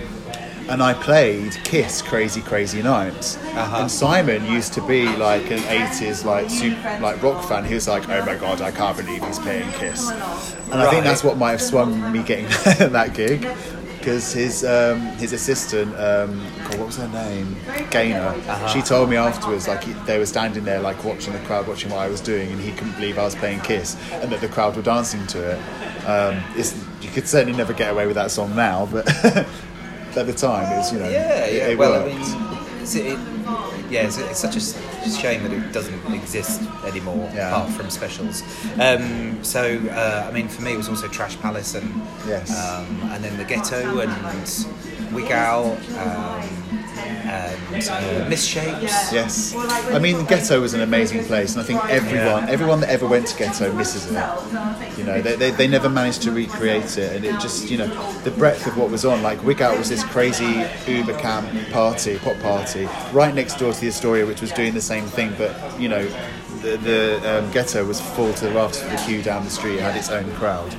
[0.71, 3.39] And I played Kiss, Crazy Crazy Nights.
[3.39, 3.79] Uh-huh.
[3.81, 7.64] And Simon used to be like an 80s like super, like rock fan.
[7.64, 10.11] He was like, oh my god, I can't believe he's playing Kiss.
[10.71, 12.45] And I think that's what might have swung me getting
[12.93, 13.49] that gig.
[14.09, 17.55] Because his um, his assistant, um, God, what was her name?
[17.91, 18.21] Gaynor.
[18.21, 18.67] Uh-huh.
[18.69, 21.91] She told me afterwards, like he- they were standing there, like watching the crowd, watching
[21.91, 24.49] what I was doing, and he couldn't believe I was playing Kiss, and that the
[24.49, 25.59] crowd were dancing to it.
[26.09, 29.47] Um, it's, you could certainly never get away with that song now, but at
[30.27, 31.69] the time, it was you know, Yeah, it, yeah.
[31.69, 32.15] it well, I worked.
[32.17, 33.19] mean, it's, it,
[33.91, 37.49] yeah, it's, it's such a s- shame that it doesn't exist anymore, Yeah.
[37.49, 38.43] apart from specials.
[38.80, 42.51] Um, so, uh, I mean, for me, it was also Trash Palace and Yes.
[42.51, 44.12] um, and then the Ghetto and
[45.32, 49.12] Out um, and uh, Misshapes.
[49.12, 52.51] Yes, I mean Ghetto was an amazing place, and I think everyone, Yeah.
[52.51, 54.99] everyone that ever went to Ghetto misses it.
[54.99, 57.88] You know, they, they, they never managed to recreate it, and it just, you know,
[58.22, 59.22] the breadth of what was on.
[59.22, 63.80] Like Wig Out was this crazy Uber camp party, pop party, right next door to
[63.80, 66.07] the Astoria, which was doing the same thing, but you know,
[66.62, 69.76] the, the um, Ghetto was full to the rafters for the queue down the street.
[69.76, 70.75] It had its own crowd.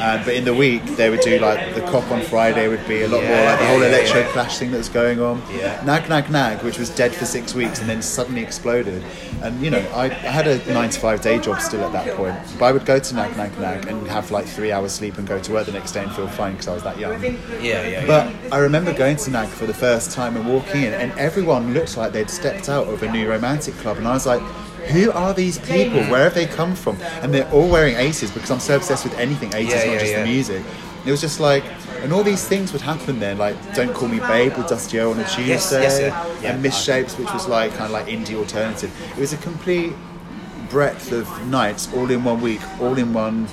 [0.00, 3.02] And, but in the week, they would do like the Cock on Friday would be
[3.02, 4.32] a lot more like the whole yeah, electro yeah.
[4.32, 5.42] clash thing that was going on.
[5.50, 5.82] Yeah.
[5.84, 9.02] Nag Nag Nag, which was dead for six weeks and then suddenly exploded.
[9.42, 12.16] And you know, I, I had a nine to five day job still at that
[12.16, 12.36] point.
[12.58, 15.26] But I would go to Nag Nag Nag and have like three hours sleep and
[15.26, 17.22] go to work the next day and feel fine because I was that young.
[17.22, 18.06] Yeah, yeah, yeah.
[18.06, 21.74] But I remember going to Nag for the first time and walking in, and everyone
[21.74, 24.42] looked like they'd stepped out of a new romantic club, and I was like.
[24.92, 26.00] Who are these people?
[26.04, 26.96] Where have they come from?
[27.22, 29.98] And they're all wearing aces because I'm so obsessed with anything 80s, Yeah, not yeah,
[29.98, 30.20] just yeah.
[30.22, 30.62] the music.
[31.06, 31.64] It was just like,
[32.02, 35.10] and all these things would happen then, like "Don't Call Me Babe" with Dusty O
[35.10, 36.52] on a Tuesday, Yes, yes, yeah, yeah.
[36.54, 38.90] and Misshapes, which was like kind of like indie alternative.
[39.16, 39.92] It was a complete
[40.70, 43.46] breadth of nights, all in one week, all in one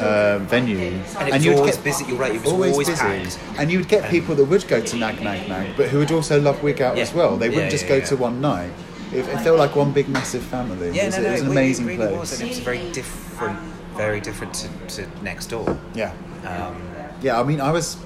[0.00, 0.78] uh, venue,
[1.18, 3.38] And it was you'd always busy, you're right, it was always packed.
[3.58, 6.12] and you would get people that would go to Nag Nag Nag, but who would
[6.12, 7.02] also love Wig Out Yeah.
[7.02, 7.36] as well.
[7.36, 8.70] They wouldn't just go to one night.
[9.12, 10.90] It, it felt like one big massive family.
[10.90, 12.18] yeah, it was, no, no, it was an really- amazing really place.
[12.20, 13.58] was, and it was very different,
[13.96, 15.78] very different to, to next door.
[15.94, 16.12] Yeah,
[16.46, 16.82] Um,
[17.20, 17.38] yeah.
[17.38, 17.96] I mean, I was,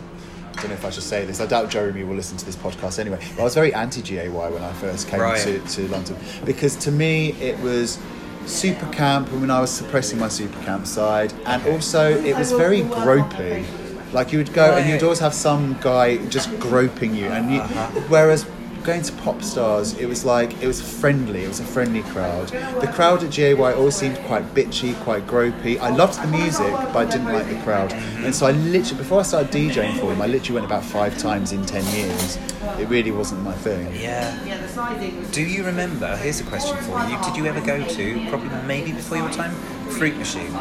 [0.56, 1.40] I don't know if I should say this.
[1.40, 3.18] I doubt Jeremy will listen to this podcast anyway.
[3.34, 5.38] But I was very anti GAY when I first came Right.
[5.40, 7.98] to, to London because to me it was
[8.46, 12.52] super camp and when I was suppressing my super camp side, and also it was
[12.52, 13.64] very gropey.
[14.12, 17.60] Like you would go and you'd always have some guy just groping you, and you,
[17.60, 18.00] Uh-huh.
[18.08, 18.44] whereas
[18.86, 21.44] going to Popstarz, it was like it was friendly.
[21.44, 22.48] It was a friendly crowd.
[22.48, 25.78] The crowd at GAY always seemed quite bitchy, quite gropey.
[25.78, 27.92] I loved the music, but I didn't like the crowd.
[27.92, 31.18] And so I literally, before I started DJing for them, I literally went about five
[31.18, 32.36] times in ten years.
[32.78, 33.92] It really wasn't my thing.
[33.94, 34.44] Yeah.
[34.44, 35.30] Yeah, the sizing was.
[35.32, 36.16] Do you remember?
[36.16, 37.18] Here's a question for you.
[37.24, 39.52] Did you ever go to probably maybe before your time
[39.98, 40.54] Fruit Machine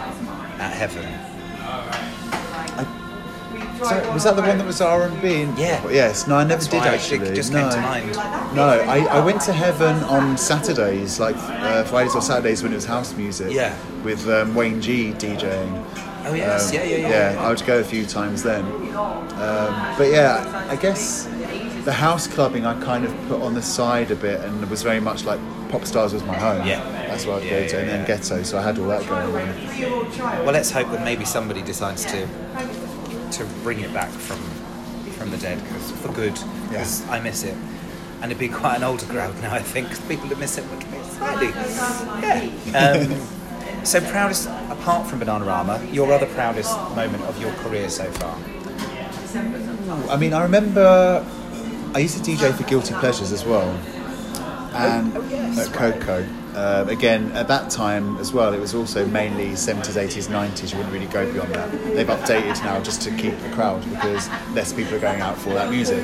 [0.60, 1.35] at Heaven?
[3.78, 5.42] So, was that the one that was R and B?
[5.62, 5.86] Yeah.
[5.90, 6.28] Yes.
[6.28, 7.36] No, I never That's did why it actually.
[7.36, 7.62] just no.
[7.62, 8.56] came to mind.
[8.56, 12.76] No, I, I went to Heaven on Saturdays, like uh, Fridays or Saturdays when it
[12.76, 13.52] was house music.
[13.52, 13.76] Yeah.
[14.04, 15.86] With um, Wayne G DJing.
[16.28, 17.34] Oh yes, Um, yeah, yeah, yeah.
[17.34, 18.64] Yeah, I would go a few times then.
[18.96, 21.26] Um, but yeah, I guess
[21.84, 24.82] the house clubbing I kind of put on the side a bit and it was
[24.82, 25.40] very much like
[25.70, 26.66] Popstarz was my home.
[26.66, 26.82] Yeah.
[27.08, 27.74] That's where I'd Yeah, go to.
[27.76, 28.08] yeah, And then yeah.
[28.08, 30.44] Ghetto, so I had all that going on.
[30.46, 32.26] Well, let's hope that maybe somebody decides to
[33.38, 34.40] to bring it back from
[35.18, 36.38] from the dead 'cause- for good
[36.70, 37.56] because I miss it.
[38.22, 39.90] And it'd be quite an older crowd now, I think.
[39.90, 41.50] 'cause people that miss it would be slightly.
[42.22, 42.78] Yeah.
[42.78, 43.16] Um,
[43.84, 48.36] so proudest, apart from Bananarama, your other proudest moment of your career so far?
[50.10, 51.24] I mean, I remember
[51.94, 53.74] I used to DJ for Guilty Pleasures as well,
[54.74, 55.16] and
[55.60, 56.26] at KOKO.
[56.56, 60.72] Uh, again, at that time as well, it was also mainly 70s, 80s, 90s.
[60.72, 61.72] You wouldn't really go beyond that.
[61.94, 65.50] They've updated now just to keep the crowd because less people are going out for
[65.50, 66.00] that music.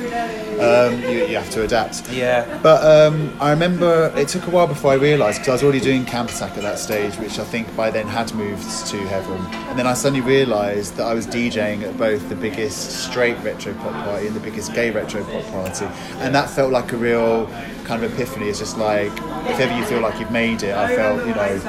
[0.60, 2.08] Um, you, you have to adapt.
[2.10, 2.60] Yeah.
[2.62, 5.80] But um, I remember it took a while before I realised because I was already
[5.80, 9.40] doing Camp Attack at that stage, which I think by then had moved to Heaven.
[9.70, 13.72] And then I suddenly realised that I was DJing at both the biggest straight retro
[13.74, 15.86] pop party and the biggest gay retro pop party.
[16.18, 17.46] And that felt like a real
[17.84, 18.48] kind of epiphany.
[18.48, 19.12] It's just like,
[19.50, 21.60] if ever you feel like you've made it, I felt, you know,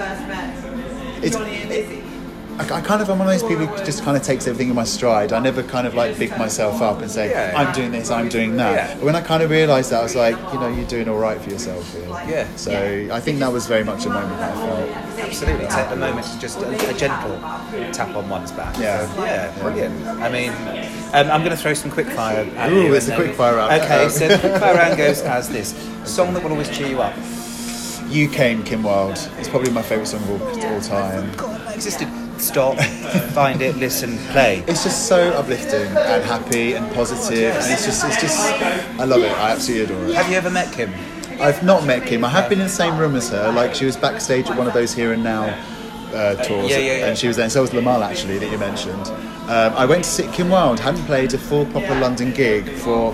[1.22, 2.03] it's,
[2.60, 4.70] I, I kind of am one of those people who just kind of takes everything
[4.70, 5.34] in my stride.
[5.34, 7.54] I never kind of like big myself up and say, Yeah.
[7.56, 8.74] I'm doing this, I'm doing that.
[8.76, 8.96] Yeah.
[8.96, 11.18] But when I kind of realised that, I was like, you know, you're doing all
[11.18, 12.06] right for yourself here.
[12.28, 12.56] Yeah.
[12.56, 15.20] So I think that was very much a moment that I felt.
[15.26, 15.68] Absolutely.
[15.68, 17.40] Take a moment to just a, a gentle
[17.92, 18.78] tap on one's back.
[18.78, 19.12] Yeah.
[19.24, 20.06] Yeah, brilliant.
[20.08, 20.52] I mean,
[21.14, 22.94] um, I'm going to throw some quick fire at Ooh, you.
[22.94, 23.74] it's a then- quick fire round.
[23.82, 25.74] Okay, so the quick fire round goes as this.
[26.06, 27.16] Song that will always cheer you up.
[28.10, 29.18] You came, Kim Wilde.
[29.40, 31.34] It's probably my favourite song of all, all time.
[31.36, 32.08] God, existed.
[32.44, 32.78] Stop,
[33.32, 34.64] find it, listen, play.
[34.68, 38.38] It's just so uplifting and happy and positive, and it's just, it's just,
[39.00, 39.32] I love it.
[39.32, 40.16] I absolutely adore it.
[40.16, 40.94] Have you ever met Kim?
[41.40, 42.24] I've not met Kim.
[42.26, 43.52] I have been in the same room as her.
[43.52, 45.46] Like she was backstage at one of those Here and Now
[46.14, 47.06] uh, tours, Yeah, yeah, yeah.
[47.08, 47.46] and she was there.
[47.46, 49.08] And so was Limahl actually that you mentioned.
[49.50, 50.80] Um, I went to see Kim Wilde.
[50.80, 53.14] Hadn't played a full proper London gig for.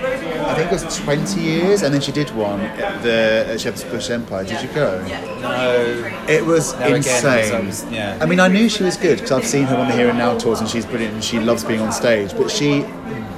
[0.00, 3.60] I think it was 20 years, and then she did one at the uh, at
[3.60, 4.44] Shepherd's Bush Empire.
[4.44, 5.02] Did you go?
[5.40, 6.24] No.
[6.28, 7.54] It was No, again, um, insane.
[7.62, 8.18] it was- yeah.
[8.20, 10.18] I mean, I knew she was good because I've seen her on the Here and
[10.18, 12.32] Now tours, and she's brilliant, and she loves being on stage.
[12.36, 12.84] But she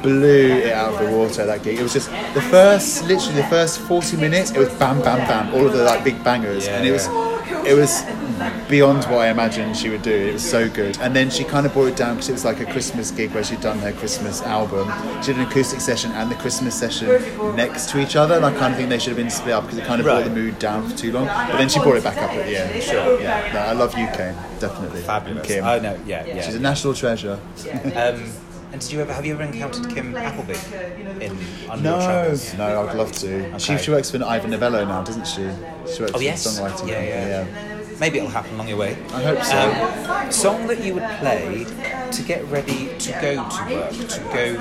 [0.03, 1.79] blew it out of the water that gig.
[1.79, 4.51] It was just the first, literally the first 40 minutes.
[4.51, 7.07] It was bam, bam, bam, all of the like big bangers, Yeah, and it was,
[7.67, 8.03] it was
[8.71, 10.11] beyond what I imagined she would do.
[10.15, 10.97] It was so good.
[11.01, 13.33] And then she kind of brought it down because it was like a Christmas gig
[13.33, 14.91] where she'd done her Christmas album.
[15.23, 17.09] She did an acoustic session and the Christmas session
[17.57, 19.65] next to each other, and I kind of think they should have been split up
[19.65, 20.23] because it kind of Right.
[20.23, 21.27] brought the mood down for too long.
[21.27, 22.83] But then she brought it back up at the end.
[22.83, 23.21] Sure.
[23.21, 23.53] Yeah.
[23.53, 25.03] No, I love UK, definitely.
[25.03, 25.47] Fabulous.
[25.47, 25.65] Kim.
[25.65, 26.41] Oh no, yeah, yeah.
[26.43, 27.39] She's a national treasure.
[27.95, 28.33] Um,
[28.73, 30.55] and did you ever have you ever encountered Kim Appleby
[31.21, 31.37] in
[31.69, 32.55] Under No, Your Travels?
[32.55, 33.59] no, I'd love to.
[33.59, 33.83] She, Okay.
[33.83, 35.43] she works for Ivor Novello now, doesn't she?
[35.93, 36.45] She works Oh for yes.
[36.45, 37.70] the songwriting Yeah, company, yeah.
[38.01, 38.97] Maybe it'll happen along your way.
[39.13, 40.15] I hope so.
[40.17, 41.67] Um, song that you would play
[42.13, 44.55] to get ready to go to work, to go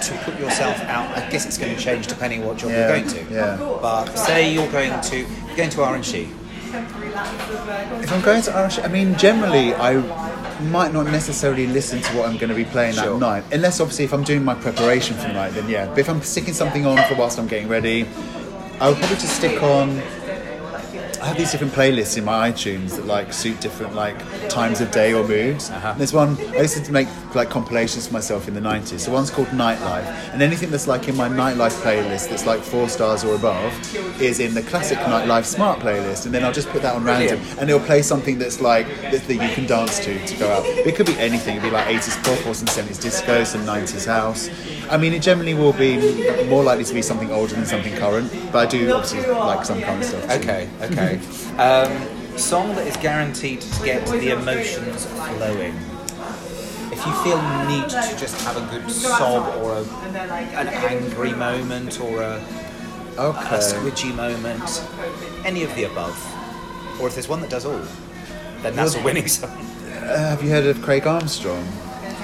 [0.00, 1.16] to put yourself out.
[1.16, 3.34] I guess it's going to change depending on what job Yeah, you're going to.
[3.34, 3.56] yeah.
[3.58, 6.30] But say you're going to you're going to R and She.
[6.72, 9.96] If I'm going to R&She, I mean, generally, I
[10.70, 13.14] might not necessarily listen to what I'm going to be playing Sure.
[13.14, 15.86] that night, unless obviously if I'm doing my preparation for the night, then yeah.
[15.86, 18.06] But if I'm sticking something on for whilst I'm getting ready,
[18.80, 20.00] I would probably just stick on.
[21.20, 24.16] I have these different playlists in my iTunes that like suit different like
[24.48, 25.68] times of day or moods.
[25.68, 25.94] Uh-huh.
[25.98, 29.00] There's one I used to make like compilations for myself in the 90s.
[29.00, 32.88] So one's called Nightlife, and anything that's like in my Nightlife playlist that's like four
[32.88, 33.72] stars or above
[34.20, 37.38] is in the classic Nightlife Smart playlist, and then I'll just put that on random,
[37.58, 40.64] and it'll play something that's like that, that you can dance to to go out.
[40.64, 41.56] It could be anything.
[41.56, 44.48] It'd be like 80s pop or some 70s disco, some 90s house.
[44.90, 48.32] I mean, it generally will be more likely to be something older than something current,
[48.50, 50.22] but I do obviously like some current stuff.
[50.24, 50.40] Too.
[50.40, 51.20] Okay, okay.
[51.58, 55.74] um, song that is guaranteed to get the emotions flowing.
[56.92, 60.52] if you feel need to just have a good sob or a, And they're like,
[60.54, 62.36] an angry moment or a,
[63.16, 64.84] a squidgy moment,
[65.44, 66.18] any of the above,
[67.00, 67.80] or if there's one that does all,
[68.62, 69.50] then that's a winning song.
[69.50, 71.64] Uh, have you heard of Craig Armstrong?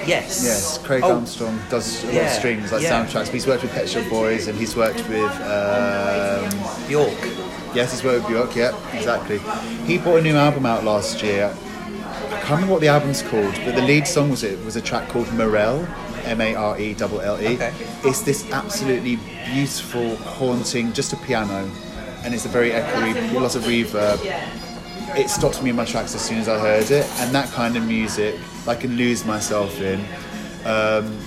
[0.07, 0.43] Yes.
[0.43, 3.05] Yes, Craig Oh, Armstrong does a lot of strings like yeah.
[3.05, 3.25] soundtracks.
[3.25, 5.31] But he's worked with Pet Shop Boys and he's worked with.
[5.41, 7.17] Um, York.
[7.75, 8.55] yes, he's worked with Bjork.
[8.55, 9.39] Yeah, exactly.
[9.85, 11.53] He brought a new album out last year.
[11.53, 14.81] I can't remember what the album's called, but the lead song was it was a
[14.81, 15.85] track called Marelle,
[16.23, 17.55] M A R E L L E.
[17.55, 17.73] Okay.
[18.05, 19.17] It's this absolutely
[19.51, 21.69] beautiful, haunting, just a piano,
[22.23, 24.17] and it's a very echoey, lots of reverb.
[25.15, 27.75] It stopped me in my tracks as soon as I heard it, and that kind
[27.77, 28.35] of music
[28.67, 29.99] I can lose myself in.
[30.65, 31.17] Um,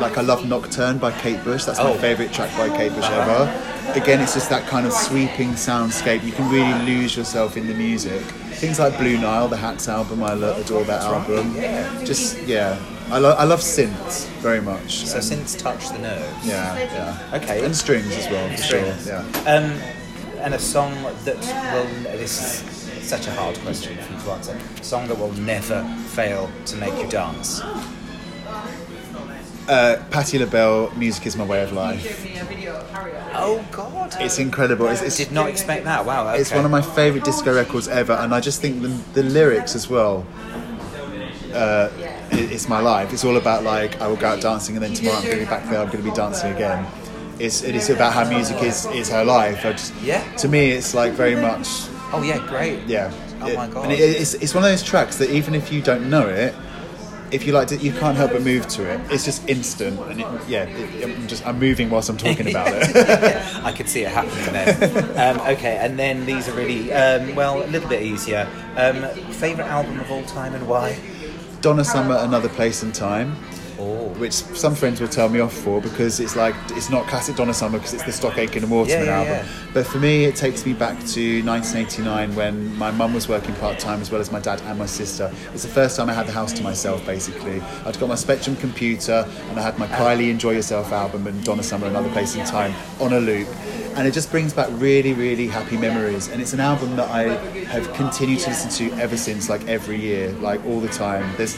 [0.00, 1.64] like I love Nocturne by Kate Bush.
[1.64, 1.94] That's my Oh.
[1.94, 3.52] favourite track by Kate Bush ever.
[3.94, 6.22] Again, it's just that kind of sweeping soundscape.
[6.24, 8.20] You can really lose yourself in the music.
[8.60, 11.54] Things like Blue Nile, the Hats album, I lo- adore that album.
[12.04, 12.76] Just yeah,
[13.10, 15.04] I, lo- I love synths very much.
[15.06, 16.44] So And- since touch the nerves.
[16.46, 17.38] yeah, yeah.
[17.38, 17.64] Okay.
[17.64, 19.04] And strings as well, for Strings.
[19.06, 19.22] sure.
[19.44, 19.50] Yeah.
[19.54, 19.72] Um,
[20.40, 20.92] and a song
[21.24, 21.36] that
[21.72, 22.16] will.
[22.18, 24.58] This is such a hard question for you to answer.
[24.80, 27.62] A song that will never fail to make you dance.
[29.68, 33.22] Uh, Patti LaBelle, "Music Is My Way of Life." Give me a video of Harriet.
[33.34, 34.14] Oh God!
[34.20, 34.86] It's incredible.
[34.86, 36.04] It's, it's, Did not expect that.
[36.04, 36.28] Wow.
[36.28, 36.40] Okay.
[36.40, 39.74] it's one of my favourite disco records ever, and I just think the, the lyrics
[39.74, 40.24] as well.
[41.52, 41.88] Uh,
[42.30, 43.12] it, it's my life.
[43.12, 45.44] It's all about like I will go out dancing, and then tomorrow I'm going to
[45.44, 45.80] be back there.
[45.80, 46.86] I'm going to be dancing again.
[47.38, 49.64] It's it is about how music is is her life.
[49.64, 50.22] I just, Yeah.
[50.36, 52.80] To me, it's like very much Oh yeah, great.
[52.86, 53.12] yeah.
[53.40, 53.84] Oh It- my God.
[53.84, 56.54] And it, it's it's one of those tracks that even if you don't know it.
[57.32, 59.00] If you like it, you can't help but move to it.
[59.10, 62.68] It's just instant, and it, yeah, it, I'm just I'm moving whilst I'm talking about
[62.70, 62.94] it.
[63.64, 65.36] I could see it happening then.
[65.36, 68.46] um, okay, and then these are really um, well a little bit easier.
[68.76, 69.02] Um,
[69.32, 70.96] favorite album of all time and why?
[71.62, 73.34] Donna Summer, Another Place and Time.
[73.78, 77.36] Oh, which some friends will tell me off for because it's like it's not classic
[77.36, 79.46] Donna Summer because it's the Stock Aitken and Waterman Yeah, yeah, album.
[79.46, 79.70] yeah.
[79.74, 83.78] But for me, it takes me back to 1989 when my mum was working part
[83.78, 85.30] time as well as my dad and my sister.
[85.52, 87.04] It's the first time I had the house to myself.
[87.04, 91.44] Basically, I'd got my Spectrum computer and I had my Kylie Enjoy Yourself album and
[91.44, 93.48] Donna Summer Another Place in Time on a loop.
[93.96, 96.28] And it just brings back really, really happy memories.
[96.28, 97.24] And it's an album that I
[97.66, 101.30] have continued to listen to ever since, like every year, like all the time.
[101.36, 101.56] There's,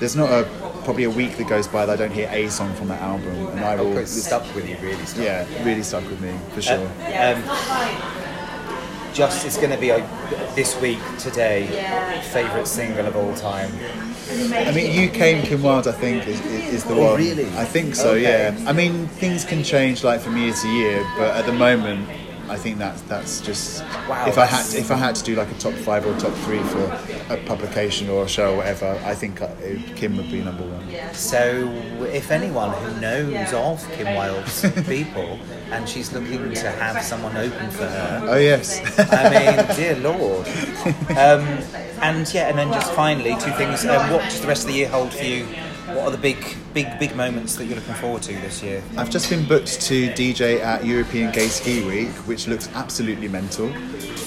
[0.00, 0.44] there's not a
[0.84, 3.46] probably a week that goes by that I don't hear a song from that album,
[3.48, 3.96] and I will.
[3.98, 5.04] oh, stuck with you really.
[5.06, 5.24] Stuck.
[5.24, 6.86] Yeah, really stuck with me for sure.
[7.22, 7.42] Um,
[9.12, 9.98] just it's going to be uh,
[10.54, 11.66] this week today.
[12.32, 13.70] Favorite single of all time.
[14.52, 17.16] I mean, you came Kim Wilde, I think, is, is is the Oh, one.
[17.18, 17.46] really?
[17.56, 18.12] I think so.
[18.12, 18.22] Okay.
[18.22, 18.56] Yeah.
[18.68, 22.08] I mean, things can change like from year to year, but at the moment,
[22.50, 23.82] I think that's that's just.
[24.08, 26.18] Wow, if I had that's- if I had to do like a top five or
[26.18, 26.82] top three for
[27.32, 29.48] a publication or a show or whatever, I think uh,
[29.96, 30.84] Kim would be number one.
[31.14, 31.70] So,
[32.12, 35.38] if anyone who knows of Kim Wilde's people
[35.70, 38.80] and she's looking to have someone open for her, Oh yes.
[38.98, 40.46] I mean, dear lord.
[41.10, 41.42] Um,
[42.02, 43.84] and yeah, and then just finally, two things.
[43.84, 45.46] Um, what does the rest of the year hold for you?
[45.94, 46.36] What are the big,
[46.72, 48.82] big, big moments that you're looking forward to this year?
[48.96, 53.66] I've just been booked to DJ at European Gay Ski Week, which looks absolutely mental.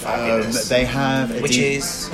[0.06, 2.08] Um, they have a Which D- is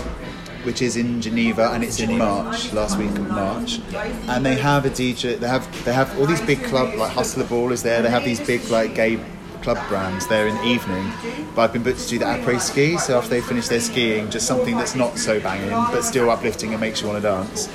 [0.65, 3.81] which is in Geneva, and it's in March, last week of March.
[4.29, 5.39] And they have a DJ.
[5.39, 8.03] They have they have all these big club like Hustler Ball is there.
[8.03, 9.19] They have these big like gay
[9.63, 11.11] club brands there in the evening.
[11.55, 12.99] But I've been booked to do the après ski.
[12.99, 16.73] So after they finish their skiing, just something that's not so banging, but still uplifting
[16.73, 17.69] and makes you want to dance.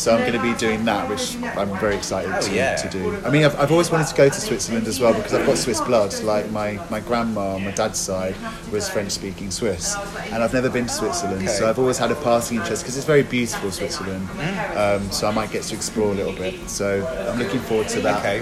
[0.00, 2.74] So I'm going to be doing that, which I'm very excited Oh, to, yeah.
[2.76, 3.16] to do.
[3.22, 5.58] I mean, I've, I've always wanted to go to Switzerland as well because I've got
[5.58, 6.14] Swiss blood.
[6.22, 8.34] Like my, my grandma on my dad's side
[8.72, 9.94] was French speaking Swiss,
[10.32, 11.52] and I've never been to Switzerland, Okay.
[11.52, 14.26] so I've always had a passing interest because it's very beautiful, Switzerland.
[14.74, 16.70] Um, so I might get to explore a little bit.
[16.70, 18.20] So I'm looking forward to that.
[18.20, 18.40] okay.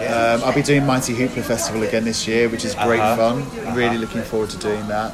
[0.00, 0.34] Yeah.
[0.36, 3.16] Um, I'll be doing Mighty Hoopla Festival again this year, which is great Uh-huh.
[3.42, 3.66] fun.
[3.66, 5.12] I'm really looking forward to doing that.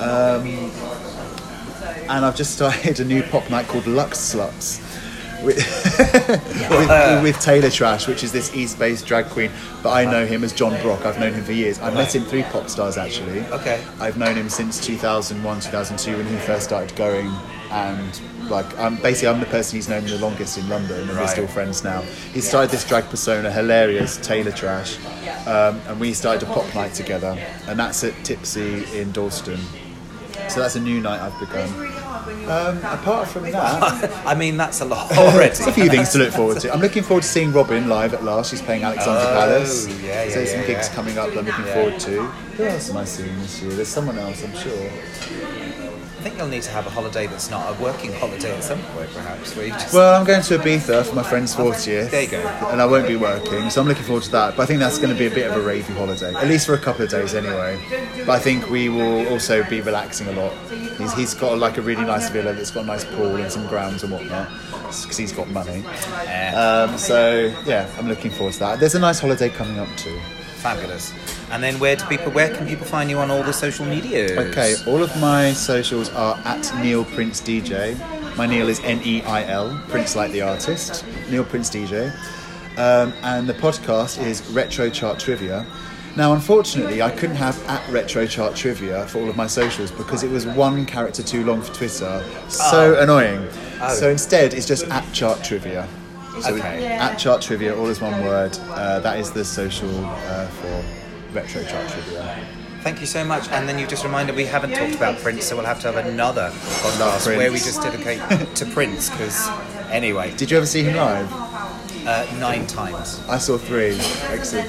[0.00, 0.48] Um,
[2.10, 4.80] and I've just started a new pop night called Lux Sluts.
[5.42, 5.56] With,
[6.70, 9.50] with, with Taylor Trash, which is this East-based drag queen,
[9.82, 11.04] but I know him as John Brock.
[11.04, 11.80] I've known him for years.
[11.80, 13.40] I met him through Popstarz actually.
[13.46, 13.84] Okay.
[14.00, 17.26] I've known him since 2001, 2002 when he first started going,
[17.70, 18.20] and
[18.50, 21.46] like I'm basically I'm the person he's known the longest in London, and we're still
[21.48, 22.02] friends now.
[22.32, 24.98] He started this drag persona, hilarious Taylor Trash,
[25.46, 27.36] um, and we started a pop night together,
[27.66, 29.58] and that's at Tipsy in Dalston.
[30.48, 31.68] So that's a new night I've begun.
[32.48, 35.54] Um, apart from that, I mean, that's a lot already.
[35.54, 36.72] there's a few things to look forward to.
[36.72, 38.50] I'm looking forward to seeing Robyn live at last.
[38.50, 39.88] She's playing Alexandra Oh, Palace.
[39.88, 40.94] yeah, yeah, so there's some gigs yeah.
[40.94, 41.74] coming up that I'm looking Yeah.
[41.74, 42.22] forward to.
[42.56, 43.72] Who else am I seeing this year?
[43.72, 44.90] There's someone else, I'm sure.
[46.22, 48.80] I think you'll need to have a holiday that's not a working holiday at some
[48.80, 49.56] point, perhaps.
[49.56, 52.12] Where you just Well, I'm going to Ibiza for my friend's 40th.
[52.12, 52.46] There you go.
[52.70, 54.56] And I won't be working, so I'm looking forward to that.
[54.56, 56.66] But I think that's going to be a bit of a ravey holiday, at least
[56.66, 57.76] for a couple of days anyway.
[58.24, 60.52] But I think we will also be relaxing a lot.
[60.96, 63.66] He's, he's got like a really nice villa that's got a nice pool and some
[63.66, 64.48] grounds and whatnot,
[64.86, 65.84] because he's got money.
[66.54, 68.78] Um, so yeah, I'm looking forward to that.
[68.78, 70.20] There's a nice holiday coming up too.
[70.62, 71.12] Fabulous.
[71.50, 72.32] And then where do people?
[72.32, 74.40] Where can people find you on all the social media?
[74.48, 77.98] Okay, all of my socials are at Neil Prince DJ.
[78.36, 82.10] My Neil is N E I L, Prince like the artist, Neil Prince DJ.
[82.78, 85.66] Um, and the podcast is Retro Chart Trivia.
[86.14, 90.22] Now, unfortunately, I couldn't have at Retro Chart Trivia for all of my socials because
[90.22, 92.24] it was one character too long for Twitter.
[92.48, 93.48] So annoying.
[93.80, 93.94] Oh.
[93.94, 95.88] So instead, it's just at Chart Trivia.
[96.42, 96.86] So Okay.
[96.86, 98.58] at Chart Trivia, all is one word.
[98.70, 100.84] Uh, that is the social uh, for
[101.32, 102.46] Retro Chart Trivia.
[102.82, 103.48] Thank you so much.
[103.50, 106.04] And then you just reminded we haven't talked about Prince, so we'll have to have
[106.04, 107.38] another podcast Prince.
[107.38, 108.20] where we just dedicate
[108.56, 109.08] to Prince.
[109.10, 109.48] Because
[109.90, 111.32] anyway, Did you ever see him live?
[111.32, 113.20] uh, nine times.
[113.28, 113.96] I saw three.
[114.30, 114.68] Excellent.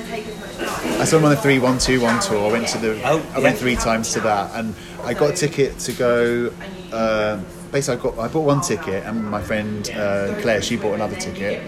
[1.01, 2.49] I saw him on the three one two one tour.
[2.49, 3.01] I went to the.
[3.03, 3.61] Oh, I went yeah.
[3.61, 6.53] three times to that, and I got a ticket to go.
[6.91, 7.39] Uh,
[7.73, 11.17] basically, I got I bought one ticket, and my friend uh, Claire she bought another
[11.17, 11.61] ticket.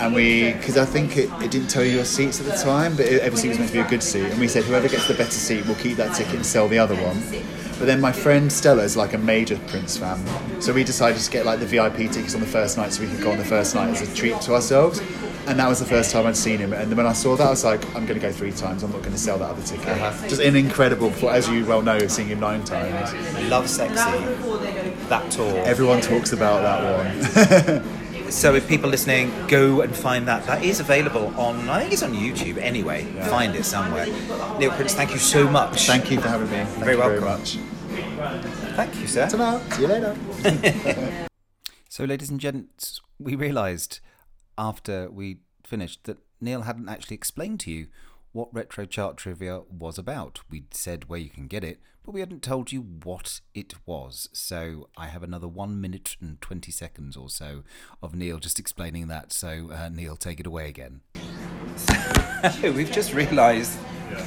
[0.00, 2.96] And we, because I think it, it didn't tell you your seats at the time,
[2.96, 4.26] but it, every seat was meant to be a good seat.
[4.26, 6.78] And we said whoever gets the better seat will keep that ticket and sell the
[6.78, 7.18] other one.
[7.78, 10.18] But then my friend Stella is like a major Prince fan,
[10.62, 13.08] so we decided to get like the VIP tickets on the first night so we
[13.08, 15.00] could go on the first night as a treat to ourselves.
[15.46, 16.72] And that was the first time I'd seen him.
[16.72, 18.82] And then when I saw that, I was like, I'm going to go three times.
[18.82, 19.86] I'm not going to sell that other ticket.
[19.88, 20.28] Uh-huh.
[20.28, 23.10] Just an incredible, as you well know, seeing him nine times.
[23.50, 25.58] Lovesexy, that tour.
[25.64, 28.02] Everyone talks about that one.
[28.28, 30.44] So if people listening, go and find that.
[30.46, 31.68] That is available on.
[31.68, 33.04] I think it's on YouTube anyway.
[33.28, 34.06] Find it somewhere.
[34.58, 35.86] Neil Prince, thank you so much.
[35.86, 36.64] Thank you for having me.
[36.64, 37.56] Thank Very you very much.
[38.74, 39.28] Thank you, sir.
[39.28, 39.60] Ta-da.
[39.76, 41.26] See you later.
[41.88, 44.00] So, ladies and gents, we realised
[44.58, 47.86] after we finished that Neil hadn't actually explained to you
[48.32, 50.40] what Retro Chart Trivia was about.
[50.50, 54.28] We'd said where you can get it, but we hadn't told you what it was.
[54.32, 57.64] So, I have another one minute and 20 seconds or so
[58.02, 59.32] of Neil just explaining that.
[59.32, 61.00] So, uh, Neil, take it away again.
[62.62, 63.76] We've just realised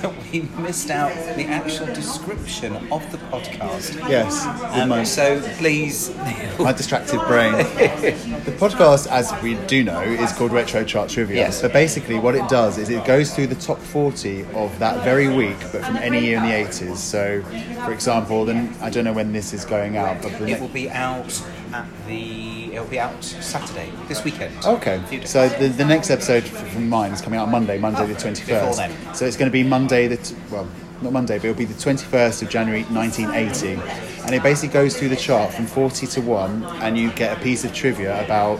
[0.01, 3.95] that we missed out the actual description of the podcast.
[4.09, 4.45] Yes.
[4.45, 6.57] with Um, my- so, please, Neil.
[6.65, 7.53] my distracted brain.
[8.43, 11.37] the podcast, as we do know, is called Retro Chart Trivia.
[11.37, 11.61] Yes.
[11.61, 15.33] So basically, what it does is it goes through the top 40 of that very
[15.33, 16.97] week, but from any year in the 80s.
[16.97, 17.41] So,
[17.85, 20.89] for example, then I don't know when this is going out, but It will be
[20.89, 21.41] out
[21.73, 22.73] at the.
[22.73, 24.53] It'll be out Saturday this weekend.
[24.65, 28.47] Okay, so the, the next episode from mine is coming out Monday, Monday the 21st.
[28.47, 29.15] before then.
[29.15, 30.67] So it's going to be Monday, the t- well,
[31.01, 33.81] not Monday, but it'll be the 21st of January 1980.
[34.25, 37.41] And it basically goes through the chart from 40 to 1, and you get a
[37.41, 38.59] piece of trivia about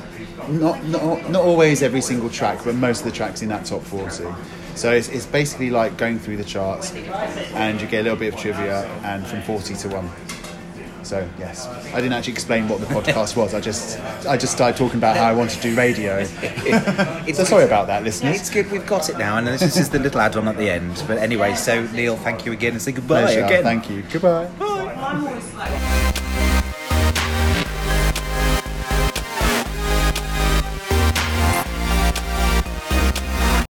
[0.50, 3.84] not, not, not always every single track, but most of the tracks in that top
[3.84, 4.26] 40.
[4.80, 8.34] So it's, it's basically like going through the charts, and you get a little bit
[8.34, 10.10] of trivia, and from 40 to 1.
[11.04, 13.54] So yes, I didn't actually explain what the podcast was.
[13.54, 16.24] I just I just started talking about how I want to do radio.
[17.34, 18.40] so sorry about that, listeners.
[18.40, 20.70] It's good we've got it now, and this is the little add on at the
[20.70, 21.04] end.
[21.08, 23.44] But anyway, so Neil, thank you again and say goodbye Pleasure.
[23.44, 23.64] again.
[23.64, 24.04] Thank you.
[24.04, 24.50] Goodbye.
[24.60, 26.09] My voice like